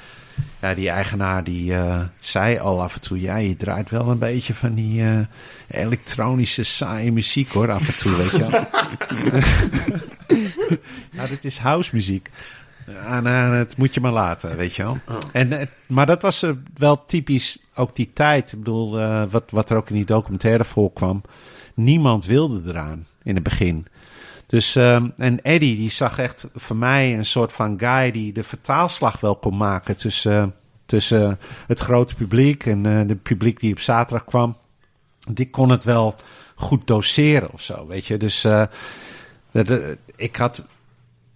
[0.60, 1.74] ja, die eigenaar die
[2.18, 3.20] zei al af en toe...
[3.20, 5.02] Ja, je draait wel een beetje van die
[5.68, 8.66] elektronische saaie muziek hoor, af en toe, weet je wel.
[11.10, 12.30] ja, dit is house muziek.
[12.86, 14.98] Ja, nou, het moet je maar laten, weet je wel.
[15.32, 18.52] En, eh, maar dat was eh, wel typisch ook die tijd.
[18.52, 21.22] Ik bedoel, eh, wat, wat er ook in die documentaire voorkwam.
[21.74, 23.86] Niemand wilde eraan in het begin.
[24.46, 28.44] Dus, ehm, en Eddie, die zag echt voor mij een soort van guy die de
[28.44, 30.54] vertaalslag wel kon maken tussen,
[30.86, 34.56] tussen het grote publiek en eh de publiek die op zaterdag kwam.
[35.32, 36.14] Die kon het wel
[36.54, 38.16] goed doseren of zo, weet je.
[38.16, 38.68] Dus de-
[39.50, 40.66] de- ik had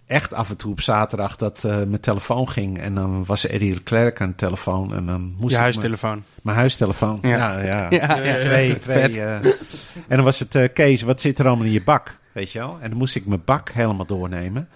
[0.07, 2.79] echt af en toe op zaterdag dat eh, mijn telefoon ging.
[2.79, 4.93] En dan was Eddie Leclerc aan de telefoon.
[4.95, 6.23] En dan moest Je huistelefoon.
[6.41, 7.19] mijn huistelefoon.
[7.21, 7.29] Ja.
[7.37, 7.87] Ja, ja.
[7.89, 11.65] Ja, ja, Twee, twee, eh, en dan was het, eh, Kees, wat zit er allemaal
[11.65, 12.17] in je bak?
[12.31, 12.77] Weet je wel?
[12.81, 14.67] En dan moest ik mijn bak helemaal doornemen.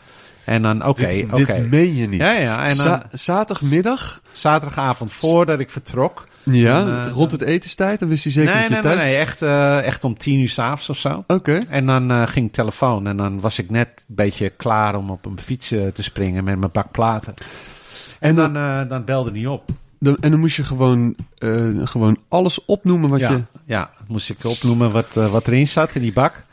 [0.44, 1.46] En dan, oké, Dit, oké.
[1.46, 2.20] dit meen je niet.
[2.22, 2.62] Ja, ja.
[2.66, 6.28] En dan Za- zaterdagmiddag, zaterdagavond voordat ik vertrok.
[6.44, 8.94] Ja, Dan, eh, rond het etenstijd, dan wist hij zeker nee, dat je nee, nee,
[8.96, 9.10] thuis...
[9.10, 9.20] nee.
[9.20, 11.24] Echt, eh, echt om tien uur s'avonds of zo.
[11.28, 11.60] Oké.
[11.70, 13.08] En dan eh, ging ik telefoon.
[13.08, 16.58] En dan was ik net een beetje klaar om op een fiets te springen met
[16.58, 17.34] mijn bak platen.
[18.20, 19.70] En dan, eh, dan belde hij op.
[20.00, 21.16] Dan, en dan moest je gewoon,
[21.84, 23.44] gewoon alles opnoemen wat ja, je...
[23.66, 26.44] ja, moest ik opnoemen wat, wat erin zat in die bak.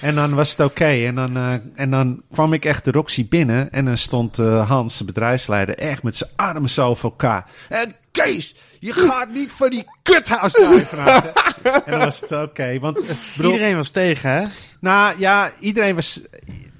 [0.00, 0.84] En dan was het oké.
[0.84, 1.36] En, dan,
[1.74, 3.72] en dan kwam ik echt de Roxy binnen.
[3.72, 7.44] En dan stond Hans, de bedrijfsleider, echt met zijn armen zo over elkaar.
[7.68, 11.24] En Kees, je gaat niet van die kuthuis daar
[11.84, 12.78] en dan was het oké.
[12.80, 14.44] want eh, bedoel, Iedereen was tegen, hè?
[14.80, 16.20] nou ja, iedereen was...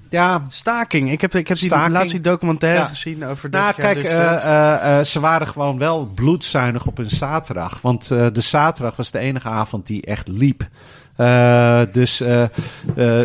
[0.09, 1.11] Ja, Staking.
[1.11, 1.93] Ik heb, ik heb die Staking.
[1.93, 2.85] laatste documentaire Ja.
[2.87, 4.43] gezien over Nou, 30 jaar kijk, destijds.
[4.43, 7.79] eh, eh, eh, ze waren gewoon wel bloedzuinig op hun zaterdag.
[7.81, 10.67] Want eh, de zaterdag was de enige avond die echt liep.
[11.15, 12.43] Eh, dus eh,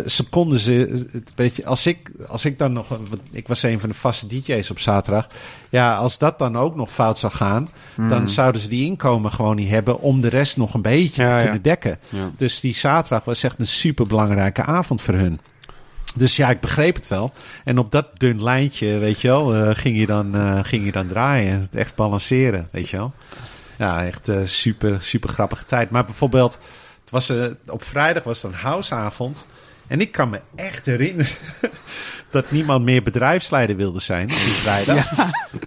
[0.06, 2.98] ze konden ze, weet je, als ik, als ik dan nog,
[3.30, 5.28] ik was een van de vaste DJ's op zaterdag.
[5.68, 7.70] Ja, als dat dan ook nog fout zou gaan,
[8.08, 11.28] dan zouden ze die inkomen gewoon niet hebben om de rest nog een beetje Ja,
[11.28, 11.42] te ja.
[11.42, 11.98] kunnen dekken.
[12.08, 12.30] Ja.
[12.36, 15.40] Dus die zaterdag was echt een superbelangrijke avond voor hun.
[16.14, 17.32] Dus ja, ik begreep het wel.
[17.64, 20.34] En op dat dun lijntje, weet je wel, ging, je dan,
[20.64, 21.60] ging je dan draaien.
[21.60, 23.12] Het Echt balanceren, weet je wel.
[23.78, 25.90] Ja, echt super, super grappige tijd.
[25.90, 26.58] Maar bijvoorbeeld,
[27.10, 29.46] het was, eh, op vrijdag was het een houseavond.
[29.86, 31.32] En ik kan me echt herinneren
[32.30, 35.10] dat niemand meer bedrijfsleider wilde zijn die vrijdag.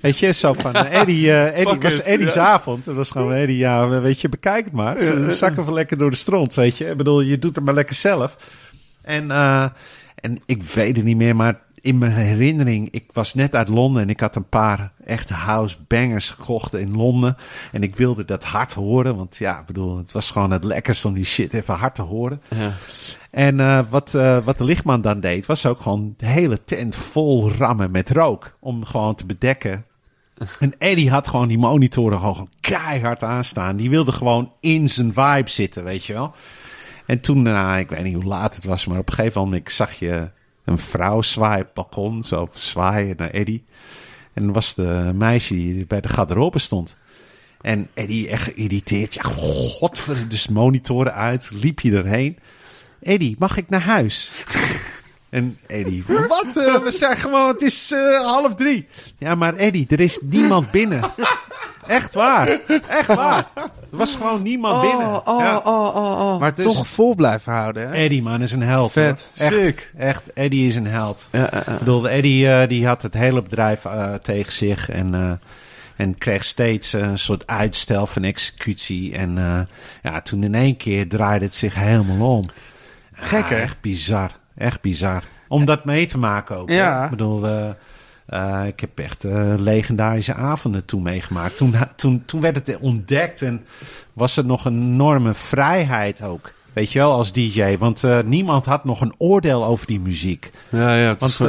[0.01, 2.45] Weet je, zo van eh, Eddie, eh Eddie Fuck was it, Eddie's ja.
[2.45, 2.85] avond.
[2.85, 4.99] Het was gewoon Eddie, ja, weet je, bekijk het maar.
[4.99, 6.85] Ze zakken van lekker door de stront, weet je.
[6.85, 8.35] Ik bedoel, je doet het maar lekker zelf.
[9.01, 9.31] En,
[10.15, 14.01] en ik weet het niet meer, maar in mijn herinnering, ik was net uit Londen
[14.01, 17.35] en ik had een paar echte house bangers gekocht in Londen.
[17.71, 21.05] En ik wilde dat hard horen, want ja, ik bedoel, het was gewoon het lekkerst
[21.05, 22.41] om die shit even hard te horen.
[22.55, 22.71] Ja.
[23.31, 26.95] En eh, wat, eh, wat de lichtman dan deed, was ook gewoon de hele tent
[26.95, 28.57] vol rammen met rook.
[28.59, 29.85] Om gewoon te bedekken.
[30.59, 33.75] En Eddie had gewoon die monitoren gewoon keihard aanstaan.
[33.75, 36.33] Die wilde gewoon in zijn vibe zitten, weet je wel.
[37.05, 39.71] En toen, nou, ik weet niet hoe laat het was, maar op een gegeven moment
[39.71, 40.29] zag je
[40.71, 42.17] een vrouw zwaaien op.
[42.23, 43.63] Zo zwaaien naar Eddie.
[44.33, 46.95] En dan was de meisje die bij de garderobe stond.
[47.61, 49.13] En Eddie echt geïrriteerd.
[49.13, 51.49] Ja, godver, dus monitoren uit.
[51.51, 52.37] Liep je erheen.
[53.01, 54.29] Eddie, mag ik naar huis?
[55.29, 56.57] En Eddie, wat?
[56.57, 58.87] Eh, we zijn gewoon, het is eh, half drie.
[59.17, 61.01] Ja, maar Eddie, er is niemand binnen.
[61.87, 62.47] Echt waar.
[62.89, 63.47] Echt waar.
[63.55, 65.27] Er was gewoon niemand binnen.
[65.27, 65.57] oh, Ja.
[65.57, 66.39] oh, oh, oh.
[66.39, 67.93] Maar Dus- toch vol blijven houden, hè?
[67.93, 68.91] Eddie, man, is een held.
[68.91, 69.27] Vet.
[69.37, 69.47] hoor.
[69.47, 69.91] Echt, Sick.
[69.97, 71.27] echt, Eddie is een held.
[71.31, 71.71] Ja, ja, ja.
[71.71, 75.31] Ik bedoel, Eddie eh, die had het hele bedrijf eh, tegen zich en, eh,
[75.95, 79.15] en kreeg steeds een soort uitstel van executie.
[79.15, 79.59] En eh,
[80.11, 82.43] ja, toen in één keer draaide het zich helemaal om.
[83.13, 83.55] Gek, hè?
[83.55, 84.31] Ah, Echt bizar.
[84.57, 85.23] Echt bizar.
[85.47, 86.69] Om dat mee te maken ook.
[86.69, 86.75] hè.
[86.75, 87.03] Ja.
[87.03, 87.69] Ik bedoel, eh,
[88.31, 91.57] eh, ik heb echt eh, legendarische avonden toen meegemaakt.
[91.57, 93.65] Toen, toen, toen werd het ontdekt en
[94.13, 96.53] was er nog een enorme vrijheid ook.
[96.73, 97.77] Weet je wel, als DJ.
[97.77, 100.51] Want eh, niemand had nog een oordeel over die muziek.
[100.69, 101.39] ja, ja, Want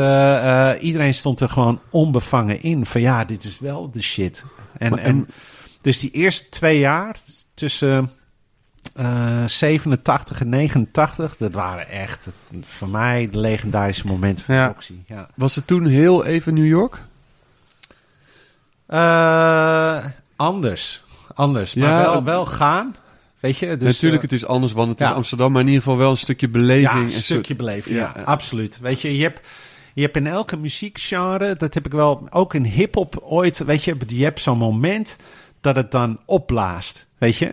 [0.80, 2.86] iedereen stond er gewoon onbevangen in.
[2.86, 4.44] Van ja, dit is wel de shit.
[4.78, 5.28] En, Maar- en,
[5.80, 7.16] dus die eerste twee jaar
[7.54, 8.10] tussen
[8.94, 12.26] eh 87 en 89, dat waren echt
[12.62, 14.74] voor mij de legendarische momenten van Ja.
[15.06, 15.28] Ja.
[15.34, 17.00] was het toen heel even New York?
[18.86, 20.04] Eh,
[20.36, 21.02] anders.
[21.34, 21.74] Anders.
[21.74, 22.96] Maar Ja, wel, gaan.
[23.40, 23.76] Weet je?
[23.76, 25.06] Dus, Natuurlijk, eh, het is anders, want het is.
[25.06, 26.90] Amsterdam, maar in ieder geval wel een stukje beleving.
[26.90, 27.96] Ja, een en stukje beleving.
[27.96, 28.14] Ja.
[28.24, 28.78] absoluut.
[28.78, 29.46] Weet je, je hebt,
[29.94, 33.96] je hebt in elke muziekgenre, dat heb ik wel, ook in hip-hop ooit, weet je,
[34.06, 35.16] je hebt zo'n moment
[35.60, 37.06] dat het dan opblaast.
[37.18, 37.50] Weet je?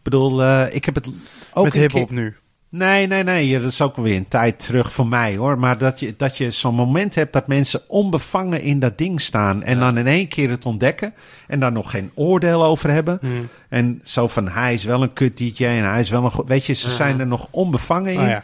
[0.00, 1.08] Ik bedoel, eh, ik heb het
[1.52, 2.36] ook Met hip-hop keer- nu.
[2.68, 3.60] Nee, nee, nee.
[3.60, 5.58] Dat is ook weer een tijd terug voor mij hoor.
[5.58, 9.62] Maar dat je, dat je zo'n moment hebt dat mensen onbevangen in dat ding staan.
[9.62, 11.14] En dan in één keer het ontdekken.
[11.46, 13.18] En daar nog geen oordeel over hebben.
[13.20, 13.48] Hmm.
[13.68, 16.48] En zo van hij is wel een kut DJ en hij is wel een goed.
[16.48, 18.20] Weet je, ze zijn er nog onbevangen in.
[18.20, 18.42] Oh, ja.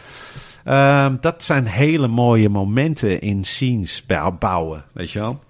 [0.64, 5.40] Ehm, dat zijn hele mooie momenten in scenes bij- bouwen, weet je wel.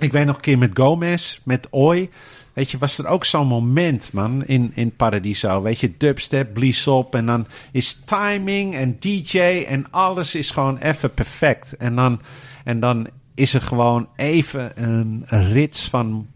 [0.00, 2.10] Ik weet nog een keer met Gomez, met Oi.
[2.56, 5.62] Weet je, was er ook zo'n moment, man, in, in Paradiso.
[5.62, 9.38] Weet je, dubstep, blies op en dan is timing en DJ
[9.68, 11.76] en alles is gewoon even perfect.
[11.76, 12.20] En dan,
[12.64, 16.26] en dan is er gewoon even een rits van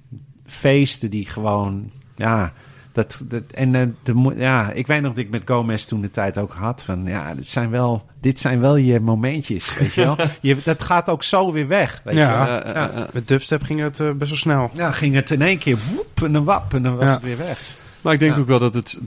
[0.46, 2.52] feesten die gewoon, ja...
[2.92, 6.10] Dat, dat, en eh, de, ja, ik weet nog dat ik met Gomez toen de
[6.10, 10.00] tijd ook had van ja, dit zijn wel, dit zijn wel je momentjes, weet je
[10.04, 10.16] wel.
[10.40, 12.44] Je, dat gaat ook zo weer weg, weet Ja.
[12.44, 12.50] je.
[12.50, 13.08] Ja, ja, ja.
[13.12, 14.70] Met dubstep ging het eh, best wel snel.
[14.72, 17.12] Ja, ging het in één keer woep en een wap en dan was Ja.
[17.12, 17.78] het weer weg.
[18.00, 18.40] Maar ik denk Ja.
[18.40, 18.98] ook wel dat het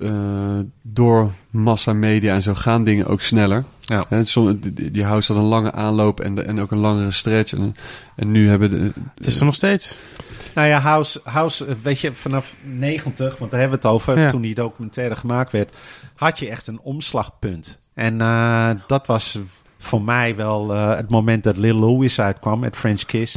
[0.00, 3.64] eh, door massa media en zo gaan dingen ook sneller.
[3.80, 4.06] Ja.
[4.92, 7.52] Die, house had een lange aanloop en, de- en ook een langere stretch.
[7.52, 7.74] En,
[8.16, 9.96] en nu hebben de, Het is er nog steeds.
[10.54, 14.30] Nou ja, House, House, weet je, vanaf 90, want daar hebben we het over, Ja.
[14.30, 15.76] toen die documentaire gemaakt werd,
[16.14, 17.78] had je echt een omslagpunt.
[17.94, 19.38] En eh, dat was
[19.78, 23.34] voor mij wel eh, het moment dat Lil Louis uitkwam met French Kiss.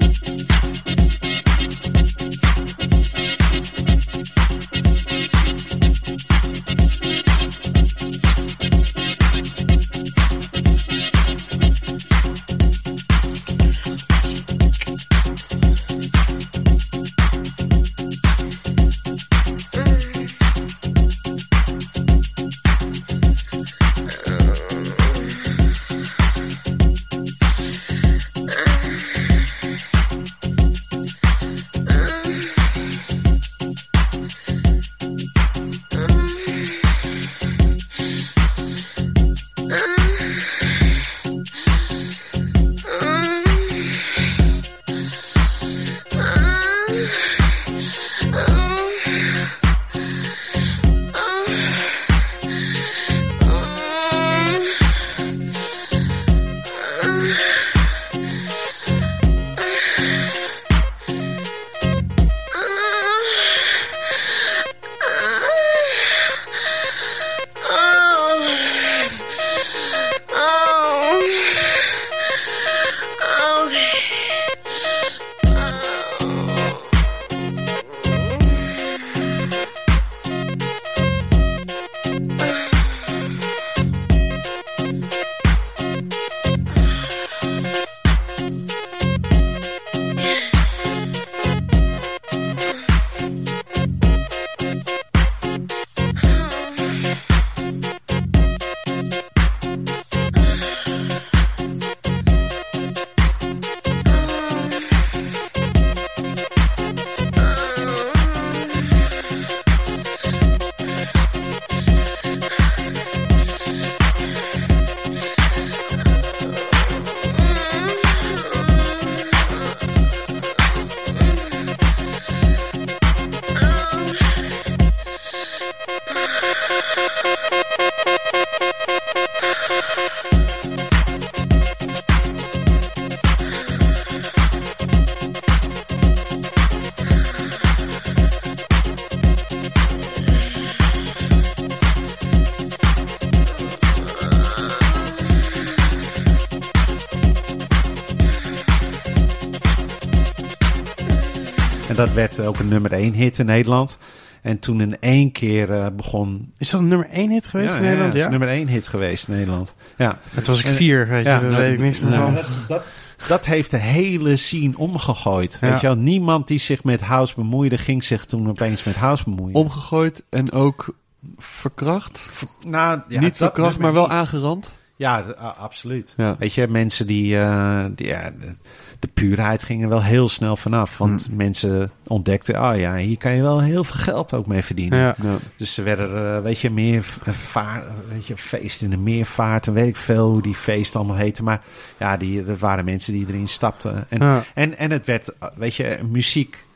[152.50, 153.98] Ook een nummer 1 hit in Nederland.
[154.42, 156.52] En toen in één keer eh, begon...
[156.58, 158.14] Is dat een nummer 1 hit geweest in Nederland?
[158.14, 158.26] Ja, Ja.
[158.26, 159.76] het is nummer 1 hit geweest in Nederland.
[159.98, 160.20] Ja.
[160.30, 162.20] Het was ik vier, weet je, Ja, daar nou, weet ik niks meer ja.
[162.26, 162.34] van.
[162.36, 162.84] Dat, dat,
[163.28, 165.58] dat heeft de hele scene omgegooid.
[165.62, 165.70] Ja.
[165.70, 165.96] Weet je wel?
[165.96, 169.56] Niemand die zich met house bemoeide, ging zich toen opeens met house bemoeien.
[169.56, 170.96] Omgegooid en ook
[171.38, 172.30] verkracht.
[172.66, 174.12] nou, ja, Niet verkracht, nummer maar wel niet.
[174.12, 174.74] aangerand.
[175.00, 175.20] Ja,
[175.60, 176.14] absoluut.
[176.18, 176.36] Ja.
[176.40, 178.56] Weet je, mensen die, eh, die ja, de,
[179.00, 180.98] de puurheid gingen wel heel snel vanaf.
[180.98, 181.36] Want Hmm.
[181.38, 185.00] mensen ontdekten, oh ja, hier kan je wel heel veel geld ook mee verdienen.
[185.00, 185.16] Ja.
[185.24, 185.36] Ja.
[185.56, 189.68] Dus ze werden, eh, weet je, meer v- vaart, weet je, feest in de meervaart
[189.68, 191.44] en weet ik veel hoe die feest allemaal heette.
[191.44, 191.62] Maar
[192.00, 194.06] ja, die, dat waren mensen die erin stapten.
[194.10, 194.44] En, Ja.
[194.54, 196.68] en, en het werd, eh, weet je, muziek.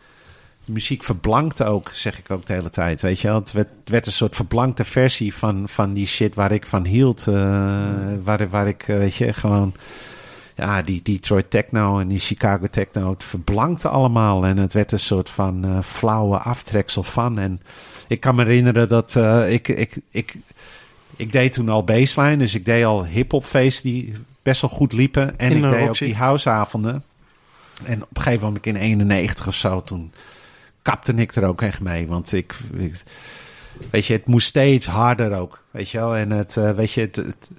[0.66, 3.02] De muziek verblankte ook, zeg ik ook de hele tijd.
[3.02, 3.28] Weet je?
[3.28, 6.86] Het werd, het werd een soort verblankte versie van, van die shit waar ik van
[6.86, 7.28] hield.
[7.28, 7.34] eh,
[8.24, 9.74] waar, waar ik, eh, weet je, gewoon.
[10.56, 13.10] Ja, die Detroit techno en die Chicago techno.
[13.10, 14.46] Het verblankte allemaal.
[14.46, 17.40] En het werd een soort van eh, flauwe aftreksel van.
[17.40, 17.62] En
[18.08, 19.16] ik kan me herinneren dat
[19.48, 20.36] ik, ik, ik,
[21.16, 22.38] ik deed toen al baseline.
[22.38, 25.40] Dus ik deed al hip-hop feesten die best wel goed liepen.
[25.40, 27.04] En In ik de deed ook die houseavonden.
[27.84, 30.12] En op een gegeven moment in 91 of zo, toen
[30.84, 32.08] kapte ik er ook echt mee.
[32.08, 33.04] Want ik, ik-
[33.92, 35.62] weet je, het moest steeds harder ook.
[35.72, 36.16] Weet je wel?
[36.16, 37.50] En het, eh, weet je, het, het-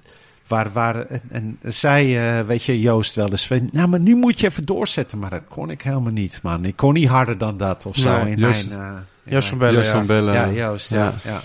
[0.47, 4.15] waar, waar, en, en zei, eh, weet je, Joost wel eens, van, nou, maar nu
[4.15, 5.19] moet je even doorzetten.
[5.19, 6.65] Maar dat kon ik helemaal niet, man.
[6.65, 8.23] Ik kon niet harder dan dat of zo.
[8.23, 8.87] Nee, in Joost- mijn, eh,
[9.23, 9.93] in Joost van Bellen, Joost ja.
[9.95, 10.33] van Bellen.
[10.33, 10.97] ja, Joost, ja.
[11.03, 11.13] Ja.
[11.23, 11.41] ja.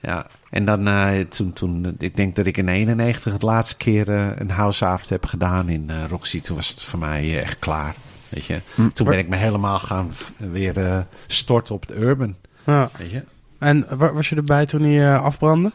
[0.00, 0.26] ja.
[0.50, 4.50] En dan eh, toen, toen, ik denk dat ik in 91 het laatste keer een
[4.50, 6.40] houseavond heb gedaan in Roxy.
[6.40, 7.94] Toen was het voor mij echt klaar.
[8.28, 8.60] Weet je?
[8.74, 8.88] Hm.
[8.88, 12.36] Toen ben ik me helemaal gaan weer eh, storten op de urban.
[12.64, 12.90] Ja.
[12.98, 13.22] Weet je?
[13.58, 15.72] En was je erbij toen hij uh, eh, afbrandde?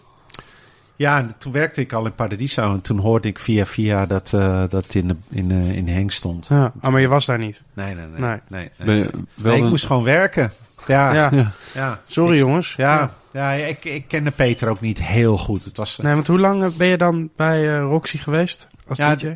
[0.96, 4.64] Ja, toen werkte ik al in Paradiso en toen hoorde ik via via dat uh,
[4.70, 6.48] dat in, de, in, in Henk stond.
[6.48, 6.74] Ja.
[6.82, 7.62] Oh, maar je was daar niet?
[7.74, 8.70] Nee, nee, nee.
[9.44, 9.58] nee.
[9.58, 10.52] ik moest gewoon werken.
[10.88, 11.14] Ja.
[11.14, 11.52] ja.
[11.74, 12.00] ja.
[12.08, 12.74] Sorry jongens.
[12.78, 13.52] Ja, ja.
[13.52, 15.64] ik, ik kende Peter ook niet heel goed.
[15.64, 19.34] Het was, nee, want hoe lang ben je dan bij Roxy geweest als DJ?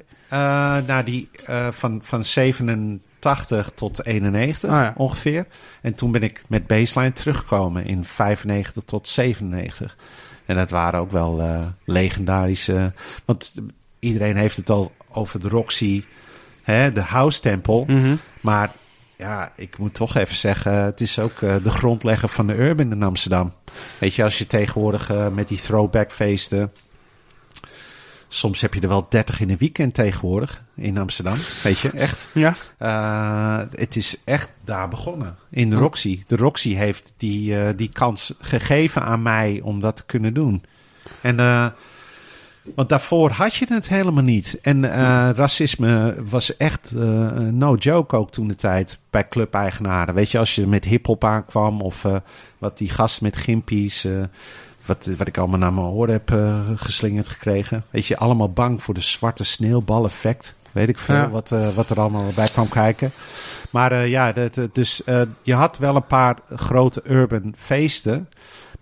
[0.88, 1.30] nou, die
[1.72, 5.45] van, van 97 80 tot 91 ah, ongeveer.
[5.81, 9.98] En toen ben ik met baseline teruggekomen in 95 tot 97.
[10.45, 12.94] En dat waren ook wel eh, legendarische.
[13.26, 13.56] Want
[13.99, 16.03] iedereen heeft het al over de Roxy,
[16.64, 17.84] hè, de House Temple.
[17.88, 18.15] Mhm.
[18.41, 18.72] Maar
[19.18, 22.91] ja, ik moet toch even zeggen, het is ook eh, de grondlegger van de urban
[22.91, 23.53] in Amsterdam.
[23.98, 26.72] Weet je, als je tegenwoordig eh, met die throwback feesten
[28.27, 31.37] Soms heb je er wel 30 in een weekend tegenwoordig in Amsterdam.
[31.63, 32.27] Weet je, echt.
[32.33, 32.55] Ja.
[32.77, 35.35] Eh, het is echt daar begonnen.
[35.49, 35.81] In de Oh.
[35.81, 36.23] Roxy.
[36.27, 40.63] De Roxy heeft die, eh, die kans gegeven aan mij om dat te kunnen doen.
[41.21, 41.67] En eh,
[42.75, 44.59] want daarvoor had je het helemaal niet.
[44.61, 44.91] En
[45.33, 46.91] racisme was echt
[47.51, 50.13] no joke ook toen de tijd bij clubeigenaren.
[50.13, 52.05] Weet je, als je met hip-hop aankwam of
[52.57, 54.07] wat die gast met gimpies.
[54.88, 57.84] Wat, wat ik allemaal naar mijn oren heb eh, geslingerd gekregen.
[57.89, 60.55] Weet je, allemaal bang voor de zwarte sneeuwbal-effect.
[60.72, 61.30] Weet ik veel Ja.
[61.30, 63.11] wat, eh, wat er allemaal bij kwam kijken.
[63.69, 65.01] Maar eh, ja, dat, dus
[65.41, 68.30] je had wel een paar grote urban feesten.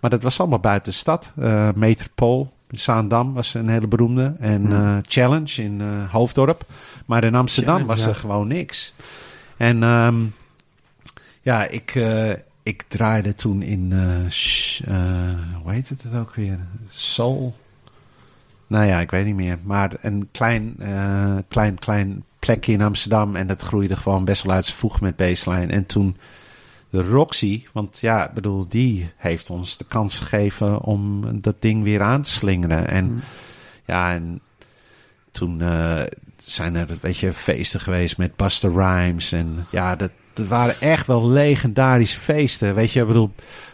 [0.00, 1.32] Maar dat was allemaal buiten de stad.
[1.74, 4.34] Metropool, Zaandam was een hele beroemde.
[4.38, 6.64] En eh, Challenge in Hoofddorp.
[7.06, 8.08] Maar in Amsterdam Challenge, was ja.
[8.08, 8.94] er gewoon niks.
[9.56, 10.24] En ehm,
[11.42, 11.98] ja, ik,
[12.66, 13.92] ik draaide toen in...
[13.92, 14.96] eh, sh- eh,
[15.62, 16.58] hoe heet het ook weer?
[16.90, 17.56] Soul?
[18.66, 19.58] Nou ja, ik weet niet meer.
[19.62, 23.36] Maar een klein, eh, klein, klein plekje in Amsterdam.
[23.36, 25.72] En dat groeide gewoon best wel uit zijn voeg met baseline.
[25.72, 26.16] En toen
[26.90, 31.82] de Roxy, want ja, ik bedoel, die heeft ons de kans gegeven om dat ding
[31.82, 32.88] weer aan te slingeren.
[32.88, 33.22] En
[33.84, 34.40] ja, en
[35.30, 35.62] toen
[36.36, 39.32] zijn er, weet je, feesten geweest met Buster Rhymes.
[39.32, 42.74] En ja, dat, dat waren echt wel legendarische feesten.
[42.74, 43.30] Weet je, ik bedoel,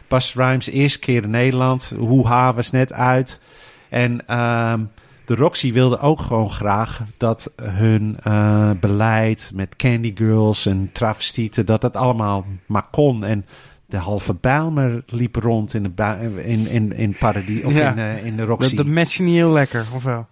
[0.09, 1.93] Buster Rhymes, eerste keer in Nederland.
[1.99, 3.41] Hoeha was net uit.
[3.89, 4.81] En ehm,
[5.25, 11.67] de Roxy wilde ook gewoon graag dat hun eh, beleid met Candy Girls en travestieten,
[11.67, 13.25] dat dat allemaal maar kon.
[13.25, 13.45] En
[13.87, 17.91] de halve Bijlmer liep rond in de, in, in, in Paradis, of Ja.
[17.93, 18.69] in, eh, in de Roxy.
[18.77, 20.27] Dat, dat matchte niet heel lekker, of wel?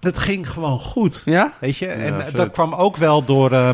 [0.00, 1.22] Dat ging gewoon goed.
[1.24, 1.52] Ja?
[1.60, 3.70] Weet je, en Ja, dat kwam ook wel door, eh,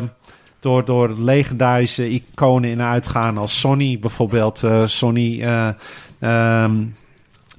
[0.63, 4.63] door, door legendarische iconen in uitgaan als Sonny bijvoorbeeld.
[4.63, 5.69] eh Sonny, eh,
[6.19, 6.85] ehm,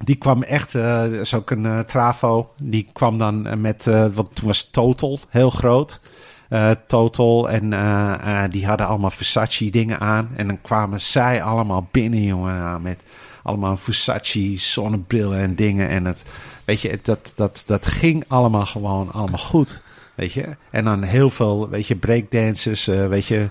[0.03, 4.47] die kwam echt, eh, dat is ook een trafo, die kwam dan met, want toen
[4.47, 5.99] was Total heel groot.
[6.87, 10.29] Total en die hadden allemaal Versace dingen aan.
[10.35, 13.03] En dan kwamen zij allemaal binnen, jongen, met
[13.43, 15.89] allemaal Versace zonnebrillen en dingen.
[15.89, 16.25] En het,
[16.65, 19.81] weet je, dat, dat, dat ging allemaal gewoon allemaal goed.
[20.15, 20.55] Weet je?
[20.69, 23.49] En dan heel veel, weet je, breakdancers, eh, weet je.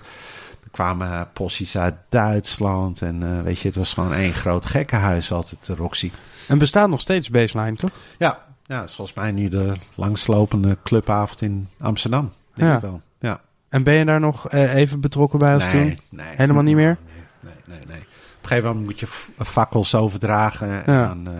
[0.71, 3.03] kwamen uh, possies uit Duitsland.
[3.03, 6.11] En eh, weet je, het was gewoon één groot gekkenhuis altijd, de Roxy.
[6.49, 7.91] En bestaat nog steeds Baseline, toch?
[8.19, 12.33] Ja, ja, is volgens mij nu de langslopende clubavond in Amsterdam.
[12.55, 12.77] Denk Ja.
[12.77, 13.01] ik wel.
[13.21, 13.41] Ja.
[13.69, 15.99] En ben je daar nog eh, even betrokken bij als toen?
[16.11, 16.27] nee.
[16.37, 16.99] Helemaal niet meer?
[17.41, 17.99] Nee, nee, nee.
[17.99, 19.07] Op een gegeven moment moet je
[19.45, 20.85] fakkels overdragen.
[20.87, 21.07] En Ja.
[21.09, 21.33] dan, eh,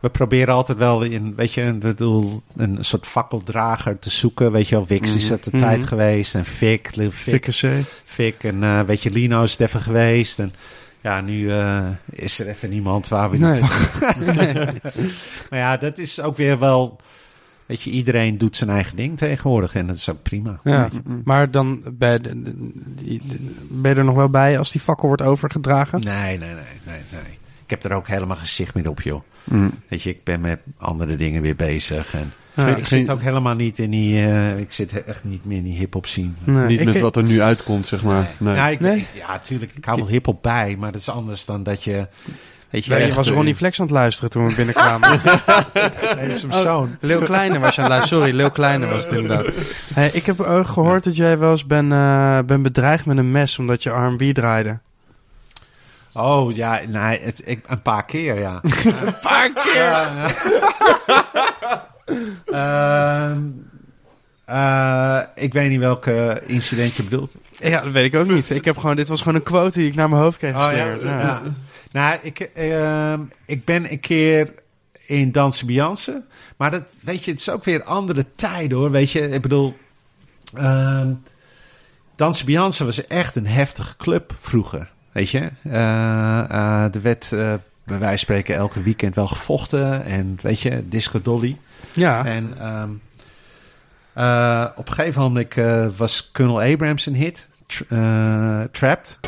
[0.00, 4.52] we proberen altijd wel in, weet je, ik bedoel, een soort fakkeldrager te zoeken.
[4.52, 5.62] Weet je wel, Wix is dat de Mhm.
[5.62, 6.34] tijd geweest.
[6.34, 7.48] En Fik, Fik.
[8.04, 8.44] Fik.
[8.44, 10.38] En eh, weet je, Lino is het even geweest.
[10.38, 10.52] En
[11.00, 11.78] ja, nu eh,
[12.10, 13.60] is er even niemand waar we Nee.
[15.50, 17.00] Maar ja, dat is ook weer wel...
[17.66, 19.74] Weet je, iedereen doet zijn eigen ding tegenwoordig.
[19.74, 20.60] En dat is ook prima.
[20.64, 20.88] Ja,
[21.24, 22.42] maar dan ben je,
[22.94, 23.22] die-
[23.70, 26.00] ben je er nog wel bij als die fakkel wordt overgedragen?
[26.00, 26.54] Nee, nee, nee,
[26.84, 27.38] nee, nee.
[27.66, 29.22] Ik heb er ook helemaal geen zicht meer op, joh.
[29.44, 29.70] Mm.
[29.88, 32.14] Weet je, ik ben met andere dingen weer bezig.
[32.14, 32.66] En Ja.
[32.76, 34.18] ik zit ook helemaal niet in die...
[34.26, 36.30] eh, ik zit echt niet meer in die hip-hop scene.
[36.44, 38.30] Nee, Niet ik- met wat er nu uitkomt, zeg maar.
[38.38, 38.72] Nee.
[38.72, 38.96] Ik, Nee?
[38.98, 39.72] ik- ja, tuurlijk.
[39.74, 42.08] Ik hou wel hip-hop bij, maar dat is anders dan dat je...
[42.70, 45.10] Weet je, Ja, je was Ronnie Flex aan het luisteren toen we binnenkwamen.
[45.74, 46.96] nee, dat is zijn zoon.
[47.00, 48.22] Leeuw Kleine was je aan het luisteren.
[48.22, 49.46] Sorry, Leeuw Kleine was het inderdaad.
[49.94, 53.30] Hey, ik heb ook gehoord dat jij wel eens ben, eh, ben bedreigd met een
[53.30, 54.78] mes omdat je R&B draaide.
[56.16, 58.60] Oh, ja, nee, het, ik, een paar keer, ja.
[59.04, 59.94] Een paar keer!
[62.46, 63.40] Ehm,
[64.44, 67.30] eh, ik weet niet welke incident je bedoelt.
[67.58, 68.50] Ja, dat weet ik ook niet.
[68.50, 70.58] Ik heb gewoon, dit was gewoon een quote die ik naar mijn hoofd kreeg Oh
[70.74, 71.02] ja, geslingerd.
[71.02, 71.18] ja.
[71.20, 71.42] ja.
[71.92, 74.54] Nou, ik, ehm, ik ben een keer
[75.06, 76.22] in Dansen Beyoncé.
[76.56, 78.90] Maar dat, weet je, het is ook weer andere tijden hoor.
[78.90, 79.76] Weet je, ik bedoel...
[80.54, 81.12] ehm
[82.16, 84.94] Dansen Beyoncé was echt een heftige club vroeger.
[85.16, 87.38] Weet je, Eh, eh, er werd eh,
[87.84, 90.04] bij wijze van spreken elke weekend wel gevochten.
[90.04, 91.56] En weet je, Disco Dolly.
[91.92, 92.24] Ja.
[92.24, 92.88] En ehm,
[94.12, 97.48] eh, op een gegeven moment eh, was Colonel Abrams een hit.
[97.66, 99.18] Tr- eh, Trapped.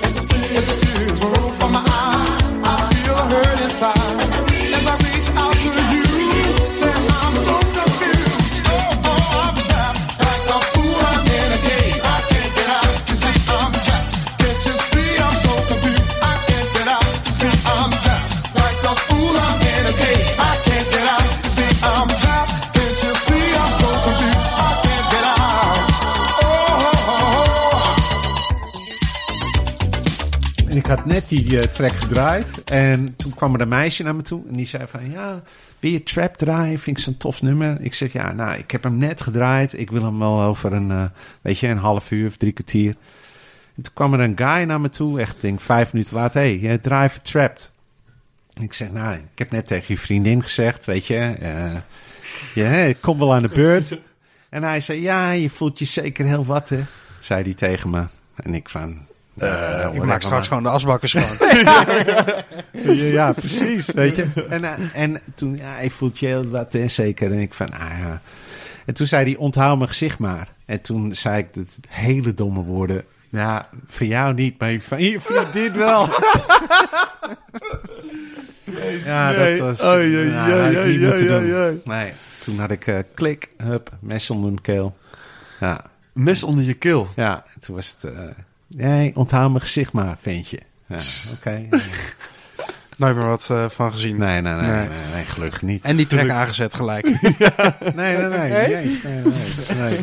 [30.89, 32.65] Had net die eh, track gedraaid.
[32.65, 34.43] En toen kwam er een meisje naar me toe.
[34.48, 35.43] En die zei van, ja,
[35.78, 36.78] wil je Trap draaien?
[36.78, 37.81] Vind ik zo'n tof nummer.
[37.81, 39.78] Ik zeg, ja, nou, ik heb hem net gedraaid.
[39.78, 41.05] Ik wil hem wel over een, eh,
[41.40, 42.97] weet je, een half uur of drie kwartier.
[43.77, 45.20] En toen kwam er een guy naar me toe.
[45.20, 46.40] Echt, denk vijf minuten later.
[46.40, 47.73] Hé, hey, even Trapped.
[48.60, 51.35] Ik zeg, nou, ik heb net tegen je vriendin gezegd, weet je.
[52.89, 53.98] ik kom wel aan de beurt.
[54.48, 56.81] En hij zei, ja, je voelt je zeker heel wat, hè.
[57.19, 58.06] Zei hij tegen me.
[58.36, 59.07] En ik van...
[59.43, 61.36] eh, ik whatever, maak straks gewoon de asbakken schoon.
[62.73, 64.27] Ja, ja, precies, weet je.
[64.48, 67.32] En, eh, en toen, ja, hij voelt je heel wat, zeker.
[67.32, 68.20] En ik van, ah ja.
[68.86, 70.48] En toen zei hij, onthoud mijn gezicht maar.
[70.66, 73.05] En toen zei ik het hele domme woorden.
[73.28, 76.09] Ja, voor jou niet, maar van je vriendin wel.
[79.05, 79.81] ja, dat was...
[79.81, 81.81] Ja, ik oei.
[81.85, 84.97] Nee, toen had ik eh, klik, hup, mes onder mijn keel.
[85.60, 87.09] Ja, Mes onder je keel.
[87.16, 88.12] ja, en toen was het...
[88.69, 90.59] nee, onthoud mijn gezicht maar, ventje.
[90.86, 90.97] Ja,
[91.36, 91.66] oké.
[92.97, 94.16] Nooit meer wat eh, van gezien.
[94.16, 94.89] Nee, nee, nee, nee, Nee.
[94.89, 95.82] nee, nee, gelukkig niet.
[95.85, 97.07] En die track aangezet gelijk.
[97.95, 98.28] Nee, nee, nee.
[98.28, 99.23] nee, nee, nee,
[99.78, 99.99] nee,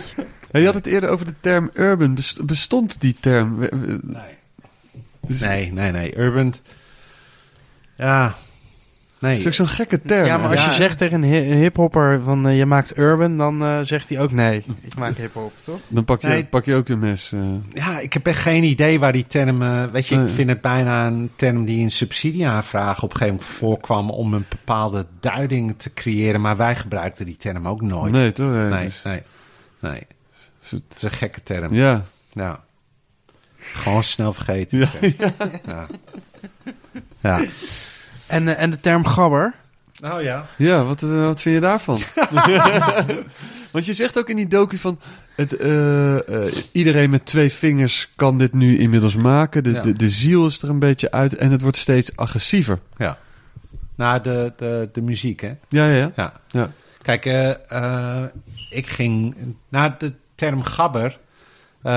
[0.52, 0.62] nee.
[0.62, 2.16] Je had het eerder over de term urban.
[2.16, 3.60] Best- Bestond die term?
[5.28, 6.18] Dus- Nee, nee, nee.
[6.18, 6.54] Urban.
[7.96, 8.36] Ja.
[9.26, 9.32] Nee.
[9.38, 10.26] Het is ook zo'n gekke term.
[10.26, 10.70] ja, maar als Ja.
[10.70, 14.10] je zegt tegen een hi- een hiphopper van eh, je maakt urban, dan eh, zegt
[14.10, 14.64] hij ook nee.
[14.82, 15.80] Ik maak hiphop, toch?
[15.88, 16.46] Dan pak je, Nee.
[16.46, 17.32] pak je ook een mes.
[17.32, 17.40] eh.
[17.74, 19.62] Ja, ik heb echt geen idee waar die term...
[19.62, 20.28] eh, weet je, Nee.
[20.28, 24.10] ik vind het bijna een term die in subsidieaanvraag op een gegeven moment voorkwam...
[24.10, 26.42] om een bepaalde duiding te creëren.
[26.42, 28.12] Maar wij gebruikten die term ook nooit.
[28.12, 28.52] Nee, toch?
[28.52, 29.02] Nee, nee, dus-
[29.82, 30.02] nee.
[30.70, 31.74] Het is een gekke term.
[31.74, 32.06] Ja.
[32.30, 32.64] ja.
[33.58, 34.80] Gewoon snel vergeten.
[34.80, 34.88] Ja,
[35.68, 35.88] Ja.
[37.20, 37.40] ja.
[38.28, 39.54] En, eh, en de term gabber.
[40.04, 40.46] Oh ja.
[40.58, 42.00] Ja, wat, eh, wat vind je daarvan?
[43.72, 45.00] Want je zegt ook in die docu van...
[45.36, 46.16] Het, eh,
[46.46, 49.64] eh, iedereen met twee vingers kan dit nu inmiddels maken.
[49.64, 49.82] De, Ja.
[49.82, 52.80] de, de ziel is er een beetje uit en het wordt steeds agressiever.
[52.98, 53.18] Ja.
[53.96, 55.54] Nou, de, de, de muziek, hè.
[55.70, 56.12] Ja, ja, ja.
[56.16, 56.34] Ja.
[56.48, 56.72] Ja.
[57.02, 57.26] Kijk,
[58.70, 59.36] ik ging
[59.70, 61.20] naar de term gabber.
[61.82, 61.92] eh,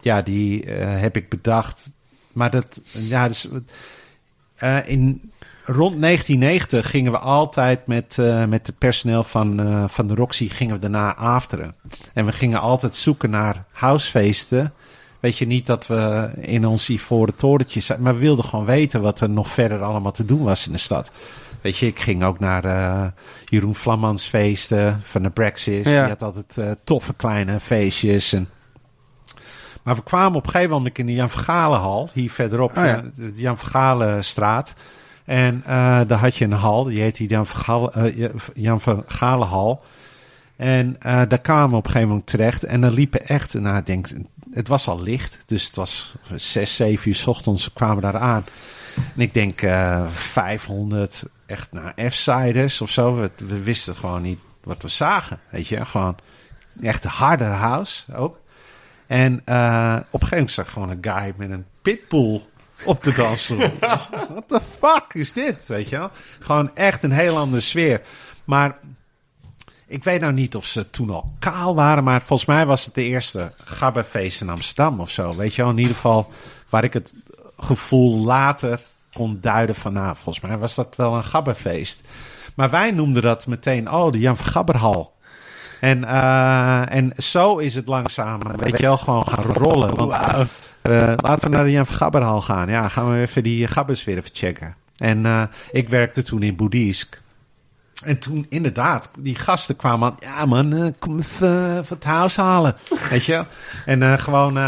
[0.00, 1.92] ja, die heb ik bedacht.
[2.32, 3.48] Maar dat, ja, dus,
[4.60, 5.32] eh, in
[5.64, 10.48] rond 1990 gingen we altijd met, eh, met het personeel van, eh, van de Roxy
[10.48, 11.74] gingen we daarna afteren.
[12.14, 14.72] En we gingen altijd zoeken naar housefeesten
[15.20, 19.00] Weet je niet dat we in ons ivoren torentje zijn, maar we wilden gewoon weten
[19.00, 21.10] wat er nog verder allemaal te doen was in de stad.
[21.60, 23.12] Weet je, ik ging ook naar
[23.44, 25.84] Jeroen Vlammans feesten van de Brexit.
[25.84, 26.00] Ja.
[26.00, 28.32] Die had altijd toffe kleine feestjes.
[28.32, 28.48] En...
[29.82, 32.96] Maar we kwamen op een gegeven moment in de Jan Vergalenhal, hier verderop, Oh ja.
[32.96, 34.74] eh, de Jan Vergalenstraat.
[35.24, 39.82] En eh, daar had je een hal, die heette Jan, Vergale, eh, Jan Vergalenhal.
[40.56, 42.64] En eh, daar kwamen we op een gegeven moment terecht.
[42.64, 44.08] En dan liepen echt, nou, ik denk,
[44.52, 45.38] het was al licht.
[45.46, 48.44] Dus het was zes, zeven uur 's ochtends kwamen we daar aan.
[48.96, 53.14] En ik denk eh 500 echt naar F-siders of zo.
[53.14, 55.38] We, we wisten gewoon niet wat we zagen.
[55.50, 56.16] Weet je, gewoon
[56.82, 58.38] echt harde house ook.
[59.10, 62.42] En eh, op een gegeven moment zag ik gewoon een guy met een pitbull
[62.84, 63.70] op de dansvloer.
[64.34, 65.66] What the fuck is dit?
[65.66, 66.10] Weet je wel?
[66.40, 68.00] Gewoon echt een heel andere sfeer.
[68.44, 68.78] Maar
[69.86, 72.94] ik weet nou niet of ze toen al kaal waren, maar volgens mij was het
[72.94, 75.36] de eerste gabberfeest in Amsterdam of zo.
[75.36, 76.32] Weet je wel, in ieder geval
[76.68, 77.14] waar ik het
[77.58, 78.80] gevoel later
[79.12, 82.00] kon duiden van, nou, volgens mij was dat wel een gabberfeest.
[82.54, 85.18] Maar wij noemden dat meteen, oh, de Jan van Gabberhal.
[85.80, 89.94] En, eh, en zo is het langzaam, weet je wel, gewoon gaan rollen.
[89.94, 90.12] Want
[90.82, 92.68] eh, laten we naar de Jan van Gabberhal gaan.
[92.68, 94.76] Ja, gaan we even die gabbers weer even checken.
[94.96, 97.22] En eh, ik werkte toen in Boeddhisk.
[98.04, 100.16] En toen inderdaad, die gasten kwamen aan.
[100.20, 102.76] Ja man, kom even van het huis halen.
[103.10, 103.44] Weet je?
[103.86, 104.58] En gewoon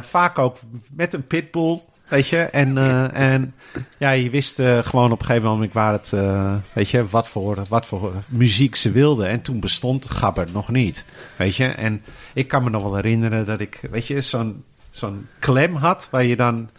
[0.00, 0.58] vaak ook
[0.92, 1.82] met een pitbull.
[2.08, 2.38] Weet je?
[2.38, 3.54] En, eh, en
[3.98, 7.28] ja, je wist eh, gewoon op een gegeven moment waar het, eh, weet je, wat
[7.28, 9.28] voor, wat voor muziek ze wilden.
[9.28, 11.04] En toen bestond Gabber nog niet.
[11.36, 11.66] Weet je?
[11.66, 12.02] En
[12.32, 16.24] ik kan me nog wel herinneren dat ik, weet je, zo'n zo'n klem had waar
[16.24, 16.70] je dan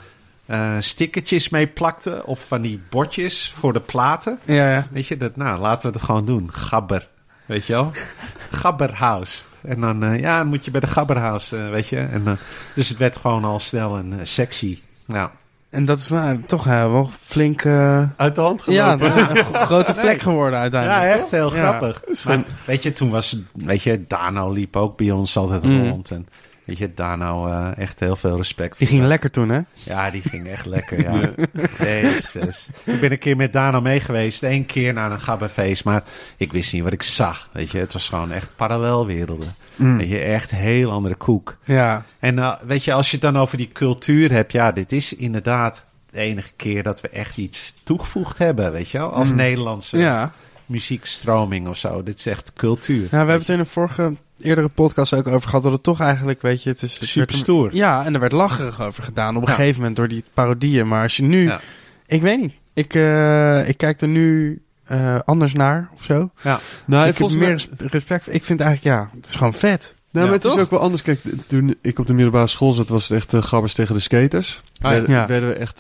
[0.46, 4.40] eh stickertjes mee plakte op van die bordjes voor de platen.
[4.44, 4.88] Ja, ja.
[4.92, 6.54] Weet je, dat, nou, laten we het gewoon doen.
[6.54, 7.08] Gabber.
[7.46, 7.92] Weet je wel?
[8.62, 9.44] Gabberhouse.
[9.62, 11.98] En dan, ja, moet je bij de Gabberhouse, weet je.
[11.98, 12.40] En,
[12.76, 14.80] dus het werd gewoon al snel een sexy.
[15.06, 15.30] Nou,
[15.70, 17.62] En dat is nou, toch wel flink...
[17.64, 19.20] eh, uit de hand ja, gelopen.
[19.30, 21.02] een gro- grote vlek geworden uiteindelijk.
[21.04, 21.62] Ja, echt heel Ja.
[21.68, 22.02] grappig.
[22.26, 25.90] Maar, weet je, toen was, weet je, Dano liep ook bij ons altijd Mm.
[25.90, 26.12] rond.
[26.12, 26.28] En
[26.66, 28.78] weet je, Dano, eh, echt heel veel respect.
[28.78, 29.60] Die voor ging lekker toen, hè?
[29.74, 31.30] Ja, die ging echt lekker, ja.
[31.86, 32.68] Jezus.
[32.84, 34.44] Ik ben een keer met Dano mee geweest.
[34.44, 35.84] Eén keer naar een gabberfeest.
[35.84, 36.04] Maar
[36.38, 37.50] ik wist niet wat ik zag.
[37.52, 39.56] Weet je, het was gewoon echt parallelwerelden.
[39.76, 39.98] Mm.
[39.98, 41.58] Weet je, echt heel andere koek.
[41.64, 42.06] Ja.
[42.20, 44.52] En eh, weet je, als je het dan over die cultuur hebt.
[44.52, 48.72] Ja, dit is inderdaad de enige keer dat we echt iets toegevoegd hebben.
[48.72, 50.32] Weet je wel, als Nederlandse Ja.
[50.66, 52.04] muziekstroming of zo.
[52.04, 53.04] Dit is echt cultuur.
[53.04, 56.00] Ja, we hebben het in een vorige, eerdere podcast ook over gehad dat het toch
[56.02, 57.00] eigenlijk, weet je, het is...
[57.00, 57.70] het Super er- stoer.
[57.76, 59.54] Ja, en er werd lacherig over gedaan op een Ja.
[59.56, 60.88] gegeven moment door die parodieën.
[60.88, 61.60] Maar als je nu, Ja.
[62.06, 66.30] ik weet niet, ik, eh, ik kijk er nu eh, anders naar of zo.
[66.42, 66.60] Ja.
[66.86, 68.24] Nou, ik heb volgens meer respect.
[68.24, 69.96] voor- Ik vind eigenlijk, ja, het is gewoon vet.
[70.12, 70.58] Nou, Ja, maar het toch?
[70.60, 71.02] is ook wel anders.
[71.02, 74.00] Kijk, toen ik op de middelbare school zat, was het echt eh, grabbers tegen de
[74.02, 74.62] skaters.
[74.74, 74.90] ja.
[74.90, 75.28] werden, Ja.
[75.28, 75.80] werden we echt,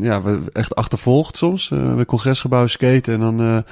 [0.00, 1.70] ja, we echt achtervolgd soms.
[1.70, 3.64] Eh bij het congresgebouw skaten en dan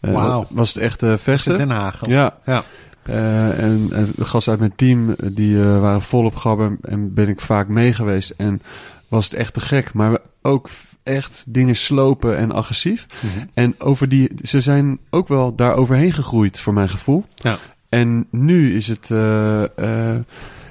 [0.00, 0.46] Wauw.
[0.50, 1.58] was het echt het vesten.
[1.58, 2.02] Den Haag?
[2.02, 2.36] of- Ja.
[2.46, 2.64] Ja.
[3.10, 7.14] Eh, en, en de gasten uit mijn team, eh, die eh, waren volop gabber en
[7.14, 8.30] ben ik vaak mee geweest.
[8.36, 8.62] En
[9.08, 9.92] was het echt te gek.
[9.92, 10.68] Maar ook
[11.02, 13.06] echt dingen slopen en agressief.
[13.20, 13.46] Mhm.
[13.54, 17.24] En over die, ze zijn ook wel daar overheen gegroeid, voor mijn gevoel.
[17.36, 17.58] Ja.
[17.88, 19.62] En nu is het eh,
[20.12, 20.20] eh,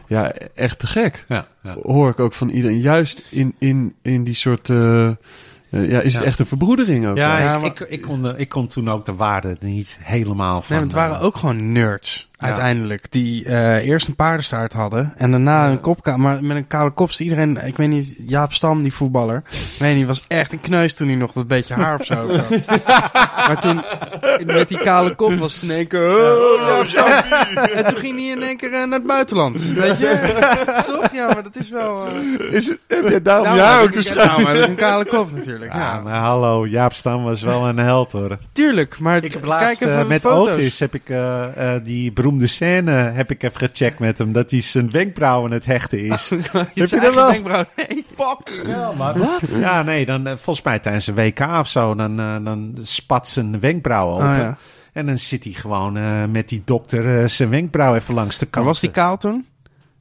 [0.08, 1.26] ja, echt te gek.
[1.28, 1.76] Ja, ja.
[1.84, 2.80] Hoor ik ook van iedereen.
[2.80, 4.68] Juist in, in, in die soort...
[4.68, 6.28] ja, is het Ja.
[6.28, 7.18] echt een verbroedering ook.
[7.18, 9.98] Ja, Ja, ik, maar- ik, ik, kon, de- ik kon toen ook de waarde niet
[10.02, 10.76] helemaal van.
[10.76, 13.12] Nee, maar het waren ook gewoon nerds, uiteindelijk.
[13.12, 17.10] Die eh, eerst een paardenstaart hadden en daarna een kopka maar met een kale kop.
[17.10, 19.44] is Iedereen, ik weet niet, Jaap Stam, die voetballer.
[19.52, 22.14] Ik weet niet, was echt een kneus toen hij nog dat beetje haar op zo
[22.16, 22.50] had.
[23.48, 23.82] maar toen,
[24.46, 26.10] met die kale kop was het in één keer...
[26.10, 27.08] Oh, Jaap Stam.
[27.74, 29.64] En toen ging hij in één keer eh, naar het buitenland.
[29.64, 30.44] Weet je?
[30.92, 31.14] Toch?
[31.14, 32.06] Ja, maar dat is wel...
[32.08, 35.32] eh, Is het, heb je daarom nou, ja ook te Nou, is een kale kop
[35.36, 35.74] natuurlijk.
[35.74, 38.38] Ja, Ja, maar hallo, Jaap Stam was wel een held hoor.
[38.52, 39.00] tuurlijk.
[39.00, 40.54] Maar Ik heb kijk laatst even met foto's.
[40.56, 44.52] Otis heb ik eh, eh, die beroemde scène heb ik even gecheckt met hem dat
[44.52, 46.30] hij zijn wenkbrauwen het hechten is.
[46.30, 47.32] Je Heb je dat wel?
[47.32, 48.06] wenkbrauw- Nee.
[48.16, 49.40] Wat?
[49.54, 53.28] Ja, nee, dan eh, volgens mij tijdens een WK of zo, dan, eh, dan spat
[53.28, 54.30] zijn wenkbrauwen open.
[54.32, 54.58] Oh, ja.
[54.94, 58.66] En dan zit hij gewoon eh, met die dokter zijn wenkbrauw even langs de kant.
[58.66, 59.46] was die kaal toen?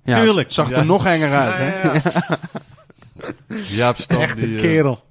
[0.04, 0.50] Tuurlijk.
[0.50, 0.82] Zag er Ja.
[0.82, 1.88] nog enger uit, hè?
[1.88, 2.36] Ja, ja.
[3.68, 5.04] Jaap Stam, Echt die, een kerel.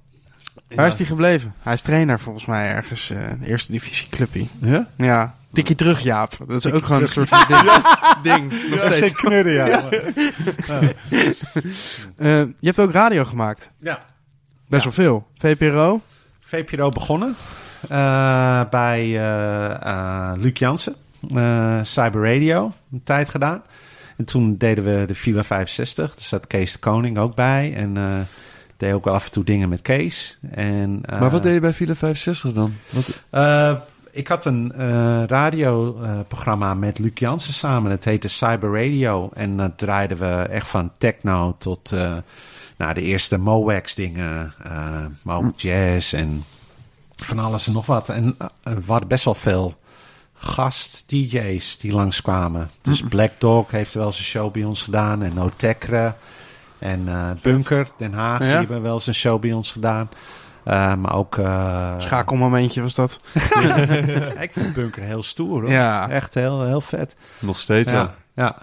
[0.74, 1.54] Waar is die gebleven?
[1.62, 4.46] Hij is trainer volgens mij ergens, eh eerste divisie clubje.
[4.60, 4.86] Ja?
[4.96, 6.30] Ja, tikje terug Jaap.
[6.38, 7.16] Dat is Tikkie ook gewoon terug.
[7.16, 7.62] een soort van
[8.22, 8.50] ding.
[8.50, 8.70] ding.
[8.70, 9.12] Nog Ja, steeds.
[9.14, 9.88] knurren, ja.
[12.16, 13.70] Eh, je hebt ook radio gemaakt.
[13.80, 14.04] ja.
[14.68, 15.26] Best wel veel.
[15.36, 16.00] VPRO.
[16.40, 17.36] VPRO begonnen
[17.88, 20.94] eh, bij eh, eh, Luc Jansen.
[21.34, 23.62] Eh, Cyber Radio, een tijd gedaan.
[24.16, 26.14] En toen deden we de Villa 65.
[26.14, 27.74] Daar zat Kees de Koning ook bij.
[27.76, 28.04] En eh
[28.76, 30.38] deed ook wel af en toe dingen met Kees.
[30.50, 32.74] En, eh, Maar wat deed je bij Villa 65 dan?
[32.90, 33.74] Wat, eh,
[34.10, 37.90] ik had een eh radioprogramma met Luc Jansen samen.
[37.90, 39.30] Het heette Cyber Radio.
[39.34, 42.16] En dat draaiden we echt van techno tot eh,
[42.76, 44.52] nou, de eerste Mowax dingen.
[44.62, 46.44] eh Mo Jazz en
[47.16, 48.08] van alles en nog wat.
[48.08, 49.74] En eh, er waren best wel veel
[50.34, 52.70] gast-DJ's die langskwamen.
[52.82, 55.22] Dus Black Dog heeft wel een show bij ons gedaan.
[55.22, 56.14] En No Tecre.
[56.78, 60.08] En eh, Bunker, Den Haag, die hebben wel een show bij ons gedaan.
[60.68, 61.38] Eh, maar ook...
[61.38, 63.18] eh, Schakelmomentje was dat.
[64.40, 65.70] ik vind Bunker heel stoer hoor.
[65.70, 66.08] Ja.
[66.10, 67.16] Echt heel, heel vet.
[67.38, 68.00] nog steeds wel.
[68.02, 68.56] Ja, ja.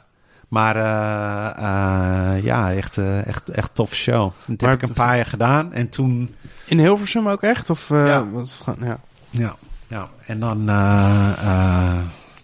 [0.47, 4.31] Maar eh, eh, ja, echt, eh, echt, echt tof show.
[4.47, 5.73] Dat Maar heb ik een paar jaar gedaan.
[5.73, 6.35] En toen...
[6.65, 7.69] In Hilversum ook echt?
[7.69, 8.29] Of, eh, Ja.
[8.29, 8.99] was het gewoon, ja.
[9.29, 9.55] Ja,
[9.87, 10.07] ja.
[10.25, 10.63] En dan...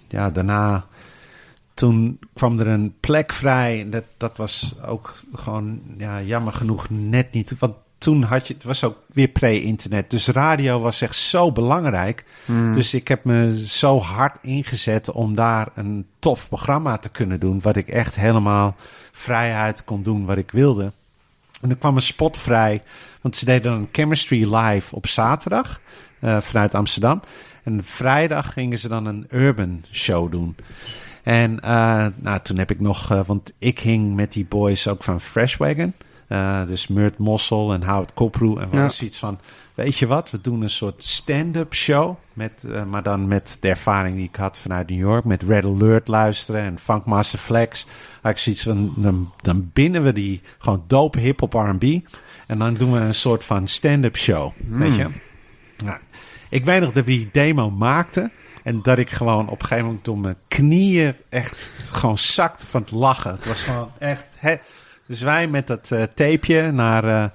[0.08, 0.86] ja, daarna...
[1.74, 3.88] Toen kwam er een plek vrij.
[3.90, 5.82] Dat, dat was ook gewoon...
[5.98, 7.54] Ja, jammer genoeg net niet.
[7.60, 8.54] Want toen had je...
[8.54, 10.10] Het was ook weer pre-internet.
[10.10, 12.26] Dus radio was echt zo belangrijk.
[12.46, 12.74] Hmm.
[12.74, 17.62] Dus ik heb me zo hard ingezet om daar een tof programma te kunnen doen.
[17.62, 18.76] Wat ik echt helemaal
[19.12, 20.92] vrijheid kon doen wat ik wilde.
[21.62, 22.82] En er kwam een spot vrij.
[23.22, 25.82] Want ze deden dan Chemistry live op zaterdag
[26.20, 27.22] eh, vanuit Amsterdam.
[27.64, 30.56] En vrijdag gingen ze dan een urban show doen.
[31.24, 35.04] En eh, nou, toen heb ik nog, eh, want ik hing met die boys ook
[35.04, 35.94] van Freshwagon.
[36.32, 38.60] Eh, dus Murt Mossel en Howard Koproe.
[38.60, 38.78] En we Ja.
[38.78, 39.40] hadden zoiets van,
[39.74, 42.16] weet je wat, we doen een soort stand-up show.
[42.34, 45.24] Met, eh, maar dan met de ervaring die ik had vanuit New York.
[45.26, 47.86] Met Red Alert luisteren en Funkmaster Flex.
[48.22, 51.84] Had ik zoiets van, dan, dan binden we die gewoon dope hip-hop R&B.
[52.48, 55.08] En dan doen we een soort van stand-up show, weet je.
[55.86, 55.98] Nou,
[56.50, 58.32] ik weet nog dat we die demo maakten.
[58.64, 62.82] En dat ik gewoon op een gegeven moment door mijn knieën echt gewoon zakte van
[62.82, 63.32] het lachen.
[63.32, 64.26] Het was gewoon echt...
[65.12, 67.30] Dus wij met dat eh, tapeje naar, eh,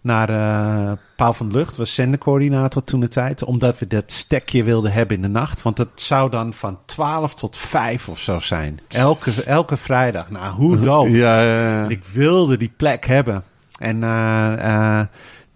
[0.00, 3.44] naar eh Paul van de Lucht, was zendercoördinator toen de tijd.
[3.44, 5.62] Omdat we dat stekje wilden hebben in de nacht.
[5.62, 8.80] Want het zou dan van 12 tot 5 of zo zijn.
[8.88, 10.30] Elke, elke vrijdag.
[10.30, 11.10] Nou, hoe dope.
[11.10, 11.88] Ja, ja, ja.
[11.88, 13.44] Ik wilde die plek hebben.
[13.78, 14.00] En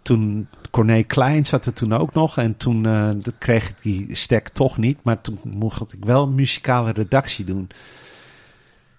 [0.02, 2.38] toen Corné Klein zat er toen ook nog.
[2.38, 2.82] En toen
[3.22, 4.98] dat kreeg ik die stek toch niet.
[5.02, 7.68] Maar toen mocht ik wel een muzikale redactie doen.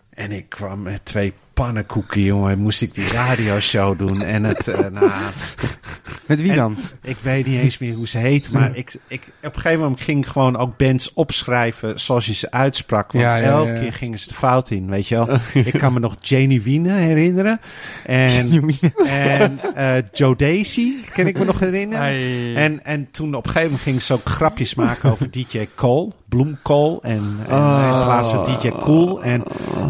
[0.10, 2.59] En ik kwam met twee pannenkoeken, jongen.
[2.59, 4.21] Moest ik die radioshow doen.
[4.21, 5.09] En het, eh, nou,
[6.25, 6.75] Met wie dan?
[7.01, 8.51] ik weet niet eens meer hoe ze heet.
[8.51, 12.34] Maar ik, ik, op een gegeven moment ging ik gewoon ook bands opschrijven zoals je
[12.34, 13.11] ze uitsprak.
[13.11, 13.79] Want Ja, ja, elke ja.
[13.79, 15.38] keer gingen ze de fout in, weet je wel.
[15.73, 17.59] ik kan me nog Janie Wiene herinneren.
[18.05, 18.69] En,
[19.07, 22.55] en eh, Joe Daisy ken ik me nog herinneren.
[22.55, 26.11] En, en toen op een gegeven moment gingen ze ook grapjes maken over DJ Cole,
[26.29, 26.99] Bloemkool.
[27.03, 27.97] En, en Ah.
[27.97, 29.23] in plaats van DJ Cool.
[29.23, 29.43] En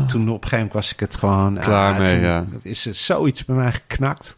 [0.07, 1.56] toen op een gegeven moment was ik het gewoon...
[1.59, 2.45] Klaar ah, mee, toen ja.
[2.61, 4.37] is er zoiets bij mij geknakt.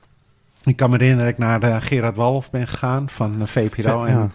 [0.64, 4.08] Ik kan me herinneren dat ik naar de Gerard Walhof ben gegaan van de VPRO.
[4.08, 4.14] Ja.
[4.14, 4.32] En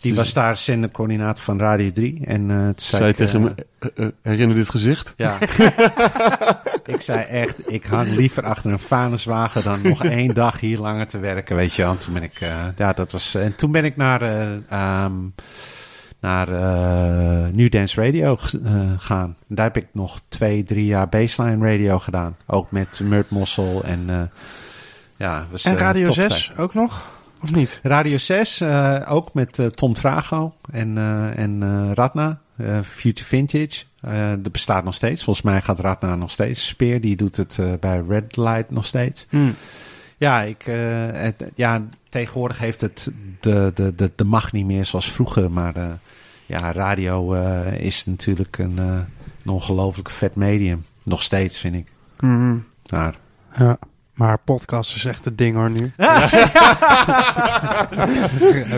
[0.00, 2.20] die was daar zendercoördinator van Radio 3.
[2.24, 5.14] En eh toen zei Zei ik, tegen eh, me, eh, eh, herinner dit gezicht?
[5.16, 5.38] Ja.
[6.94, 11.06] ik zei echt, ik hang liever achter een vuilniswagen dan nog één dag hier langer
[11.06, 11.82] te werken, weet je.
[11.82, 11.90] wel.
[11.90, 15.14] En toen ben ik, eh, ja, dat was, en toen ben ik naar, eh, ehm,
[16.24, 19.36] naar eh, New Dance Radio eh, gaan.
[19.48, 22.36] En daar heb ik nog twee, drie jaar baseline radio gedaan.
[22.46, 24.22] Ook met Murt Mossel en, eh,
[25.16, 26.58] ja, was, En Radio toffe 6 tijd.
[26.58, 27.06] ook nog?
[27.42, 27.80] Of niet?
[27.82, 30.98] Radio 6, eh, ook met Tom Trago en,
[31.36, 32.38] en Radna,
[32.82, 33.82] Future Vintage.
[34.38, 35.24] Dat bestaat nog steeds.
[35.24, 36.66] Volgens mij gaat Radna nog steeds.
[36.66, 39.26] Speer, die doet het bij Red Light nog steeds.
[39.30, 39.54] Hmm.
[40.16, 40.62] Ja, ik,
[41.12, 43.10] het- ja, tegenwoordig heeft het
[43.40, 45.50] de, de, de, de macht niet meer zoals vroeger.
[45.50, 45.84] Maar eh,
[46.46, 48.84] ja, radio eh, is natuurlijk een, eh,
[49.44, 50.84] een ongelooflijk vet medium.
[51.02, 51.86] Nog steeds, vind ik.
[52.20, 52.54] Mhm.
[52.90, 53.14] Maar,
[53.58, 53.76] Ja.
[54.14, 55.92] Maar podcast is echt het ding hoor nu.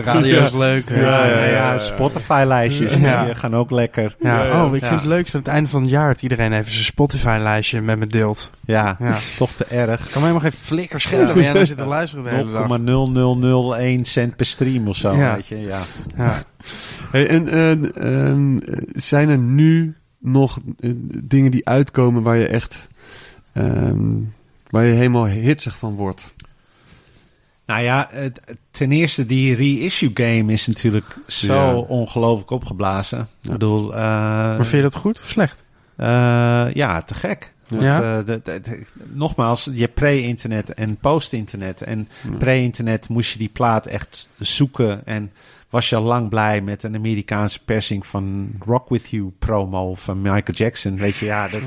[0.03, 0.89] Radio is leuk.
[0.89, 0.99] hè?
[1.01, 3.25] ja, Ja, ja, ja, Spotify-lijstjes Ja.
[3.25, 4.15] die gaan ook lekker.
[4.19, 4.87] Ja, oh, ik Ja.
[4.87, 7.99] vind het leukst aan het einde van het jaar dat iedereen even zijn Spotify-lijstje met
[7.99, 8.49] me deelt.
[8.65, 9.07] Ja, Ja.
[9.09, 10.01] dat is toch te erg.
[10.09, 12.67] Kan me helemaal geen flikker schelen waar jij naar zit te luisteren de hele dag.
[12.67, 15.35] 0,0001 cent per stream of zo, Ja.
[15.35, 15.59] weet je.
[15.59, 15.79] Ja.
[17.11, 18.61] Hey, en
[18.93, 20.91] zijn er nu nog eh,
[21.23, 22.87] dingen die uitkomen waar je echt...
[23.53, 24.05] ehm,
[24.69, 26.33] waar je helemaal hitsig van wordt?
[27.65, 31.73] Nou ja, het- ten eerste die reissue game is natuurlijk zo Ja.
[31.75, 33.27] ongelooflijk opgeblazen.
[33.41, 35.63] Ik bedoel, eh, Maar vind je dat goed of slecht?
[35.95, 37.53] eh, ja, te gek.
[37.67, 38.01] Want, Ja?
[38.19, 41.81] eh, de- de- de- nogmaals, je hebt pre-internet en post-internet.
[41.81, 42.07] En
[42.37, 45.05] pre-internet moest je die plaat echt zoeken.
[45.05, 45.31] En
[45.69, 50.21] was je al lang blij met een Amerikaanse persing van Rock With You promo van
[50.21, 50.97] Michael Jackson.
[50.97, 51.61] Weet je, ja, dat,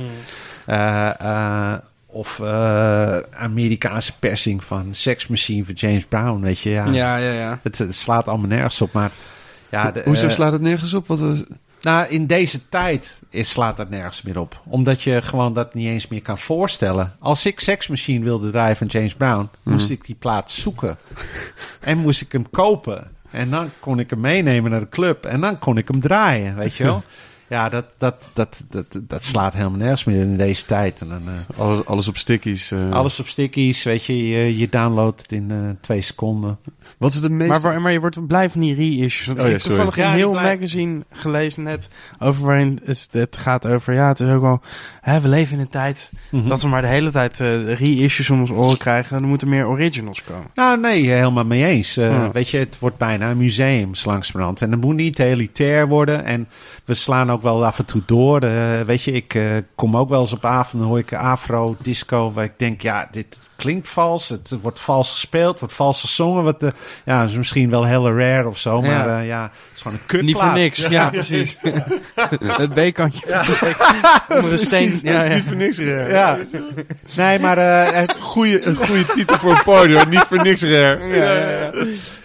[0.66, 6.86] eh, eh, of eh, Amerikaanse persing van Sex Machine van James Brown, weet je, ja.
[6.86, 7.59] Ja, ja, ja.
[7.62, 9.10] Het, het slaat allemaal nergens op, maar
[9.70, 11.06] ja, de, Hoezo slaat het nergens op?
[11.06, 11.43] Wat, is-
[11.81, 14.60] nou, in deze tijd is, slaat dat nergens meer op.
[14.66, 17.16] Omdat je gewoon dat niet eens meer kan voorstellen.
[17.18, 20.98] Als ik Sex Machine wilde draaien van James Brown, moest ik die plaat zoeken.
[21.81, 23.10] en moest ik hem kopen.
[23.31, 25.24] En dan kon ik hem meenemen naar de club.
[25.24, 27.02] En dan kon ik hem draaien, weet je wel.
[27.51, 31.01] Ja, dat, dat, dat, dat, dat slaat helemaal nergens meer in deze tijd.
[31.01, 32.70] En dan, eh, alles, alles op stickies.
[32.70, 32.90] eh.
[32.90, 34.28] alles op stickies, weet je.
[34.28, 36.59] Je, je downloadt het in eh, twee seconden.
[36.98, 37.48] Wat is de meest...
[37.51, 39.27] Maar, waar- maar je wordt blij van die reissues.
[39.27, 39.77] Want Oh ik ja, heb sorry.
[39.77, 43.94] toevallig Ja, een heel blij- magazine gelezen net over waarin het, gaat over...
[43.94, 44.60] Ja, het is ook wel...
[45.01, 46.48] Hè, we leven in een tijd Mhm.
[46.48, 49.16] dat we maar de hele tijd eh reissues om ons oren krijgen.
[49.16, 50.51] Er moeten meer originals komen.
[50.55, 51.97] Nou, nee, helemaal mee eens.
[51.97, 52.31] Eh, Ja.
[52.32, 54.60] Weet je, het wordt bijna een museum langsbrand.
[54.62, 56.24] En het moet niet elitair worden.
[56.24, 56.48] En
[56.85, 58.41] we slaan ook wel af en toe door.
[58.43, 59.43] Eh, weet je, ik eh,
[59.75, 63.39] kom ook wel eens op avonden, hoor ik afro, disco, waar ik denk, ja, dit
[63.57, 64.29] klinkt vals.
[64.29, 66.45] Het wordt vals gespeeld, wordt vals gezongen.
[66.45, 66.73] Wat de,
[67.05, 69.19] ja, is misschien wel heel rare of zo, maar Ja.
[69.21, 70.27] eh, ja, het is gewoon een kutplaat.
[70.35, 70.87] Niet voor niks.
[70.87, 71.59] Ja, precies.
[72.62, 73.27] het B-kantje.
[73.29, 73.45] Ja.
[74.51, 74.99] Een steen.
[75.03, 75.41] Ja, ja.
[75.43, 76.09] voor niks rare.
[76.12, 76.39] Ja.
[77.17, 80.09] Nee, maar eh, Goeie, een goede titel voor een party, hoor.
[80.09, 81.05] niet voor niks rare.
[81.07, 81.71] Ja,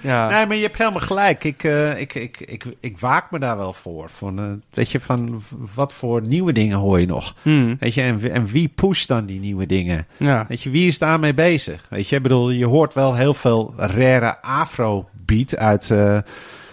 [0.06, 0.30] ja.
[0.30, 1.44] Nee, maar je hebt helemaal gelijk.
[1.44, 4.10] Ik, eh, ik, ik, ik, ik waak me daar wel voor.
[4.10, 5.42] Van, eh, weet je, van
[5.76, 7.36] wat voor nieuwe dingen hoor je nog?
[7.42, 7.76] Hmm.
[7.80, 10.08] Weet je, en, wie- en wie pusht dan die nieuwe dingen?
[10.18, 10.46] ja.
[10.48, 11.86] Weet je, wie is daarmee bezig?
[11.90, 16.18] Weet je, ik bedoel, je hoort wel heel veel rare afro-beat uit, eh,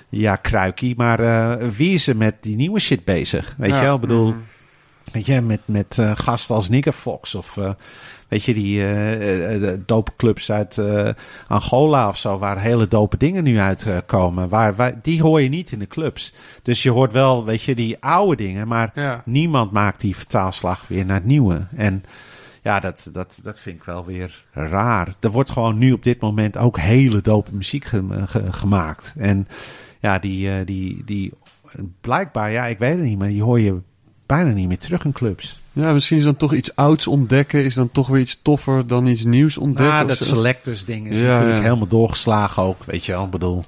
[0.09, 0.94] ja, Kruikie.
[0.96, 1.18] Maar
[1.76, 3.54] wie is er met die nieuwe shit bezig?
[3.59, 3.76] Weet Ja.
[3.76, 4.36] je wel, ik bedoel, Mhm.
[5.12, 7.59] weet je, met, met gasten als Nigger Fox of...
[8.32, 11.09] eh, Weet je, die eh, eh, de dope clubs uit eh,
[11.48, 14.48] Angola of zo, waar hele dope dingen nu uitkomen.
[14.48, 16.32] waar, waar, die hoor je niet in de clubs.
[16.62, 19.22] Dus je hoort wel, weet je, die oude dingen, maar Ja.
[19.24, 21.66] niemand maakt die vertaalslag weer naar het nieuwe.
[21.76, 22.04] En
[22.62, 25.14] ja, dat, dat, dat vind ik wel weer raar.
[25.20, 29.14] Er wordt gewoon nu op dit moment ook hele dope muziek ge- ge- gemaakt.
[29.18, 29.48] En
[30.00, 31.32] ja, die, eh, die, die
[32.00, 33.80] blijkbaar, ja, ik weet het niet, maar die hoor je
[34.26, 35.60] bijna niet meer terug in clubs.
[35.73, 39.07] Ja, misschien is dan toch iets ouds ontdekken, is dan toch weer iets toffer dan
[39.07, 39.94] iets nieuws ontdekken.
[39.94, 41.62] Nou, of dat selectors ding is Ja, natuurlijk ja.
[41.62, 43.24] helemaal doorgeslagen ook, weet je wel.
[43.24, 43.65] Ik bedoel,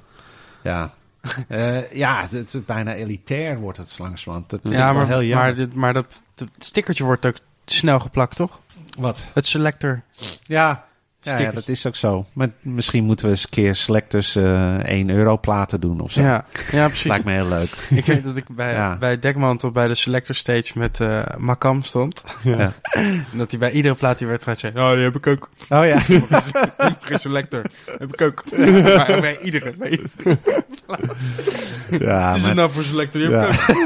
[0.63, 0.93] ja.
[1.47, 4.49] Eh, ja, het is bijna elitair wordt het langzamerhand.
[4.49, 8.59] Dat Ja, maar, heel maar, dit, maar dat het stickertje wordt ook snel geplakt, toch?
[8.97, 9.25] Wat?
[9.33, 10.01] Het selector.
[10.43, 10.85] Ja,
[11.25, 12.25] ja, ja, dat is ook zo.
[12.33, 16.21] Maar misschien moeten we eens een keer selectors eh 1 euro platen doen of zo.
[16.21, 17.05] Ja, ja precies.
[17.05, 17.69] Lijkt me heel leuk.
[17.99, 18.97] Ik weet dat ik bij, Ja.
[18.97, 22.23] bij Dekmantel bij de selector stage met eh Makam stond.
[22.43, 22.73] Ja.
[23.31, 25.49] En dat hij bij iedere plaat die werd gaat zei, oh, die heb ik ook.
[25.69, 25.97] Oh ja.
[27.01, 27.61] Geen selector.
[27.97, 28.43] heb ik ook.
[28.83, 29.73] maar bij iedere.
[29.77, 30.37] Bij iedere.
[31.99, 33.21] ja Wat is maar, het nou voor selector?
[33.21, 33.73] Die heb ja.
[33.73, 33.77] ik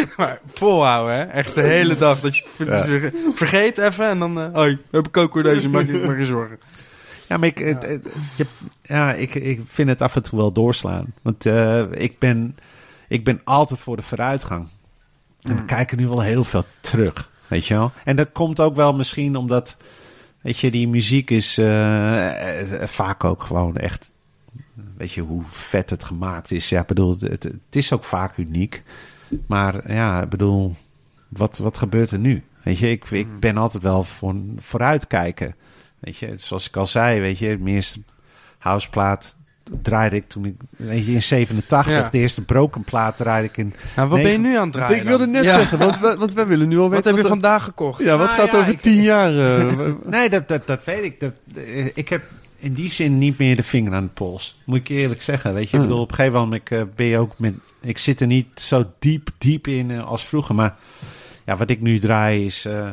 [0.00, 0.16] ook.
[0.16, 1.22] maar volhouden, hè.
[1.24, 2.20] Echt de hele dag.
[2.20, 4.40] Dat je het vergeet even en dan...
[4.40, 5.68] eh hoi, heb ik ook deze.
[5.68, 6.58] Maak je maar geen zorgen.
[7.28, 8.46] Ja, maar ik, het- het- je,
[8.82, 11.12] ja, ik, ik vind het af en toe wel doorslaan.
[11.22, 12.56] Want eh, ik, ben,
[13.08, 14.68] ik ben altijd voor de vooruitgang.
[15.42, 17.92] En we kijken nu wel heel veel terug, weet je wel.
[18.04, 19.76] En dat komt ook wel misschien omdat,
[20.40, 24.12] weet je, die muziek is eh, eh, vaak ook gewoon echt...
[24.96, 26.68] Weet je hoe vet het gemaakt is?
[26.68, 28.82] Ja, bedoel, het, het, het is ook vaak uniek.
[29.46, 30.76] Maar ja, ik bedoel,
[31.28, 32.44] wat, wat gebeurt er nu?
[32.66, 35.54] Weet je, ik, ik ben altijd wel voor vooruitkijken.
[35.98, 38.00] Weet je, zoals ik al zei, weet je, de eerste
[38.58, 39.36] houseplaat
[39.82, 41.92] draaide ik toen ik, weet je, in 87.
[41.92, 42.08] Ja.
[42.10, 43.74] De eerste broken plaat draaide ik in...
[43.96, 45.58] Nou, wat ben je nu aan het draaien Ik wilde net Ja.
[45.58, 47.14] zeggen, want, we, want wij willen nu al Wat weten...
[47.14, 48.00] heb je vandaag gekocht?
[48.04, 49.58] Ja, wat Nou gaat ja, over ik- tien jaar?
[49.58, 51.20] eh, Nee, dat, dat, dat weet ik.
[51.20, 52.22] Dat, eh, ik heb
[52.58, 54.58] in die zin niet meer de vinger aan de pols.
[54.64, 55.54] Moet ik eerlijk zeggen.
[55.54, 55.82] Weet je, ik Hmm.
[55.82, 57.54] bedoel, op een gegeven moment ik, eh, ben je ook met...
[57.80, 60.54] Ik zit er niet zo diep, diep in als vroeger.
[60.54, 60.76] Maar
[61.46, 62.64] ja, wat ik nu draai is...
[62.64, 62.88] eh,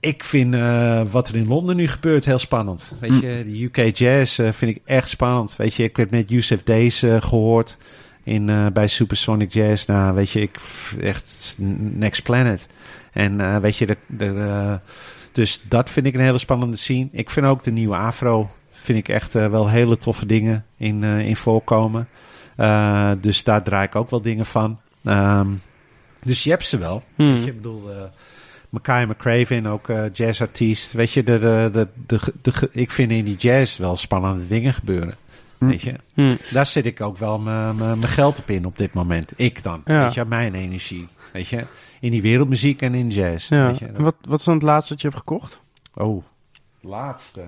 [0.00, 2.94] ik vind eh, wat er in Londen nu gebeurt heel spannend.
[3.00, 3.20] Weet Mm.
[3.20, 5.56] je, de UK Jazz eh, vind ik echt spannend.
[5.56, 7.76] Weet je, ik heb net Yusuf Days eh, gehoord
[8.24, 9.86] in, bij Supersonic Jazz.
[9.86, 10.58] Nou, weet je, ik
[11.00, 12.68] echt next planet.
[13.12, 14.78] En weet je, de, de,
[15.32, 17.08] dus dat vind ik een hele spannende scene.
[17.12, 21.36] Ik vind ook de nieuwe Afro, vind ik echt wel hele toffe dingen in, in
[21.36, 22.08] voorkomen.
[23.20, 24.80] Dus daar draai ik ook wel dingen van.
[25.04, 25.48] Ehm,
[26.24, 27.02] dus je hebt ze wel.
[27.14, 27.32] Hmm.
[27.34, 28.02] Weet je, ik bedoel, eh
[28.68, 30.92] Mackay McCraven, ook eh, jazzartiest.
[30.92, 34.74] Weet je, de, de, de, de, de- ik vind in die jazz wel spannende dingen
[34.74, 35.14] gebeuren.
[35.58, 35.66] Hm.
[35.66, 36.36] Weet je, Hm.
[36.50, 39.32] daar zit ik ook wel mijn geld op in op dit moment.
[39.36, 39.82] Ik dan.
[39.84, 40.04] Ja.
[40.04, 41.08] Weet je, mijn energie.
[41.32, 41.64] Weet je,
[42.00, 43.48] in die wereldmuziek en in jazz.
[43.48, 43.66] Ja.
[43.66, 45.60] Weet je, En wat, wat is dan het laatste dat je hebt gekocht?
[45.94, 46.24] Oh,
[46.80, 47.44] laatste.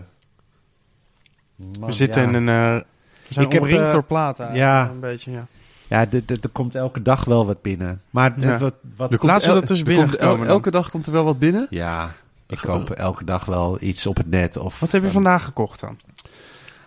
[1.56, 2.28] Man, We zitten ja.
[2.28, 2.44] in een
[2.74, 2.84] We
[3.28, 4.54] zijn Ik heb, eh, door platen.
[4.54, 4.88] ja.
[4.88, 5.46] Een beetje, ja.
[5.88, 8.02] Ja, er komt elke dag wel wat binnen.
[8.10, 8.58] Maar eh, Ja.
[8.58, 10.52] wat, wat Er komt Laat ze el- dat dus er komt binnengekomen el- dan.
[10.52, 11.66] elke dag komt er wel wat binnen.
[11.70, 12.12] Ja,
[12.46, 14.56] ik koop elke dag wel iets op het net.
[14.56, 15.98] Of, Wat heb je vandaag gekocht dan?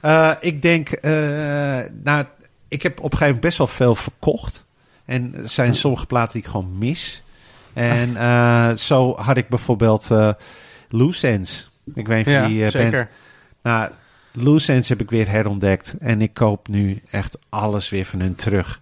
[0.01, 1.11] Eh, ik denk, eh,
[2.03, 2.25] nou,
[2.67, 4.65] ik heb op een gegeven moment best wel veel verkocht.
[5.05, 7.23] En er zijn sommige platen die ik gewoon mis.
[7.73, 10.29] En eh, zo had ik bijvoorbeeld eh
[10.89, 11.69] Loose Ends.
[11.95, 12.91] Ik weet niet of je die eh, zeker.
[12.91, 13.09] bent.
[13.63, 13.91] Nou,
[14.31, 15.95] Loose Ends heb ik weer herontdekt.
[15.99, 18.81] En ik koop nu echt alles weer van hun terug.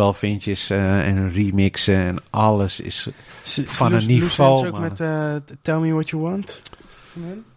[0.00, 3.08] 12 inches eh, en remixen en alles is
[3.64, 4.66] van een niveau.
[4.66, 4.80] ook man.
[4.80, 6.62] met eh, Tell Me What You Want.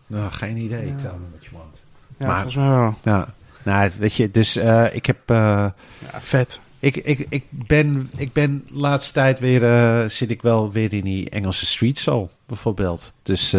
[0.07, 0.87] Nou, geen idee.
[0.87, 0.95] Ja.
[0.95, 1.75] Tell me what you want.
[2.17, 2.95] Ja, Maar- volgens mij wel.
[3.03, 3.33] Ja,
[3.63, 5.19] nou, weet je, dus eh, ik heb.
[5.27, 5.73] Ja,
[6.19, 6.59] vet.
[6.79, 10.09] ik, ik, ik, ben, ik ben laatste tijd weer.
[10.09, 13.13] zit ik wel weer in die Engelse street soul, bijvoorbeeld.
[13.21, 13.51] Dus.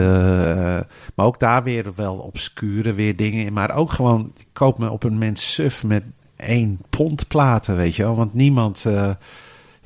[1.14, 3.52] maar ook daar weer wel obscure weer dingen in.
[3.52, 4.32] Maar ook gewoon.
[4.36, 6.02] Ik koop me op een moment suf met
[6.36, 8.16] één pond platen, weet je wel.
[8.16, 8.84] Want niemand.
[8.86, 9.10] eh,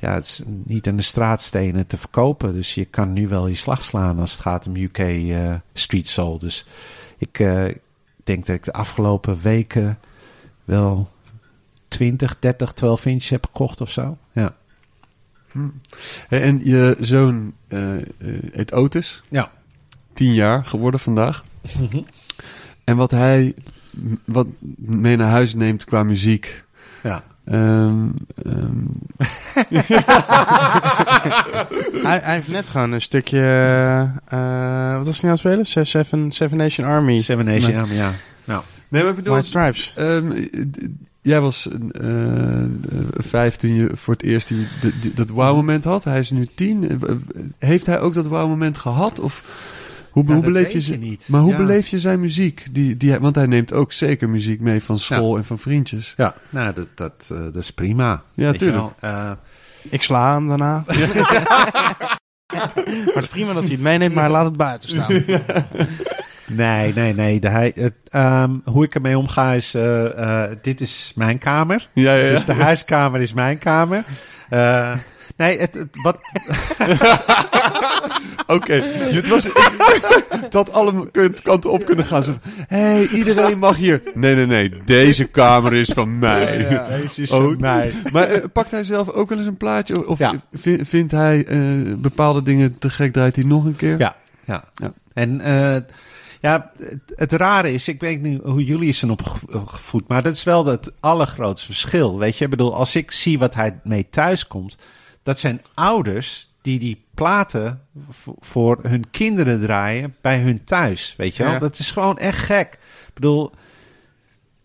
[0.01, 2.53] ja, het is niet aan de straatstenen te verkopen.
[2.53, 6.07] Dus je kan nu wel je slag slaan als het gaat om UK eh, street
[6.07, 6.39] soul.
[6.39, 6.65] Dus
[7.17, 7.65] ik eh,
[8.23, 9.99] denk dat ik de afgelopen weken
[10.65, 11.09] wel
[11.87, 14.17] 20, 30, 12 inch heb gekocht of zo.
[14.31, 14.55] Ja.
[16.27, 17.53] Hey, en je zoon
[18.51, 19.21] heet Otis.
[19.29, 19.51] Ja.
[20.13, 21.45] Tien jaar geworden vandaag.
[22.83, 23.53] En wat hij
[24.25, 24.47] wat
[24.77, 26.63] mee naar huis neemt qua muziek.
[27.03, 27.23] Ja.
[27.45, 28.07] Ehm,
[28.45, 28.85] ehm,
[32.03, 33.39] Hij, hij heeft net gewoon een stukje...
[34.27, 35.65] eh, wat was hij nou aan het spelen?
[35.65, 37.17] Se- Seven, Seven Nation Army.
[37.17, 37.81] Seven Nation Nee.
[37.81, 38.11] Army, ja.
[38.43, 39.93] Nou, nee, maar ik bedoel, White Stripes.
[39.95, 40.45] ehm, eh,
[41.21, 41.67] jij was
[42.01, 42.65] eh, eh,
[43.17, 46.03] vijf toen je voor het eerst die, die- die- dat wow-moment had.
[46.03, 46.89] Hij is nu tien.
[46.89, 47.15] Eh,
[47.57, 49.19] Heeft hij ook dat wow-moment gehad?
[49.19, 49.43] Of
[50.11, 50.95] hoe, Ja, hoe dat beleef je ze?
[50.95, 51.25] niet.
[51.27, 51.57] Maar hoe Ja.
[51.57, 52.65] beleef je zijn muziek?
[52.71, 56.13] Die, die, want hij neemt ook zeker muziek mee van school en van vriendjes.
[56.17, 58.21] ja, nou, dat, dat, eh, dat is prima.
[58.33, 58.83] Ja, Weet je tuurlijk.
[58.99, 59.11] wel.
[59.11, 59.31] Eh,
[59.89, 60.83] Ik sla hem daarna.
[61.69, 62.17] maar
[63.13, 65.07] het is prima dat hij het meeneemt, maar hij laat het buiten staan.
[66.47, 67.39] nee, nee, nee.
[67.39, 71.89] De, hij, het, ehm, hoe ik ermee omga is, eh, eh, dit is mijn kamer.
[71.93, 72.31] Ja, ja, ja.
[72.31, 74.03] Dus de huiskamer is mijn kamer.
[75.39, 76.17] Nee, het, het- wat,
[78.47, 79.43] Oké, het was
[80.29, 82.23] het had alle kunt- kanten op kunnen gaan.
[82.23, 82.33] Zo,
[82.67, 84.01] hey, iedereen mag hier.
[84.13, 86.67] Nee, nee, nee, deze kamer is van mij.
[87.01, 87.91] Deze is Oh, van mij.
[88.11, 90.07] Maar eh, pakt hij zelf ook wel eens een plaatje?
[90.07, 90.33] Of Ja.
[90.53, 91.59] vi- vindt hij eh,
[91.97, 93.99] bepaalde dingen te gek, draait hij nog een keer?
[93.99, 94.63] Ja, ja.
[94.73, 94.93] Ja.
[95.13, 95.75] En eh,
[96.41, 100.43] ja, het, het rare is, ik weet niet hoe jullie zijn opgevoed, maar dat is
[100.43, 102.19] wel het allergrootste verschil.
[102.19, 104.77] Weet je, ik bedoel, als ik zie wat hij mee thuis komt,
[105.23, 107.81] dat zijn ouders die die platen
[108.39, 111.13] voor hun kinderen draaien bij hun thuis.
[111.17, 111.59] Weet je wel, Ja.
[111.59, 112.73] dat is gewoon echt gek.
[113.07, 113.51] Ik bedoel,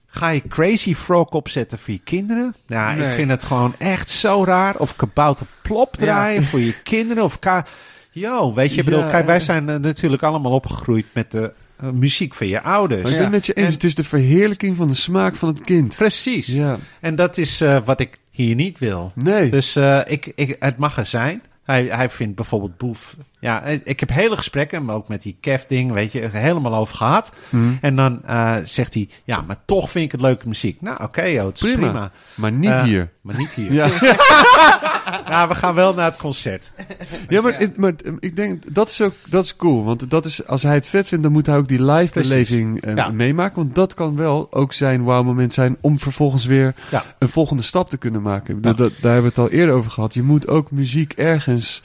[0.06, 2.54] ga je Crazy Frog opzetten voor je kinderen?
[2.66, 4.76] Ja, ik vind het gewoon echt zo raar.
[4.76, 6.00] Of Kabouter Plop Ja.
[6.04, 7.24] draaien voor je kinderen.
[7.24, 7.66] Of ka
[8.10, 11.52] Yo, weet je, ik bedoel, Ja, kijk, wij zijn eh, natuurlijk allemaal opgegroeid met de
[11.76, 13.02] eh, muziek van je ouders.
[13.02, 13.66] Maar ik ben het je eens.
[13.66, 15.96] En- Het is de verheerlijking van de smaak van het kind.
[15.96, 16.46] Precies.
[16.46, 16.78] Ja.
[17.00, 19.12] En dat is eh, wat ik hier niet wil.
[19.14, 19.50] Nee.
[19.50, 21.42] Dus eh, ik, ik, het mag er zijn.
[21.64, 23.16] Hij, hij vindt bijvoorbeeld Boef.
[23.40, 26.96] Ja, eh, ik heb hele gesprekken, maar ook met die Kev-ding, weet je, helemaal over
[26.96, 27.32] gehad.
[27.48, 27.72] Mhm.
[27.80, 30.80] En dan eh, zegt hij, ja, maar toch vind ik het leuke muziek.
[30.80, 31.76] Nou, oké, joh, het is prima.
[31.76, 32.10] prima.
[32.34, 33.10] Maar niet hier.
[33.20, 33.72] Maar niet hier.
[33.72, 33.88] Ja.
[35.28, 36.72] Ja, we gaan wel naar het concert.
[37.28, 39.84] Ja, maar, het- maar ik denk dat is ook dat is cool.
[39.84, 42.30] Want dat is, als hij het vet vindt, dan moet hij ook die live Precies.
[42.30, 43.08] beleving eh, Ja.
[43.08, 43.56] meemaken.
[43.56, 47.04] Want dat kan wel ook zijn wow moment zijn om vervolgens weer Ja.
[47.18, 48.56] een volgende stap te kunnen maken.
[48.56, 50.14] Ik Dat, daar hebben we het al eerder over gehad.
[50.14, 51.82] Je moet ook muziek ergens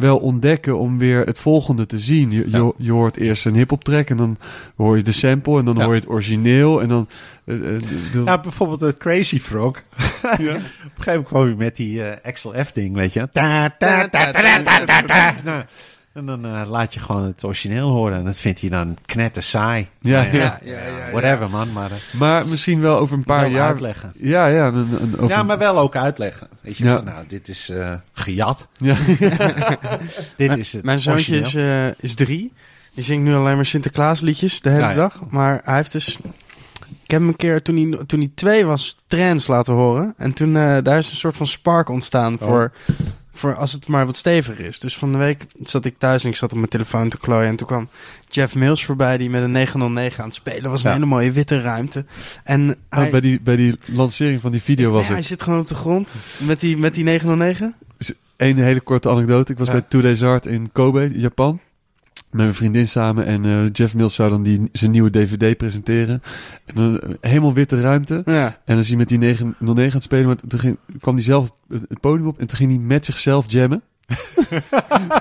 [0.00, 2.30] wel ontdekken om weer het volgende te zien.
[2.30, 4.36] Je, je, je hoort eerst een hip-hop track en dan
[4.76, 5.84] hoor je de sample en dan Ja.
[5.84, 7.08] hoor je het origineel en dan.
[7.44, 7.82] eh, eh,
[8.12, 9.76] de- Ja, bijvoorbeeld het Crazy Frog.
[9.76, 9.78] Op
[10.22, 10.62] een gegeven
[11.06, 13.28] moment kwam je met die eh Axel F-ding, weet je.
[13.32, 15.34] Ta, ta, ta, ta, ta, ta, ta.
[15.44, 15.62] Nou,
[16.12, 18.16] En dan eh, laat je gewoon het origineel horen.
[18.18, 19.88] En dat vindt hij dan knetter saai.
[20.00, 20.58] Ja, Nou ja.
[21.12, 21.72] Whatever, man.
[21.72, 23.66] Maar eh, maar misschien wel over een paar wel jaar.
[23.68, 24.12] uitleggen.
[24.18, 24.66] Ja, ja.
[24.66, 26.48] Een, een, over Ja, maar wel ook uitleggen.
[26.60, 26.96] Weet je, Ja.
[26.96, 28.68] van, nou, dit is eh gejat.
[28.76, 28.96] Ja.
[30.36, 32.52] Dit is het Mijn zoontje is, eh, is drie.
[32.94, 34.96] Die zingt nu alleen maar Sinterklaasliedjes de hele Ja, ja.
[34.96, 35.20] dag.
[35.28, 36.18] Maar hij heeft dus...
[37.04, 40.14] Ik heb hem een keer, toen hij, toen hij twee was, trends laten horen.
[40.16, 42.46] En toen, eh, daar is een soort van spark ontstaan Oh.
[42.46, 42.72] voor,
[43.40, 44.78] voor als het maar wat steviger is.
[44.78, 47.48] Dus van de week zat ik thuis en ik zat op mijn telefoon te klooien.
[47.48, 47.88] En toen kwam
[48.28, 50.82] Jeff Mills voorbij die met een 909 aan het spelen was.
[50.84, 50.94] Een Ja.
[50.96, 52.04] hele mooie witte ruimte.
[52.44, 55.24] En hij, Oh, bij, die, bij die lancering van die video was hij het.
[55.24, 57.74] zit gewoon op de grond met die, met die 909.
[58.36, 59.52] Een hele korte anekdote.
[59.52, 59.72] Ik was Ja.
[59.72, 61.60] bij Two Days Art in Kobe, Japan.
[62.30, 63.26] Met mijn vriendin samen.
[63.26, 66.22] En eh, Jeff Mills zou dan die, zijn nieuwe DVD presenteren.
[66.66, 68.22] En dan eh, helemaal witte ruimte.
[68.26, 68.44] Ja.
[68.46, 70.26] En dan is hij met die 909 aan het spelen.
[70.26, 72.38] Maar toen ging, kwam hij zelf het, het podium op.
[72.38, 73.82] En toen ging hij met zichzelf jammen.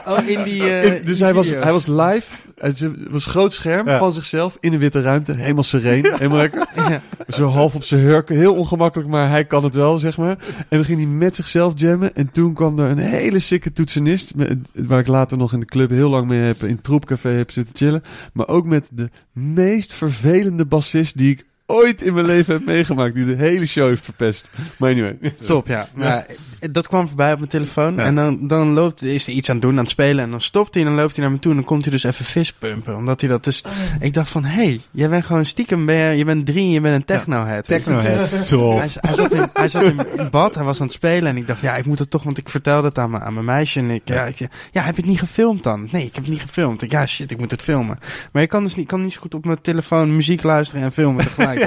[0.08, 0.62] Oh, in die.
[0.70, 2.24] eh, In- dus hij was, hij was live.
[2.60, 3.98] Het was een groot scherm Ja.
[4.00, 5.34] van zichzelf in een witte ruimte.
[5.34, 6.06] Helemaal sereen.
[6.14, 6.68] helemaal lekker.
[6.76, 7.02] Ja.
[7.28, 8.36] Zo half op zijn hurken.
[8.36, 10.38] Heel ongemakkelijk, maar hij kan het wel, zeg maar.
[10.58, 12.16] En dan ging hij met zichzelf jammen.
[12.16, 14.36] En toen kwam er een hele sikke toetsenist.
[14.36, 16.64] Met, waar ik later nog in de club heel lang mee heb.
[16.64, 18.04] In het Troepcafé heb zitten chillen.
[18.34, 23.16] Maar ook met de meest vervelende bassist die ik ooit in mijn leven heb meegemaakt.
[23.16, 24.50] Die de hele show heeft verpest.
[24.78, 25.18] Maar anyway.
[25.46, 25.88] Top, ja.
[25.94, 26.26] Maar
[26.72, 27.96] dat kwam voorbij op mijn telefoon.
[27.96, 28.04] Ja.
[28.04, 30.24] En dan, dan loopt, is hij iets aan het doen, aan het spelen.
[30.24, 31.52] En dan stopt hij en dan loopt hij naar me toe.
[31.52, 32.96] En dan komt hij dus even vispumpen.
[32.96, 33.64] Omdat hij dat dus...
[34.00, 35.86] Ik dacht van, hé, hey, jij bent gewoon stiekem...
[35.86, 37.64] Ben je, je bent drie en je bent een techno-head.
[37.64, 38.48] Technohead.
[38.48, 38.78] Top.
[38.78, 41.38] Hij, hij zat, in, hij zat in, in bad, hij was aan het spelen en
[41.38, 43.46] ik dacht, ja, ik moet het toch, want ik vertelde het aan mijn, aan mijn
[43.46, 44.38] meisje en ik, ja, ik,
[44.72, 45.88] ja, heb je het niet gefilmd dan?
[45.92, 46.82] Nee, ik heb het niet gefilmd.
[46.82, 47.98] Ik, ja, shit, ik moet het filmen.
[48.32, 50.92] Maar je kan dus niet, kan niet zo goed op mijn telefoon muziek luisteren en
[50.92, 51.59] filmen tegelijk.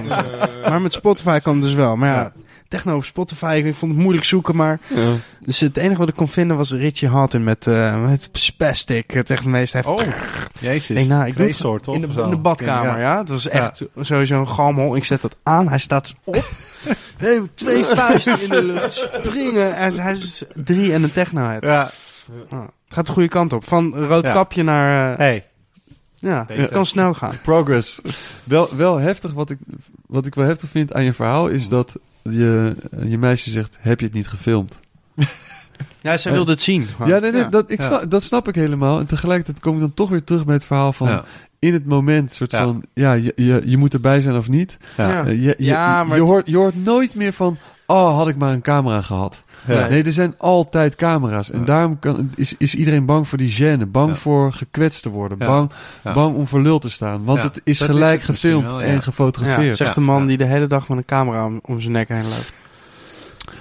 [0.68, 1.96] Maar met Spotify kan het dus wel.
[1.96, 2.32] Maar ja,
[2.68, 4.80] techno op Spotify, ik vond het moeilijk zoeken, maar...
[4.94, 5.12] Ja.
[5.40, 9.10] Dus het enige wat ik kon vinden was Richie Houghton met, eh met Spastic.
[9.10, 10.06] Het echt meest heftig.
[10.06, 10.14] Oh,
[10.60, 10.96] jezus.
[10.96, 11.94] Denk, nou, ik doe het soort, toch?
[11.94, 13.18] in de, in badkamer, ja.
[13.18, 14.96] Het was echt sowieso een gammel.
[14.96, 16.44] Ik zet dat aan, hij staat op.
[17.16, 19.72] Hey, twee vuisten in de lucht, springen.
[19.76, 21.62] En hij is drie en een technohead.
[21.64, 21.90] Ja.
[22.50, 23.68] Het gaat de goede kant op.
[23.68, 24.32] Van rood Ja.
[24.32, 25.12] kapje naar...
[25.12, 25.46] eh, Hey.
[26.22, 26.62] Ja, Beter.
[26.62, 27.32] het kan snel gaan.
[27.42, 28.00] Progress.
[28.44, 29.32] Wel, wel heftig.
[29.32, 29.58] Wat ik,
[30.06, 32.76] wat ik wel heftig vind aan je verhaal is dat je,
[33.06, 34.80] je meisje zegt: Heb je het niet gefilmd?
[36.00, 36.86] Ja, zij wilde het zien.
[36.86, 37.08] gewoon.
[37.08, 37.86] Ja, nee, nee, Dat, ik Ja.
[37.86, 38.98] Snap, dat snap ik helemaal.
[38.98, 41.08] En tegelijkertijd kom ik dan toch weer terug bij het verhaal van...
[41.08, 41.24] Ja.
[41.58, 42.62] In het moment, soort Ja.
[42.62, 42.82] van...
[42.94, 44.76] Ja, je, je, je moet erbij zijn of niet.
[44.96, 45.08] Ja.
[45.08, 45.24] Ja.
[45.26, 47.58] Eh, je, je, Ja, maar je, hoort, je hoort nooit meer van...
[47.92, 49.42] Oh, had ik maar een camera gehad.
[49.66, 49.86] Ja.
[49.88, 51.50] Nee, er zijn altijd camera's.
[51.50, 51.64] En Ja.
[51.64, 53.86] daarom kan, is, is iedereen bang voor die gêne.
[53.86, 54.14] Bang Ja.
[54.16, 55.38] voor gekwetst te worden.
[55.40, 55.46] Ja.
[55.46, 55.70] Bang,
[56.04, 56.12] Ja.
[56.12, 57.24] bang om voor lul te staan.
[57.24, 58.86] Want Ja, het is dat is gelijk het gefilmd wel, ja.
[58.86, 59.76] en Ja, gefotografeerd.
[59.76, 60.26] zegt de man Ja.
[60.28, 62.56] die de hele dag met een camera om, om zijn nek heen loopt.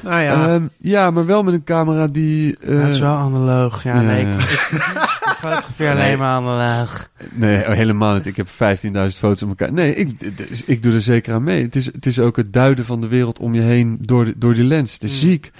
[0.04, 0.48] Nou ja.
[0.54, 0.60] Ja.
[0.78, 2.58] ja, maar wel met een camera die...
[2.62, 3.84] eh, Ja, het is wel analoog.
[3.84, 4.34] Ja, ja, nee, ja.
[4.34, 4.68] ik,
[5.42, 7.10] fotografeer alleen maar analoog.
[7.32, 8.26] Nee, oh, helemaal niet.
[8.26, 8.52] Ik heb 15.000
[8.92, 9.74] foto's op elkaar.
[9.74, 11.62] Nee, ik, d- ik doe er zeker aan mee.
[11.64, 14.34] Het is, het is ook het duiden van de wereld om je heen door, de-
[14.38, 14.94] door die lens.
[14.94, 15.30] Het is Mm.
[15.30, 15.52] ziek.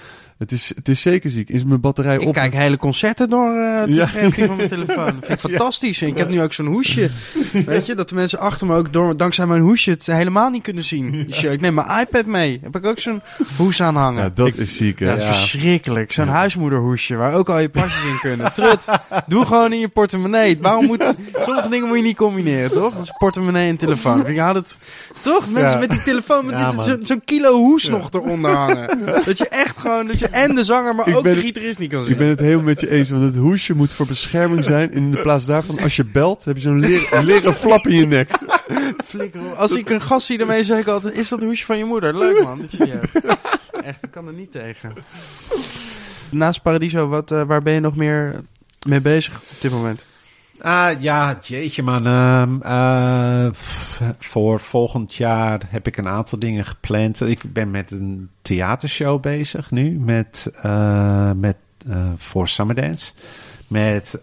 [0.42, 1.48] Het is, het is zeker ziek.
[1.48, 2.32] Is mijn batterij Ik op?
[2.34, 4.06] kijk hele concerten door eh, het Ja.
[4.06, 5.04] schermpje van mijn telefoon.
[5.04, 6.02] Dat vind ik fantastisch.
[6.02, 7.10] En ik heb nu ook zo'n hoesje.
[7.66, 10.62] Weet je, dat de mensen achter me ook door, dankzij mijn hoesje het helemaal niet
[10.62, 11.10] kunnen zien.
[11.10, 11.52] Die show.
[11.52, 12.60] Ik neem mijn iPad mee.
[12.62, 13.20] Heb ik ook zo'n
[13.56, 14.22] hoes aan hangen.
[14.22, 15.06] Ja, dat is ziek, hè?
[15.06, 16.12] Dat is verschrikkelijk.
[16.12, 18.52] Zo'n huismoederhoesje waar ook al je pasjes in kunnen.
[18.52, 18.84] Trut,
[19.26, 20.58] doe gewoon in je portemonnee.
[20.60, 21.04] Waarom moet...
[21.40, 22.94] Sommige dingen moet je niet combineren, toch?
[22.94, 24.26] Dat is portemonnee en telefoon.
[24.26, 24.78] Ik hou het...
[25.22, 25.50] Toch?
[25.50, 26.54] Mensen met die telefoon met
[26.84, 28.98] zo- zo'n kilo hoes nog eronder hangen.
[29.24, 30.06] Dat je echt gewoon...
[30.06, 32.12] Dat je en de zanger, maar ook de gitarist niet kan zien.
[32.12, 34.90] Ik ben het helemaal met je eens, want het hoesje moet voor bescherming zijn.
[34.90, 37.96] En in de plaats daarvan, als je belt, heb je zo'n leren, leren flap in
[37.96, 38.30] je nek.
[39.04, 39.40] Flikker.
[39.54, 41.18] Als ik een gast zie, daarmee zeg ik altijd...
[41.18, 42.18] Is dat een hoesje van je moeder?
[42.18, 43.24] Leuk man, dat je die hebt.
[43.84, 44.94] Echt, ik kan er niet tegen.
[46.30, 48.40] Naast Paradiso, wat, eh, waar ben je nog meer
[48.86, 50.06] mee bezig op dit moment?
[50.62, 52.06] Ah, ja, jeetje man.
[52.06, 53.46] Ehm, eh,
[54.18, 57.20] voor volgend jaar heb ik een aantal dingen gepland.
[57.20, 59.98] Ik ben met een theatershow bezig nu.
[59.98, 61.56] Met, eh, met,
[61.88, 63.12] eh, voor Summerdance.
[63.66, 64.18] Met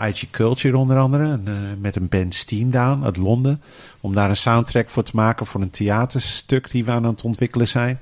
[0.00, 1.40] IG Culture onder andere.
[1.78, 3.62] Met een band Steamdown uit Londen.
[4.00, 7.68] Om daar een soundtrack voor te maken voor een theaterstuk die we aan het ontwikkelen
[7.68, 7.98] zijn.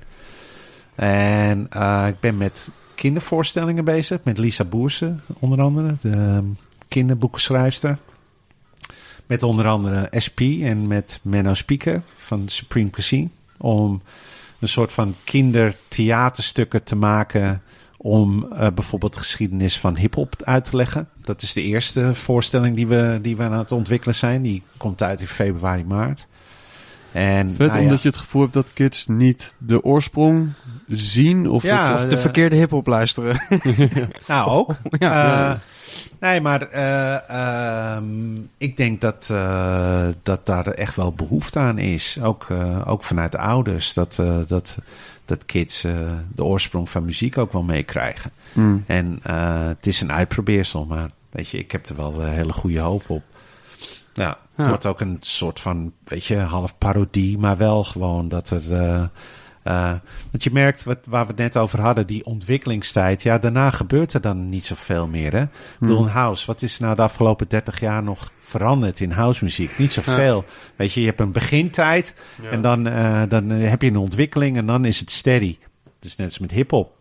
[0.95, 1.61] En
[2.07, 4.19] ik ben met kindervoorstellingen bezig.
[4.23, 5.95] Met Lisa Boersen onder andere.
[6.01, 6.45] De ehm,
[6.95, 7.97] kinderboekenschrijfster.
[9.25, 13.27] Met onder andere SP en met Menno Speaker van Supreme Cuisine.
[13.57, 14.01] Om
[14.59, 17.61] een soort van kindertheaterstukken te maken.
[17.97, 21.09] Om eh, bijvoorbeeld de geschiedenis van hip-hop uit te leggen.
[21.23, 24.41] Dat is de eerste voorstelling die we, die we aan het ontwikkelen zijn.
[24.41, 26.27] Die komt uit in februari, maart.
[27.11, 30.53] En, Vet, nou ja, omdat je het gevoel hebt dat kids niet de oorsprong
[30.87, 31.49] zien?
[31.49, 33.41] Of Ja, dat Of de eh, verkeerde hip-hop luisteren.
[34.27, 34.75] Nou, ook.
[34.99, 35.51] Ja.
[35.51, 35.59] Eh,
[36.19, 42.17] nee, maar eh, ehm, ik denk dat, eh, dat daar echt wel behoefte aan is.
[42.21, 43.93] Ook, eh, ook vanuit de ouders.
[43.93, 44.77] Dat, dat,
[45.25, 45.81] dat kids
[46.35, 48.31] de oorsprong van muziek ook wel meekrijgen.
[48.53, 48.83] Hmm.
[48.87, 49.19] En
[49.67, 53.23] het is een uitprobeersel, maar weet je, ik heb er wel hele goede hoop op.
[53.77, 54.37] Het Ja.
[54.55, 59.09] wordt ook een soort van, weet je, half parodie, maar wel gewoon dat er.
[59.65, 59.99] Eh, eh,
[60.31, 63.23] want je merkt, wat, waar we het net over hadden, die ontwikkelingstijd.
[63.23, 65.31] Ja, daarna gebeurt er dan niet zoveel meer.
[65.31, 65.41] Hè?
[65.41, 69.77] Ik bedoel, een house, wat is nou de afgelopen 30 jaar nog veranderd in housemuziek?
[69.77, 70.45] Niet zoveel.
[70.75, 72.13] Weet je, je hebt een begintijd
[72.51, 75.57] en dan, eh, dan heb je een ontwikkeling en dan is het steady.
[75.83, 76.93] Het is net als met hip-hop.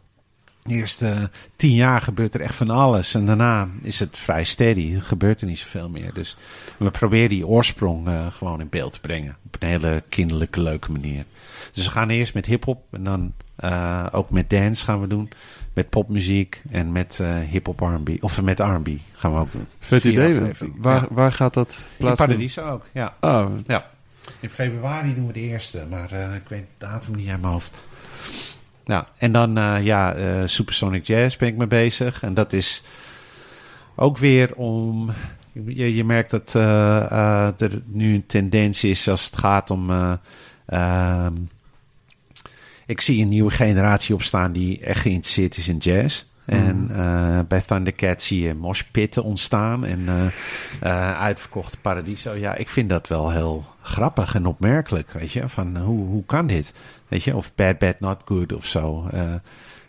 [0.63, 3.15] De eerste tien jaar gebeurt er echt van alles.
[3.15, 5.01] En daarna is het vrij steady.
[5.01, 6.15] Gebeurt er niet zoveel meer.
[6.15, 6.37] Dus
[6.79, 9.37] we proberen die oorsprong eh, gewoon in beeld te brengen.
[9.47, 11.25] Op een hele kinderlijke, leuke manier.
[11.73, 12.83] Dus we gaan eerst met hip-hop.
[12.91, 15.29] En dan eh, ook met dance gaan we doen.
[15.73, 16.63] Met popmuziek.
[16.71, 18.09] En met eh hip-hop RB.
[18.21, 19.67] Of met RB gaan we ook doen.
[19.79, 20.41] Vet idee.
[20.77, 21.07] Waar, Ja.
[21.11, 22.37] waar gaat dat In plaatsvinden?
[22.37, 23.15] Paradiso ook, ja.
[23.21, 23.91] Ah, Ja.
[24.41, 27.53] In februari doen we de eerste, maar eh, ik weet de datum niet uit mijn
[27.53, 27.79] hoofd.
[28.85, 30.15] Nou, en dan ja,
[30.47, 32.23] Supersonic Jazz ben ik mee bezig.
[32.23, 32.83] En dat is
[33.97, 35.11] ook weer om...
[35.67, 36.55] Je, je merkt dat
[37.61, 39.91] er nu een tendens is als het gaat om...
[39.91, 40.13] eh,
[40.67, 41.33] ehm,
[42.87, 46.25] ik zie een nieuwe generatie opstaan die echt geïnteresseerd is in jazz.
[46.45, 50.27] En eh, bij Thundercat zie je moshpitten ontstaan en eh,
[50.81, 52.35] eh, uitverkochte Paradiso.
[52.35, 55.49] Ja, ik vind dat wel heel grappig en opmerkelijk, weet je.
[55.49, 56.73] Van hoe, hoe kan dit?
[57.09, 59.09] Weet je, of Bad Bad Not Good of zo.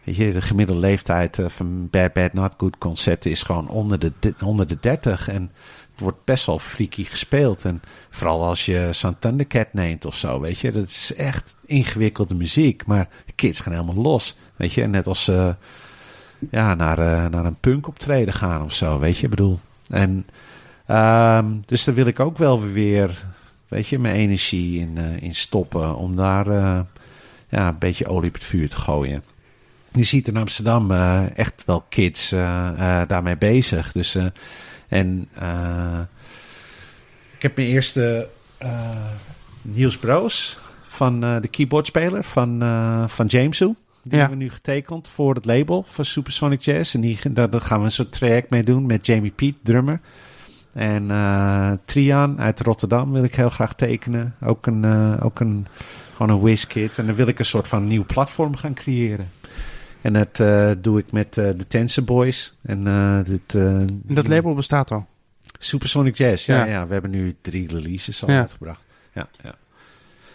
[0.04, 4.12] Weet je, de gemiddelde leeftijd van Bad Bad Not Good concerten is gewoon onder de,
[4.20, 5.28] de- onder de 30.
[5.28, 5.52] En
[5.98, 7.64] wordt best wel freaky gespeeld.
[7.66, 10.72] En vooral als je zo'n Thundercat neemt of zo, weet je.
[10.72, 12.86] Dat is echt ingewikkelde muziek.
[12.86, 14.88] Maar de kids gaan helemaal los, weet je.
[14.88, 15.56] Net als ze
[16.52, 19.24] ja, naar, eh, naar een punk optreden gaan of zo, weet je.
[19.24, 19.60] Ik bedoel,
[19.90, 20.26] en
[20.86, 23.26] ehm, dus daar wil ik ook wel weer,
[23.68, 25.96] weet je, mijn energie in, eh, in stoppen.
[25.96, 26.80] Om daar eh,
[27.50, 29.24] ja, een beetje olie op het vuur te gooien.
[29.96, 32.68] Je ziet in Amsterdam eh, echt wel kids eh,
[33.02, 33.92] eh, daarmee bezig.
[33.92, 34.26] Dus, eh,
[34.88, 35.99] en eh,
[37.36, 38.70] ik heb mijn eerste eh,
[39.62, 42.60] Niels Broos van eh, de keyboardspeler van,
[43.10, 43.66] van Jamesu.
[43.66, 44.20] Die Ja.
[44.20, 46.95] hebben we nu getekend voor het label van Supersonic Jazz.
[46.95, 49.99] En die, daar, daar gaan we een soort traject mee doen met Jamie Piet, drummer.
[50.74, 51.07] En
[51.86, 54.36] Trian uit Rotterdam wil ik heel graag tekenen.
[54.41, 55.68] Ook een, eh, ook een,
[56.16, 56.98] gewoon een WizKid.
[56.98, 59.30] En dan wil ik een soort van nieuw platform gaan creëren.
[60.06, 62.53] En dat eh, doe ik met eh, de Tense Boys.
[62.61, 65.06] En eh, dit, eh, En dat label bestaat al.
[65.60, 66.65] Supersonic Jazz, ja, Ja.
[66.72, 66.88] ja.
[66.88, 68.40] We hebben nu drie releases al Ja.
[68.40, 68.80] uitgebracht.
[69.14, 69.56] Ja, ja.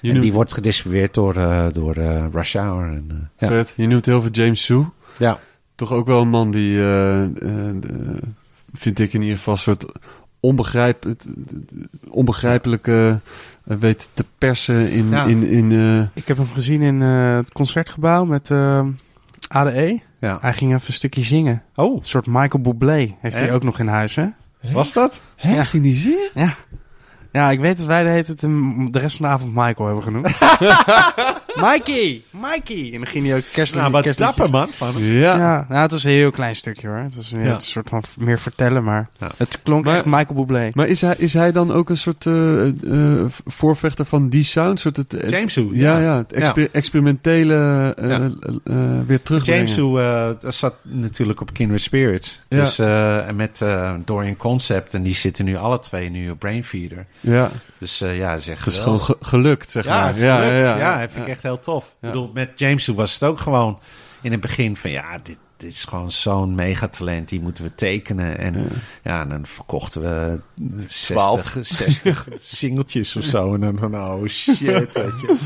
[0.00, 2.86] je, en die wordt gedistribueerd door, eh, door eh, Rush Hour.
[2.86, 3.48] En, eh, ja.
[3.48, 4.84] vet, je noemt heel veel James Sue.
[5.18, 5.38] ja.
[5.74, 7.74] Toch ook wel een man die, eh, eh,
[8.72, 9.84] vind ik in ieder geval, een soort
[10.40, 11.14] onbegrijp,
[12.08, 13.20] onbegrijpelijke
[13.62, 15.08] weet te persen in...
[15.08, 15.24] Ja.
[15.24, 18.86] in, in eh, Ik heb hem gezien in eh, het concertgebouw met eh,
[19.52, 20.00] ADE.
[20.20, 20.38] ja.
[20.40, 21.62] Hij ging even een stukje zingen.
[21.74, 24.26] Oh, Een soort Michael Bublé heeft hij ook nog in huis, hè?
[24.72, 25.22] was dat?
[25.36, 25.54] Hè?
[25.54, 25.64] Ja.
[25.64, 26.30] Ging die zingen?
[26.34, 26.54] Ja.
[27.32, 30.02] Ja, ik weet dat wij de, heet het de rest van de avond Michael hebben
[30.04, 30.26] genoemd.
[31.54, 32.22] Mikey!
[32.30, 32.84] Mikey!
[32.92, 33.92] En dan ging hij ook kerstliedjes...
[33.92, 34.68] Nou, wat dapper man.
[34.76, 34.92] Van.
[35.04, 35.36] Ja.
[35.36, 36.96] Ja, nou, het was een heel klein stukje hoor.
[36.96, 37.54] Het was meer Ja.
[37.54, 39.30] een soort van meer vertellen, maar Ja.
[39.36, 40.70] het klonk Maar- echt Michael Bublé.
[40.74, 44.80] Maar is hij, is hij dan ook een soort eh, eh, voorvechter van die sound?
[44.80, 46.04] Soort het, het- James Who, ja, ja.
[46.04, 47.54] ja, het exper- experimentele
[47.96, 48.18] eh, Ja.
[48.20, 48.24] eh,
[48.64, 49.64] eh, weer terugbrengen.
[49.66, 52.40] James Who eh, dat zat natuurlijk op Kindred Spirits.
[52.48, 52.64] Ja.
[52.64, 54.94] Dus, eh, en met eh, Dorian Concept.
[54.94, 57.06] En die zitten nu alle twee nu op Brainfeeder.
[57.20, 60.14] Ja, Dus eh, ja, zeg het is gewoon ge- gelukt, zeg ja, maar.
[60.14, 60.20] gelukt.
[60.22, 61.39] ja, ja, dat vind ik ja.
[61.40, 61.84] Echt heel tof.
[62.00, 62.08] Ja.
[62.08, 63.78] Ik bedoel, met James was het ook gewoon
[64.22, 67.28] in het begin van ja, dit, dit is gewoon zo'n megatalent.
[67.28, 68.38] Die moeten we tekenen.
[68.38, 68.68] En
[69.02, 70.40] ja, en dan verkochten we
[70.86, 73.54] 60, 60 singeltjes of zo.
[73.54, 74.58] En dan van, oh shit,
[74.92, 75.36] weet je.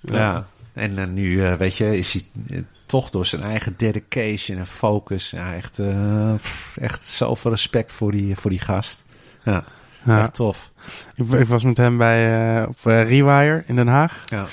[0.00, 4.58] Ja, en dan nu, eh, weet je, is hij eh, toch door zijn eigen dedication
[4.58, 5.30] en focus.
[5.30, 9.02] Ja, echt, eh, pff, echt zoveel respect voor die, voor die gast.
[9.44, 9.64] Ja,
[10.04, 10.20] Ja.
[10.22, 10.70] echt tof.
[11.14, 14.20] Ik, ik was met hem bij, op Rewire in Den Haag.
[14.24, 14.46] Ja.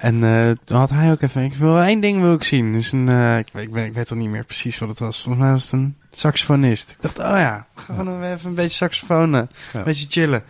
[0.00, 1.44] En eh, toen had hij ook even...
[1.44, 2.72] Ik wil één ding wil ik zien.
[2.72, 3.08] Dus een,
[3.38, 5.22] ik, weet- ik, weet, ik weet al niet meer precies wat het was.
[5.22, 6.90] Volgens mij was het een saxofonist.
[6.90, 9.34] Ik dacht, oh ja, gewoon even een beetje saxofoon.
[9.34, 9.42] eh,
[9.72, 9.78] Ja.
[9.78, 10.42] Een beetje chillen.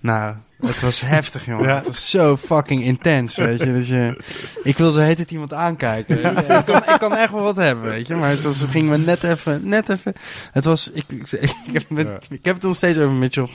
[0.00, 1.68] Nou, het was heftig, jongen.
[1.68, 1.74] Ja.
[1.76, 3.72] Het was zo fucking intens, weet je.
[3.72, 4.22] Dus je
[4.62, 6.24] ik wilde de hele tijd iemand aankijken.
[6.58, 8.14] ik, kan, ik kan echt wel wat hebben, weet je.
[8.14, 10.12] Maar het was, ging me net even, net even...
[10.52, 10.90] Het was...
[10.90, 12.18] Ik, ik, ik, heb, met- Ja.
[12.36, 13.48] ik heb het nog steeds over, Mitchell.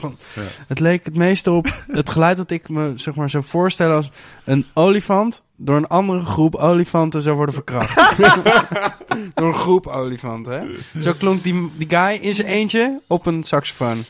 [0.68, 4.10] Het leek het meeste op het geluid dat ik me zeg maar, zou voorstellen als
[4.44, 8.18] een olifant door een andere groep olifanten zou worden verkracht.
[9.34, 11.00] door een groep olifanten, hè?
[11.00, 14.04] Zo klonk die, die guy in zijn eentje op een saxofoon.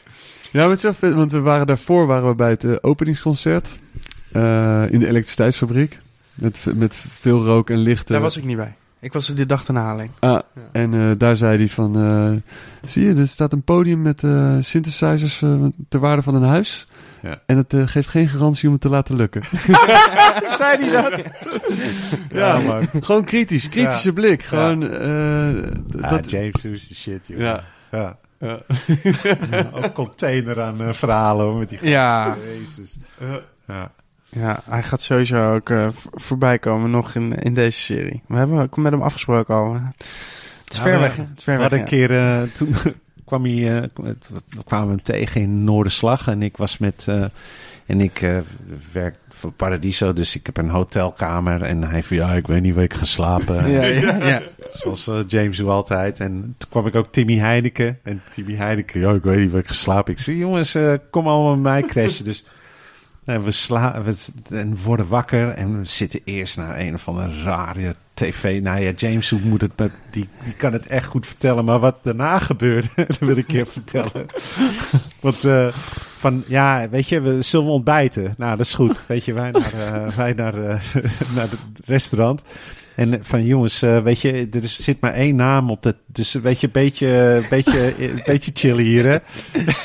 [0.53, 2.75] Ja, maar het is wel vet, want we waren daarvoor waren we bij het eh,
[2.81, 3.79] openingsconcert
[4.33, 5.99] eh, in de elektriciteitsfabriek.
[6.35, 8.09] Met, met veel rook en licht.
[8.09, 8.75] Daar was ik niet bij.
[9.01, 10.11] Ik was er die dag ten haling.
[10.19, 10.41] Ah,
[10.73, 12.43] en eh, daar zei hij van...
[12.85, 14.21] zie je, er staat een podium met
[14.61, 15.43] synthesizers
[15.89, 16.87] ter waarde van een huis.
[17.23, 17.39] Ja.
[17.47, 19.43] En het eh, geeft geen garantie om het te laten lukken.
[20.59, 21.23] Zei hij dat?
[22.33, 22.89] ja, man.
[23.01, 23.69] Gewoon kritisch.
[23.69, 24.43] Kritische blik.
[24.43, 24.91] Gewoon...
[24.91, 27.39] eh, Ah, dat, James is de shit, joh.
[27.39, 27.65] Ja.
[27.91, 28.17] ja.
[28.39, 28.59] Ja.
[29.73, 32.37] Ook container aan eh, verhalen hoor, met die Ja.
[32.47, 32.99] Jezus.
[33.67, 33.91] Ja.
[34.29, 38.23] Ja, hij gaat sowieso ook eh, voorbij komen nog in, in deze serie.
[38.29, 39.73] We hebben ook met hem afgesproken al.
[39.75, 39.83] Het
[40.69, 41.17] is Ja, ver we- weg?
[41.17, 42.75] Het is ver We weg, hadden een keer, eh, toen
[43.33, 43.89] kwam hij, eh,
[44.25, 47.25] we kwamen hem tegen in Noorderslag en ik was met, eh,
[47.87, 48.39] en ik eh,
[48.93, 52.75] werk voor Paradiso, dus ik heb een hotelkamer en hij van ja, ik weet niet
[52.75, 53.71] waar ik ga slapen.
[53.71, 54.43] Ja, ja, ja.
[54.71, 56.21] Zoals James doet altijd.
[56.21, 57.99] En toen kwam ik ook Timmy Heineken.
[58.03, 60.13] En Timmy Heineken, ja, ik weet niet waar ik geslapen.
[60.13, 60.77] Ik zei, jongens,
[61.11, 62.25] kom allemaal met mij crashen.
[62.25, 62.45] Dus
[63.25, 64.15] we, sla we,
[64.49, 68.63] en worden wakker en we zitten eerst naar een of andere rare tv.
[68.63, 69.73] Nou ja, James moet het,
[70.11, 71.65] die, die kan het echt goed vertellen.
[71.65, 74.27] Maar wat daarna gebeurde, dat wil ik je vertellen.
[75.21, 75.69] Want eh,
[76.19, 78.35] van, ja, weet je, we zullen we ontbijten.
[78.37, 79.05] Nou, dat is goed.
[79.07, 80.81] Weet je, wij naar, eh, wij naar, eh,
[81.37, 82.43] naar het restaurant.
[82.97, 85.97] En van jongens, eh, weet je, er zit maar één naam op dat.
[86.07, 87.95] Dus weet je, een beetje, beetje,
[88.25, 89.17] beetje chillen hier, hè?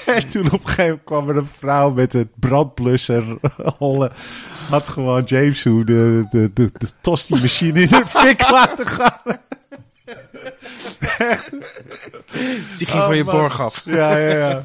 [0.16, 3.24] En toen op een gegeven moment kwam er een vrouw met een brandblusser
[3.80, 4.12] rollen.
[4.70, 9.20] Had gewoon James hoe de, de, de, de tosti-machine in de fik laten gaan.
[12.68, 13.36] Dus die ging Oh, van je man.
[13.36, 13.82] borg af.
[13.86, 14.62] Ja, ja, ja.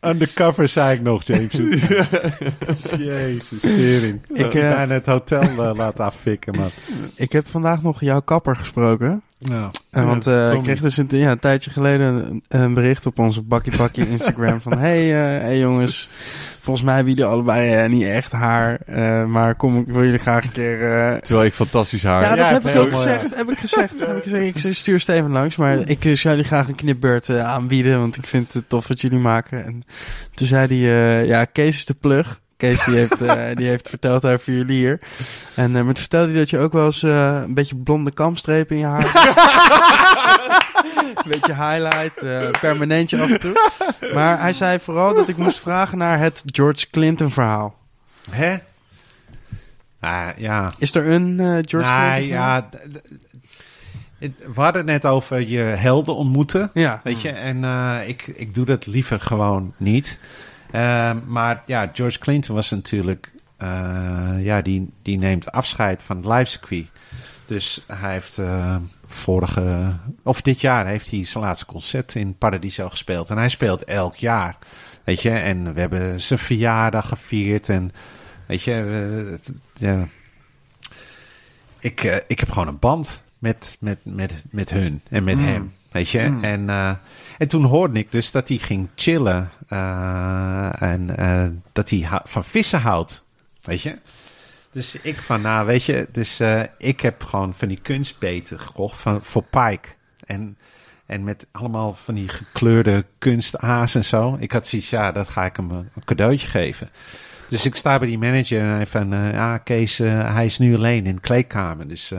[0.00, 1.52] Undercover zei ik nog, James.
[2.98, 4.20] Jezus, tering.
[4.32, 6.70] Ik heb eh, bijna het hotel eh, laten affikken, maar...
[7.14, 9.22] Ik heb vandaag nog jouw kapper gesproken.
[9.42, 9.70] Ja.
[9.90, 13.18] En want eh, ik kreeg dus een, ja, een tijdje geleden een, een bericht op
[13.18, 14.78] onze Bakkie Bakkie Instagram van...
[14.78, 16.08] Hey, eh, hey jongens,
[16.60, 18.78] volgens mij hebben jullie allebei eh, niet echt haar.
[18.86, 20.92] eh, maar kom, ik wil jullie graag een keer...
[20.92, 22.22] eh, terwijl ik fantastisch haar.
[22.22, 23.34] ja, dat ja, heb ik ook gezegd.
[23.34, 23.98] Heb ik gezegd.
[23.98, 24.64] heb ik gezegd.
[24.66, 28.26] Ik stuur Steven langs, maar ik zou jullie graag een knipbeurt eh, aanbieden, want ik
[28.26, 29.64] vind het tof wat jullie maken.
[29.64, 29.84] En
[30.34, 32.39] toen zei hij, eh, ja, Kees is de plug.
[32.60, 35.00] Kees die heeft, eh, die heeft verteld over jullie hier.
[35.56, 38.76] En eh, met vertelde hij dat je ook wel eens eh, een beetje blonde kamstrepen
[38.76, 39.10] in je haar
[41.24, 42.20] Een beetje highlight,
[42.60, 43.70] permanentje af en toe.
[44.14, 47.76] Maar hij zei vooral dat ik moest vragen naar het George Clinton verhaal.
[48.30, 48.56] Hè?
[50.00, 50.72] Ah, ja.
[50.78, 52.68] Is er een George Nou, Clinton verhaal?
[54.18, 56.70] ja, we hadden het net over je helden ontmoeten.
[56.74, 57.00] Ja.
[57.04, 57.64] Weet je, en
[58.06, 60.18] ik, ik doe dat liever gewoon niet.
[60.72, 66.24] Ehm, maar ja, George Clinton was natuurlijk, eh, ja, die, die neemt afscheid van het
[66.26, 66.86] livecircuit.
[67.44, 68.76] Dus hij heeft eh,
[69.06, 69.92] vorige,
[70.22, 73.30] of dit jaar heeft hij zijn laatste concert in Paradiso gespeeld.
[73.30, 74.56] En hij speelt elk jaar,
[75.04, 75.30] weet je.
[75.30, 77.90] En we hebben zijn verjaardag gevierd en,
[78.46, 78.72] weet je,
[79.30, 80.06] het- ja,
[81.78, 85.72] ik, eh, ik heb gewoon een band met, met, met, met hun en met hem.
[85.90, 86.38] Weet je?
[86.40, 86.92] En, eh,
[87.38, 89.50] en toen hoorde ik dus dat hij ging chillen.
[89.68, 93.24] eh, en eh, dat hij van vissen houdt.
[93.62, 93.98] Weet je?
[94.72, 96.40] Dus ik van, nou weet je, dus
[96.78, 99.88] ik heb gewoon van die kunstbeten gekocht van, voor Pike.
[100.24, 100.56] En,
[101.06, 104.36] en met allemaal van die gekleurde kunstaas en zo.
[104.38, 106.90] Ik had zoiets, ja, dat ga ik hem een cadeautje geven.
[107.48, 111.06] Dus ik sta bij die manager en hij van, ja Kees, hij is nu alleen
[111.06, 111.88] in de kleedkamer.
[111.88, 112.12] Dus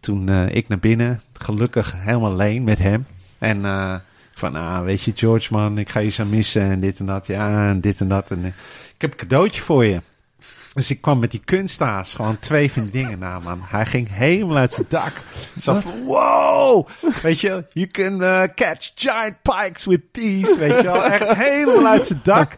[0.00, 3.06] toen ik naar binnen, gelukkig helemaal alleen met hem.
[3.38, 3.94] En eh,
[4.34, 7.26] van, ah, weet je George man, ik ga je zo missen en dit en dat.
[7.26, 8.30] Ja, en dit en dat.
[8.30, 8.46] En, eh,
[8.94, 10.00] ik heb een cadeautje voor je.
[10.76, 13.60] Dus ik kwam met die kunstaas, gewoon twee van die dingen na, man.
[13.62, 15.12] Hij ging helemaal uit zijn dak.
[15.60, 16.88] Zo van, wow!
[17.22, 21.04] Weet je, you can eh, catch giant pikes with these, weet je wel.
[21.04, 22.52] Echt helemaal uit zijn dak.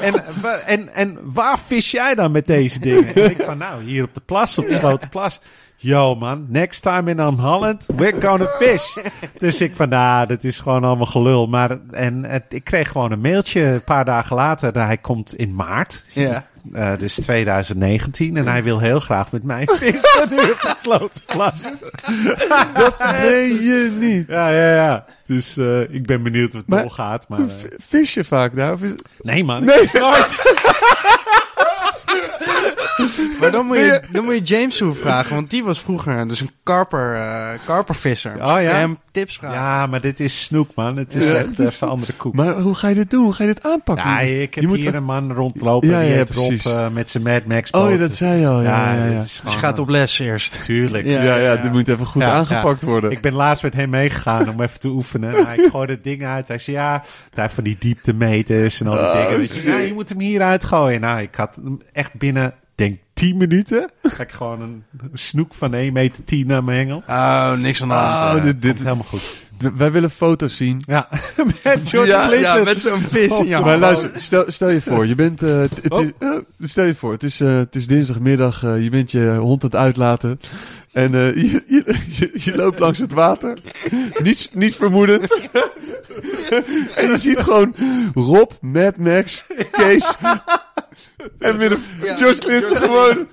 [0.00, 0.24] En,
[0.66, 3.14] en, en waar vis jij dan met deze dingen?
[3.14, 5.40] En ik van, nou, hier op de plas, op de Slotenplas.
[5.84, 8.96] Yo man, next time in Holland, we're gonna fish.
[9.38, 11.46] Dus ik van, nou, dat is gewoon allemaal gelul.
[11.46, 14.72] Maar en het, ik kreeg gewoon een mailtje een paar dagen later.
[14.72, 16.04] Dat hij komt in maart.
[16.12, 16.44] Ja.
[16.72, 18.36] Eh, dus 2019.
[18.36, 21.62] En hij wil heel graag met mij vissen nu op de Slotenplas.
[23.12, 24.26] Nee, je niet.
[24.28, 25.04] Ja, ja, ja.
[25.26, 27.28] Dus eh, ik ben benieuwd wat Maar- het doorgaat.
[27.28, 28.76] Maar, eh, V- Vis je vaak daar?
[29.20, 29.64] Nee man.
[29.64, 29.88] Nee,
[33.42, 36.40] Maar dan moet, je, dan moet je James toe vragen, want die was vroeger dus
[36.40, 38.34] een karper, eh, karpervisser.
[38.34, 38.58] Oh, ja?
[38.58, 39.56] Hem tips vragen.
[39.56, 40.96] Ja, maar dit is snoek man.
[40.96, 42.34] Het is Ja, echt even andere koek.
[42.34, 43.24] Maar hoe ga je dit doen?
[43.24, 44.08] Hoe ga je dit aanpakken?
[44.08, 45.88] Ja, ik heb Je moet- hier een man rondlopen.
[45.88, 48.62] Ja, die ja, Rob eh, met zijn Mad Max Oh ja, dat zei je al.
[48.62, 49.20] Ja, ja, ja.
[49.20, 50.62] Dus gewoon, je gaat op les eerst.
[50.64, 51.04] Tuurlijk.
[51.06, 53.10] Ja, ja, dit moet even goed Ja, aangepakt worden.
[53.10, 55.46] Ik ben laatst met hem meegegaan om even te oefenen.
[55.46, 56.48] Hij gooide het ding uit.
[56.48, 56.90] Hij zei, ja,
[57.34, 59.46] hij heeft van die dieptemeters en al die Oh, dingen.
[59.46, 59.62] Shit.
[59.64, 61.00] ja, je moet hem hier uitgooien.
[61.00, 63.90] Nou, ik had hem echt binnen, denk 10 minuten.
[64.02, 67.02] Ga ik gewoon een snoek van 1 meter 10 naar mijn hengel.
[67.08, 68.38] Oh, niks aan de hand.
[68.38, 69.22] Oh, dit- dit- komt helemaal goed.
[69.76, 70.82] Wij willen foto's zien.
[70.86, 71.08] Ja,
[71.62, 72.40] met George Ja, Clinton.
[72.58, 73.80] ja, met zo'n vis in je maar hand.
[73.80, 76.02] luister, stel, stel je voor, je bent, eh, het, het Oh.
[76.02, 76.30] is, eh,
[76.60, 79.68] stel je voor, het is, eh, het is dinsdagmiddag, eh, je bent je hond aan
[79.70, 80.40] het uitlaten
[80.92, 83.58] en eh, je, je, je, je loopt langs het water,
[84.22, 85.40] niets, niets vermoedend.
[86.96, 87.74] en je ziet gewoon
[88.14, 90.16] Rob, Mad Max, Kees
[91.38, 93.26] en met een George Clinton gewoon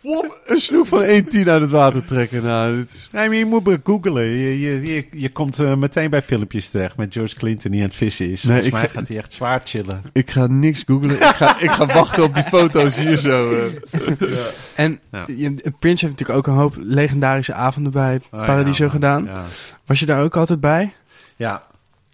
[0.00, 1.06] wop, een snoep van 1,10
[1.48, 2.42] uit het water trekken.
[2.42, 4.28] Nou, dit Nee, maar je moet maar googlen.
[4.28, 7.86] Je, je, je, je komt eh, meteen bij filmpjes terecht met George Clinton die aan
[7.86, 8.42] het vissen is.
[8.42, 10.02] Nee, Volgens ik mij ga- gaat hij echt zwaar chillen.
[10.12, 13.50] ik ga niks googlen, ik ga, ik ga wachten op die foto's hier zo.
[13.52, 14.28] eh.
[14.74, 15.24] En Ja.
[15.26, 19.24] je- Prince heeft natuurlijk ook een hoop legendarische avonden bij Oh, Paradiso ja, gedaan.
[19.24, 19.42] Ja.
[19.86, 20.92] Was je daar ook altijd bij?
[21.36, 21.65] Ja,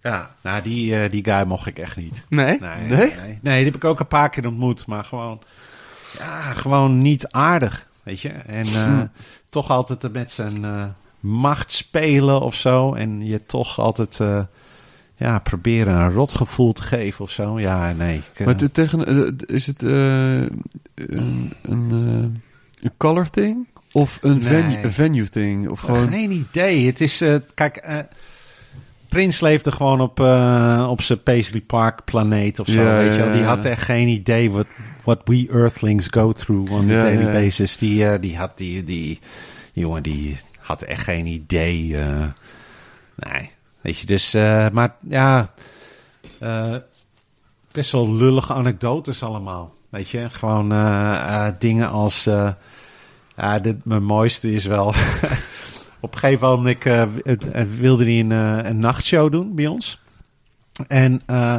[0.02, 0.34] ja.
[0.42, 2.24] nou die, eh, die guy mocht ik echt niet.
[2.28, 2.58] Nee?
[2.60, 2.88] Nee, Nee?
[2.98, 3.38] nee?
[3.42, 5.40] Nee, die heb ik ook een paar keer ontmoet, maar gewoon,
[6.18, 8.28] ja, gewoon niet aardig, weet je.
[8.28, 9.00] En eh,
[9.48, 10.84] toch altijd met zijn eh,
[11.20, 12.94] macht spelen of zo.
[12.94, 14.42] En je toch altijd, eh,
[15.16, 17.60] ja, proberen een rotgevoel te geven of zo.
[17.60, 18.16] Ja, nee.
[18.16, 20.36] ik, eh, Maar te- tegen, eh, is het eh,
[20.94, 23.66] een, een, eh, een color thing?
[23.92, 24.42] Of een Nee.
[24.42, 25.68] venue, een venue thing?
[25.68, 26.08] Of gewoon...
[26.08, 26.86] Geen idee.
[26.86, 27.98] Het is, eh, kijk, eh
[29.12, 33.20] Prins leefde gewoon op, eh, op zijn Paisley Park planeet of zo, Ja, weet je
[33.20, 33.32] wel.
[33.32, 34.66] Die had echt geen idee wat
[35.04, 37.76] what we Earthlings go through on a daily basis.
[37.78, 39.20] Die, eh, die had die, die
[39.72, 41.96] jongen, die had echt geen idee.
[41.96, 42.26] eh.
[43.16, 44.32] nee, weet je, dus,
[44.72, 45.48] maar ja,
[47.72, 49.74] best wel lullige anekdotes allemaal.
[49.88, 50.68] Weet je, gewoon
[51.58, 52.24] dingen als,
[53.36, 54.94] ja, dit, mijn mooiste is wel,
[56.02, 57.04] op een gegeven moment eh,
[57.78, 60.00] wilde hij een, eh, een nachtshow doen bij ons.
[60.88, 61.56] En, eh,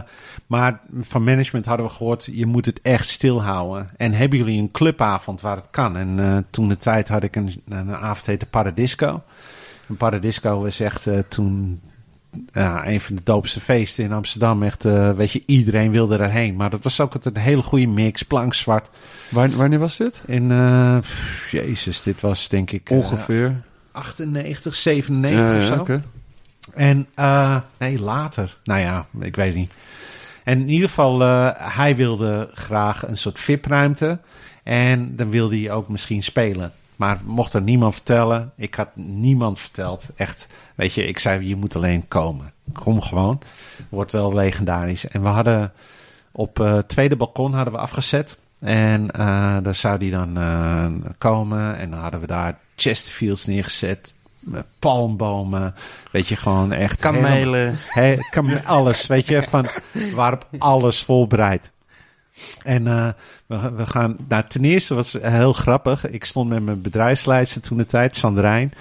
[0.48, 3.90] maar van management hadden we gehoord, je moet het echt stilhouden.
[3.98, 5.98] En hebben jullie een clubavond waar het kan?
[5.98, 9.24] En eh, toen de tijd had ik een, een avond heette Paradisco.
[9.88, 11.82] En Paradisco was echt eh, toen
[12.84, 14.64] een van de doopste feesten in Amsterdam.
[14.64, 16.56] Echt, eh, weet je, iedereen wilde erheen.
[16.56, 18.90] Maar dat was ook altijd een hele goede mix, plankzwart.
[19.30, 20.22] Wanneer, wanneer was dit?
[20.28, 23.62] Eh, pff, jezus, dit was denk ik eh, Ongeveer.
[23.94, 26.02] 98, 97 Ja, of zo.
[26.74, 28.58] En eh, nee, later.
[28.64, 29.72] Nou ja, ik weet niet.
[30.44, 34.20] En in ieder geval, eh, hij wilde graag een soort VIP-ruimte.
[34.64, 36.72] En dan wilde hij ook misschien spelen.
[36.96, 38.52] Maar mocht er niemand vertellen.
[38.56, 40.06] Ik had niemand verteld.
[40.16, 42.52] Echt, weet je, ik zei, je moet alleen komen.
[42.74, 43.42] Kom gewoon.
[43.90, 45.08] Wordt wel legendarisch.
[45.08, 45.72] En we hadden
[46.32, 48.38] op eh, het tweede balkon hadden we afgezet.
[48.60, 50.38] En eh daar zou die dan
[51.18, 51.78] komen.
[51.78, 54.16] En dan hadden we daar Chesterfields neergezet.
[54.80, 55.76] Palmbomen.
[56.12, 57.00] Weet je, gewoon echt...
[57.00, 57.78] Kamelen.
[57.88, 58.18] He,
[58.66, 59.68] alles, weet je, van
[60.14, 61.72] waarop alles voorbereid.
[62.62, 63.10] En eh,
[63.46, 66.10] we, we gaan, nou ten eerste was heel grappig.
[66.10, 68.74] Ik stond met mijn bedrijfsleidster toen de tijd, Sandrijn.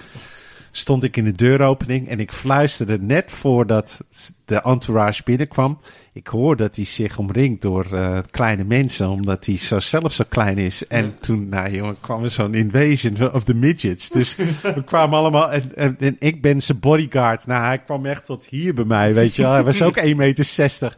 [0.70, 4.00] Stond ik in de deuropening en ik fluisterde net voordat
[4.44, 5.78] de entourage binnenkwam.
[6.14, 10.24] Ik hoor dat hij zich omringt door eh, kleine mensen, omdat hij zo zelf zo
[10.28, 10.86] klein is.
[10.86, 14.08] En toen, nou jongen, kwam er zo'n invasion of the midgets.
[14.08, 14.36] Dus
[14.76, 17.46] we kwamen allemaal, en, en, en ik ben zijn bodyguard.
[17.46, 19.52] Nou, hij kwam echt tot hier bij mij, weet je wel.
[19.52, 20.96] Hij was ook 1,60 meter.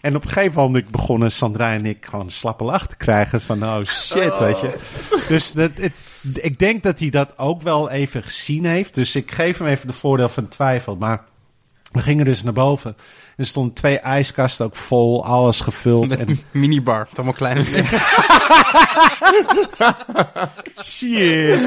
[0.00, 3.40] En op een gegeven moment begonnen Sandra en ik gewoon slappe lach te krijgen.
[3.40, 4.76] Van, oh shit, weet je.
[5.28, 5.92] Dus dat, het,
[6.34, 8.94] ik denk dat hij dat ook wel even gezien heeft.
[8.94, 10.96] Dus ik geef hem even de voordeel van twijfel.
[10.96, 11.24] Maar
[11.92, 12.96] We gingen dus naar boven.
[13.36, 16.08] Er stonden twee ijskasten ook vol, alles gevuld.
[16.08, 17.06] Met En een minibar.
[17.08, 17.84] Met allemaal kleine dingen.
[20.84, 21.60] Shit.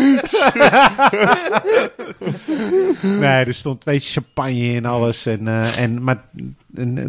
[3.02, 5.26] nee, er stond twee champagne in alles.
[5.26, 6.24] En, eh, en, maar
[6.76, 7.06] en, eh,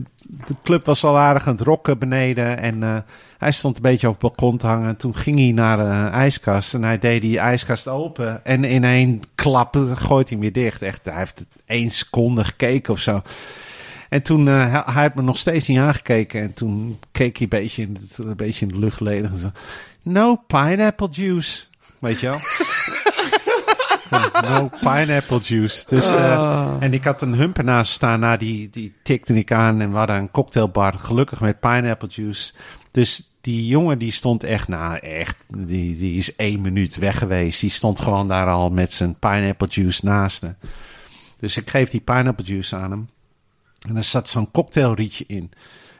[0.47, 2.59] de club was al aardig aan het rocken beneden.
[2.59, 2.97] En eh,
[3.39, 4.89] hij stond een beetje op het balkon te hangen.
[4.89, 6.75] En toen ging hij naar de ijskast.
[6.75, 8.45] En hij deed die ijskast open.
[8.45, 10.83] En in één klap gooit hij hem weer dicht.
[10.83, 13.23] Echt, hij heeft één seconde gekeken of zo.
[14.09, 16.41] En toen, eh, hij, had me nog steeds niet aangekeken.
[16.41, 19.39] En toen keek hij een beetje in, het, een beetje in de lucht ledig en
[19.39, 19.51] zo.
[20.03, 21.65] No pineapple juice.
[21.99, 22.39] Weet je wel?
[24.51, 25.85] no pineapple juice.
[25.87, 28.21] Dus, eh, En ik had een humper naast staan.
[28.21, 29.81] Nou, die, die tikte ik aan.
[29.81, 30.95] En we hadden een cocktailbar.
[30.99, 32.53] Gelukkig met pineapple juice.
[32.91, 37.61] Dus die jongen die stond echt, nou echt, die, die is één minuut weg geweest.
[37.61, 40.55] Die stond gewoon daar al met zijn pineapple juice naast me.
[41.41, 43.09] Dus ik geef die pineapple juice aan hem.
[43.89, 45.53] En er zat zo'n cocktailrietje in.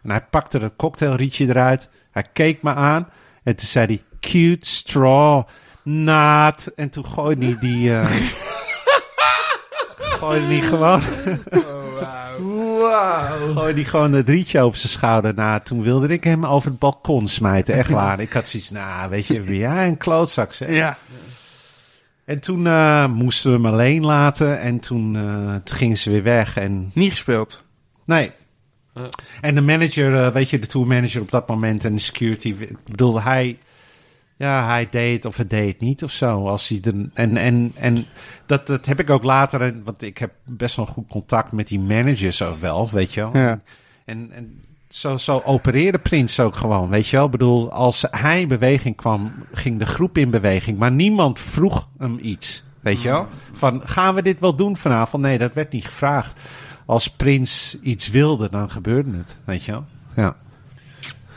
[0.03, 1.89] En hij pakte dat cocktailrietje eruit.
[2.11, 3.09] Hij keek me aan.
[3.43, 5.43] En toen zei hij, cute straw,
[5.83, 6.67] naad.
[6.77, 7.95] En toen gooide hij die...
[7.95, 8.07] eh
[10.19, 11.03] gooide hij gewoon...
[13.55, 15.35] Gooide hij gewoon het rietje over zijn schouder.
[15.35, 17.75] Nou, toen wilde ik hem over het balkon smijten.
[17.75, 18.21] Echt waar.
[18.21, 20.71] Ik had zoiets, nou, weet je, ja, een klootzak zeg.
[20.71, 20.99] Ja.
[22.31, 24.61] En toen eh, moesten we hem alleen laten.
[24.61, 26.57] En toen, eh, toen gingen ze weer weg.
[26.57, 27.65] En Niet gespeeld.
[28.05, 28.33] Nee.
[29.41, 32.85] En de manager, eh, weet je, de tourmanager op dat moment en de security, ik
[32.85, 33.59] bedoel, hij,
[34.37, 36.47] ja, hij deed het of hij deed het niet of zo.
[36.47, 38.07] Als hij de, en en, en
[38.47, 41.69] dat, dat heb ik ook later, en- want ik heb best wel goed contact met
[41.69, 43.43] die managers ook wel, weet je wel.
[43.43, 43.61] Ja.
[44.05, 47.25] En, en zo, zo opereerde Prins ook gewoon, weet je wel.
[47.25, 51.89] Ik bedoel, als hij in beweging kwam, ging de groep in beweging, maar niemand vroeg
[51.99, 53.29] hem iets, weet je wel.
[53.53, 55.23] Van, gaan we dit wel doen vanavond?
[55.23, 56.41] Nee, dat werd niet gevraagd.
[56.87, 59.85] Als Prins iets wilde, dan gebeurde het, weet je wel.
[60.17, 60.37] Ja.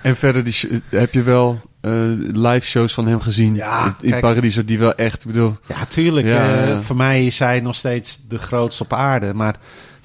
[0.01, 4.21] En verder die, heb je wel eh, live shows van hem gezien Ja, in, kijk.
[4.21, 6.27] Paradiso die wel echt, ik bedoel, Ja, tuurlijk.
[6.27, 6.80] Ja, eh, ja.
[6.80, 9.34] Voor mij is hij nog steeds de grootste op aarde.
[9.34, 9.55] Maar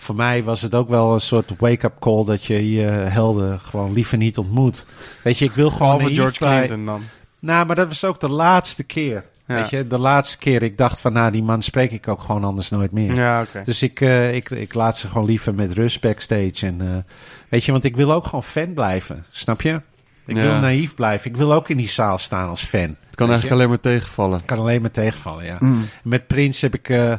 [0.00, 3.92] voor mij was het ook wel een soort wake-up call dat je je helden gewoon
[3.92, 4.86] liever niet ontmoet.
[5.22, 7.02] Weet je, ik wil gewoon Behalve naïef George blij- Clinton dan.
[7.40, 9.24] Nou, maar dat was ook de laatste keer.
[9.46, 9.54] Ja.
[9.54, 10.62] Weet je, de laatste keer.
[10.62, 13.14] Ik dacht van, nou, die man spreek ik ook gewoon anders nooit meer.
[13.14, 13.62] Ja, oké.
[13.64, 16.66] Dus ik, eh, ik, ik laat ze gewoon liever met rust backstage.
[16.66, 17.12] En, eh,
[17.48, 19.24] weet je, want ik wil ook gewoon fan blijven.
[19.30, 19.80] Snap je?
[20.26, 20.42] Ik Ja.
[20.42, 21.30] wil naïef blijven.
[21.30, 22.80] Ik wil ook in die zaal staan als fan.
[23.06, 24.44] het kan eigenlijk alleen maar tegenvallen.
[24.44, 25.56] kan alleen maar tegenvallen, ja.
[25.60, 25.88] Mm.
[26.02, 27.14] Met Prins heb ik eh,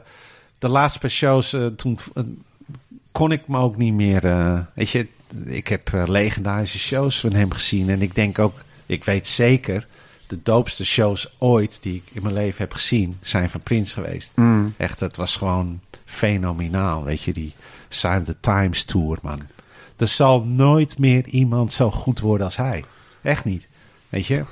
[0.59, 1.97] de laatste paar shows, toen
[3.19, 5.07] kon ik me ook niet meer, eh, weet je,
[5.45, 8.53] ik heb eh, legendarische shows van hem gezien en ik denk ook,
[8.85, 9.87] ik weet zeker,
[10.27, 14.31] de doopste shows ooit die ik in mijn leven heb gezien, zijn van Prins geweest.
[14.35, 14.73] Mm.
[14.77, 17.53] Echt, het was gewoon fenomenaal, weet je, die
[17.89, 19.41] Sign the Times Tour, man.
[19.97, 22.83] Er zal nooit meer iemand zo goed worden als hij.
[23.21, 23.67] Echt niet,
[24.09, 24.43] weet je.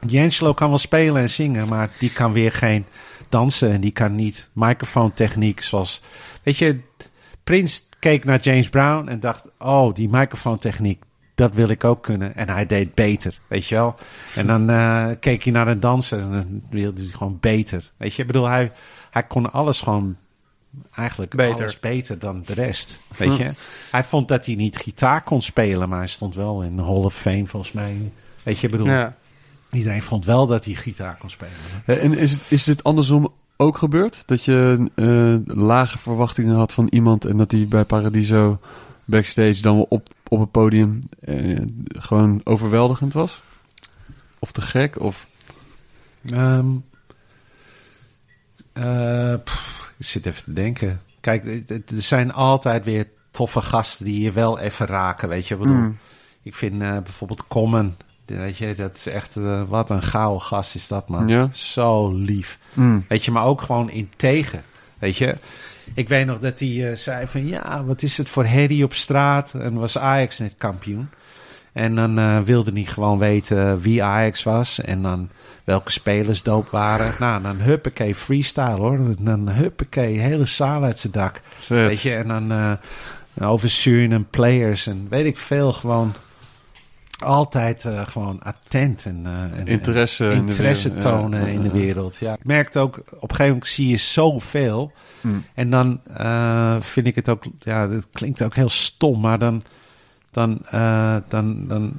[0.00, 2.86] D'Angelo kan wel spelen en zingen, maar die kan weer geen
[3.28, 6.00] dansen en die kan niet microfoontechniek zoals...
[6.42, 6.80] Weet je,
[7.44, 11.02] Prins keek naar James Brown en dacht, oh, die microfoontechniek,
[11.34, 12.36] dat wil ik ook kunnen.
[12.36, 13.94] En hij deed beter, weet je wel.
[14.34, 17.90] En dan eh, keek hij naar een danser en dan wilde hij gewoon beter.
[17.96, 18.72] Weet je, ik bedoel, hij,
[19.10, 20.16] hij kon alles gewoon
[20.94, 21.56] eigenlijk Beter.
[21.60, 23.50] alles beter dan de rest, weet je.
[23.90, 26.92] Hij vond dat hij niet gitaar kon spelen, maar hij stond wel in de Hall
[27.04, 28.12] of Fame volgens mij.
[28.42, 29.16] Weet je, ik bedoel, Ja.
[29.70, 31.52] iedereen vond wel dat hij gitaar kon spelen.
[31.86, 34.22] Eh, En is, het, is dit andersom ook gebeurd?
[34.26, 38.58] Dat je eh, lage verwachtingen had van iemand en dat hij bij Paradiso
[39.04, 43.40] backstage dan wel op, op het podium eh, gewoon overweldigend was?
[44.38, 45.00] Of te gek?
[45.00, 45.26] Of
[46.30, 46.66] Ehm,
[48.72, 51.00] eh, pff, ik zit even te denken.
[51.20, 55.54] Kijk, er zijn altijd weer toffe gasten die je wel even raken, weet je.
[55.54, 55.98] Ik, bedoel, Mm.
[56.42, 57.96] ik vind bijvoorbeeld Common,
[58.36, 61.28] weet je, dat is echt, eh, wat een gouden gast is dat, man.
[61.28, 61.48] Ja.
[61.52, 62.58] Zo lief.
[62.72, 63.04] Mm.
[63.08, 64.62] Weet je, maar ook gewoon integer.
[64.98, 65.36] Weet je,
[65.94, 68.94] ik weet nog dat hij eh, zei van ja, wat is het voor herrie op
[68.94, 69.54] straat?
[69.54, 71.08] En was Ajax net kampioen.
[71.72, 74.80] En dan eh, wilde hij gewoon weten wie Ajax was.
[74.80, 75.28] En dan
[75.64, 77.14] welke spelers doop waren.
[77.18, 78.98] Nou, dan huppakee, freestyle hoor.
[79.18, 81.40] Dan huppakee, hele zaal uit zijn dak.
[81.68, 82.72] Weet je, en dan eh
[83.40, 85.72] over Suriname players en weet ik veel.
[85.72, 86.14] Gewoon
[87.18, 91.10] altijd eh, gewoon attent en, eh, en Interesse in de interesse wereld, ja.
[91.18, 92.16] tonen in de wereld.
[92.16, 92.32] Ja.
[92.32, 94.92] Ik merkte ook, op een gegeven moment zie je zoveel.
[95.20, 95.44] Mm.
[95.54, 99.62] En dan eh, vind ik het ook, ja, dat klinkt ook heel stom, maar dan,
[100.30, 101.92] dan, eh, dan, dan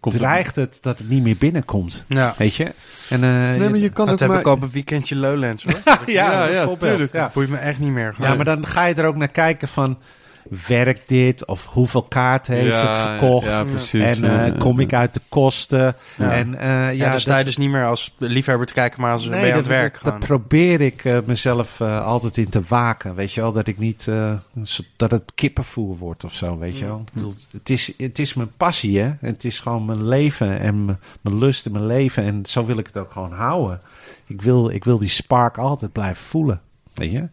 [0.00, 2.04] Komt het- dreigt het dat het niet meer binnenkomt.
[2.08, 2.34] Ja.
[2.38, 2.64] Weet je?
[3.08, 4.38] En, eh, Nee, maar je kan Dat ook heb maar...
[4.38, 5.74] ik op een weekendje Lowlands hoor.
[5.84, 7.12] ja, Ja, ja, bijvoorbeeld, tuurlijk.
[7.12, 7.30] Ja.
[7.34, 8.14] Boeit me echt niet meer.
[8.18, 9.98] Ja, maar dan ga je er ook naar kijken van...
[10.66, 11.46] werkt dit?
[11.46, 13.46] Of hoeveel kaarten heeft Ja, het verkocht?
[13.46, 14.00] Ja, precies.
[14.00, 15.96] En eh, kom ik uit de kosten?
[16.18, 19.12] En eh, ja, Ja, dan sta je dus niet meer als liefhebber te kijken, maar
[19.12, 20.00] als ben je aan het werk.
[20.02, 23.14] dat probeer ik eh, mezelf altijd in te waken.
[23.14, 24.08] Weet je wel, dat ik niet
[24.96, 26.58] dat het kippenvoer wordt of zo.
[26.58, 29.10] Weet je wel, Ik bedoel, het, is, het is mijn passie, hè?
[29.20, 32.24] Het is gewoon mijn leven en mijn, mijn lust in mijn leven.
[32.24, 33.80] En zo wil ik het ook gewoon houden.
[34.26, 36.60] Ik wil, ik wil die spark altijd blijven voelen.
[36.94, 37.28] Weet je?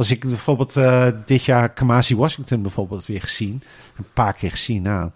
[0.00, 3.62] Als ik bijvoorbeeld eh, dit jaar Kamasi Washington bijvoorbeeld weer gezien,
[3.96, 5.10] een paar keer gezien, nou,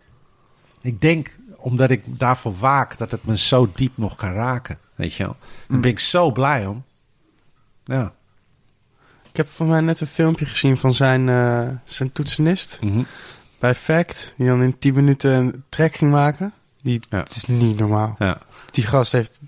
[0.80, 4.78] ik denk omdat ik daarvoor waak dat het me zo diep nog kan raken.
[4.94, 5.36] Weet je wel?
[5.68, 6.84] Daar ben ik zo blij om.
[7.84, 8.12] Ja.
[9.30, 12.78] Ik heb van mij net een filmpje gezien van zijn, eh, zijn toetsenist
[13.58, 14.34] bij Fact.
[14.36, 16.52] Die dan in 10 minuten een track ging maken.
[16.82, 17.18] Die, Ja.
[17.18, 18.14] Het is niet normaal.
[18.18, 18.38] Ja.
[18.70, 19.40] Die gast heeft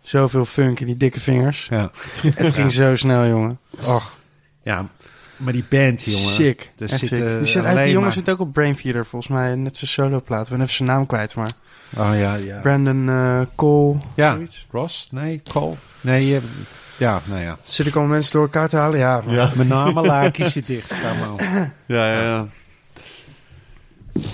[0.00, 1.66] zoveel funk in die dikke vingers.
[1.70, 1.90] Ja.
[2.22, 3.58] Het ging zo snel, jongen.
[3.70, 4.17] Och,
[4.68, 4.86] ja,
[5.36, 6.18] maar die band, jongen.
[6.32, 6.72] sick.
[6.78, 7.36] Er Echt zitten sick.
[7.38, 9.54] Die, zit, alleen die jongen maar- zit ook op Brainfeeder, volgens mij.
[9.54, 10.44] Net zijn soloplaat.
[10.44, 11.50] Ik ben even zijn naam kwijt, maar...
[11.96, 12.58] Oh ja, ja.
[12.60, 13.96] Brandon eh, Cole.
[14.14, 14.32] Ja.
[14.32, 14.66] zoiets.
[14.70, 15.08] Ross?
[15.10, 15.74] Nee, Cole?
[16.00, 16.40] Nee,
[16.96, 17.58] ja, nou ja.
[17.62, 18.98] Zit ik allemaal mensen door elkaar te halen?
[18.98, 19.50] Ja, maar- Ja.
[19.54, 20.92] Mijn naam laakje zit dicht.
[21.86, 22.46] Ja, ja, ja.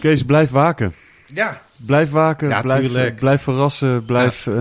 [0.01, 0.95] Kees, blijf waken.
[1.27, 1.63] Ja.
[1.87, 4.55] Blijf waken, Ja, blijf, blijf verrassen, blijf eh,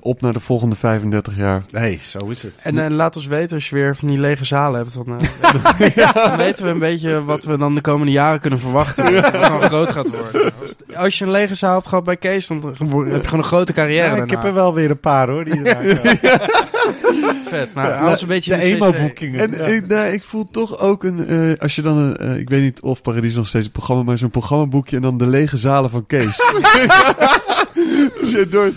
[0.00, 1.62] op naar de volgende 35 jaar.
[1.70, 2.60] hey, zo is het.
[2.62, 4.94] En eh, laat ons weten als je weer van die lege zalen hebt.
[4.94, 9.14] Dan, eh, dan weten we een beetje wat we dan de komende jaren kunnen verwachten.
[9.14, 10.52] Wat gewoon groot gaat worden.
[10.60, 12.86] Als, als je een lege zaal hebt gehad bij Kees, dan heb je
[13.24, 15.44] gewoon een grote carrière Ja, ik heb er wel weer een paar hoor.
[15.44, 15.62] Die.
[17.48, 17.74] Vet.
[17.74, 19.40] Nou, dat was een beetje de emo-boekingen.
[19.40, 19.64] En Ja.
[19.72, 22.62] ik, nee, ik voel toch ook een, eh, als je dan een, eh, ik weet
[22.62, 25.90] niet of Paradies nog steeds een programma, maar zo'n programmaboekje en dan de lege zalen
[25.90, 26.36] van Kees.
[28.32, 28.72] zo door,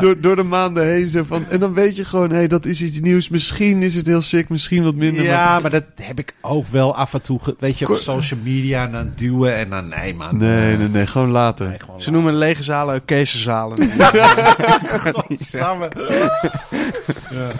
[0.00, 1.10] door, door de maanden heen.
[1.10, 3.28] Zo van, en dan weet je gewoon, hé, hey, dat is iets nieuws.
[3.28, 5.24] Misschien is het heel sick, misschien wat minder.
[5.24, 7.38] Ja, maar dat heb ik ook wel af en toe.
[7.42, 10.36] ge- Weet je, op social media en dan duwen en dan nee, man.
[10.36, 11.28] Nee, nee, nee, gewoon.
[11.30, 13.78] Nee, gewoon Ze noemen lege zalen ook Keeszalen.
[15.38, 15.88] samen.
[17.30, 17.50] ja.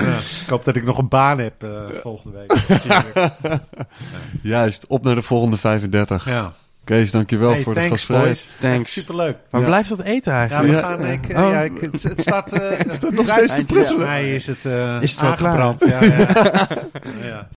[0.00, 0.16] Ja.
[0.18, 1.70] Ik hoop dat ik nog een baan heb eh,
[2.02, 2.52] volgende week.
[4.42, 6.24] Juist, op naar de volgende 35.
[6.28, 6.52] ja.
[6.84, 8.50] Kees, dankjewel Hey, voor de gastvrijheid.
[8.60, 8.92] Thanks.
[8.92, 9.36] Superleuk.
[9.50, 9.66] Maar Ja.
[9.66, 10.68] blijft dat eten Ja, eigenlijk?
[10.68, 10.82] we Ja.
[10.82, 11.06] gaan.
[11.06, 11.50] Ik, Oh.
[11.50, 14.96] ja, ik, het, het staat, eh, het nog steeds te Volgens mij is het, eh
[15.02, 15.58] Is het wel klaar?
[15.60, 15.80] aangebrand.
[15.90, 16.26] Ja, ja.
[17.30, 17.48] ja.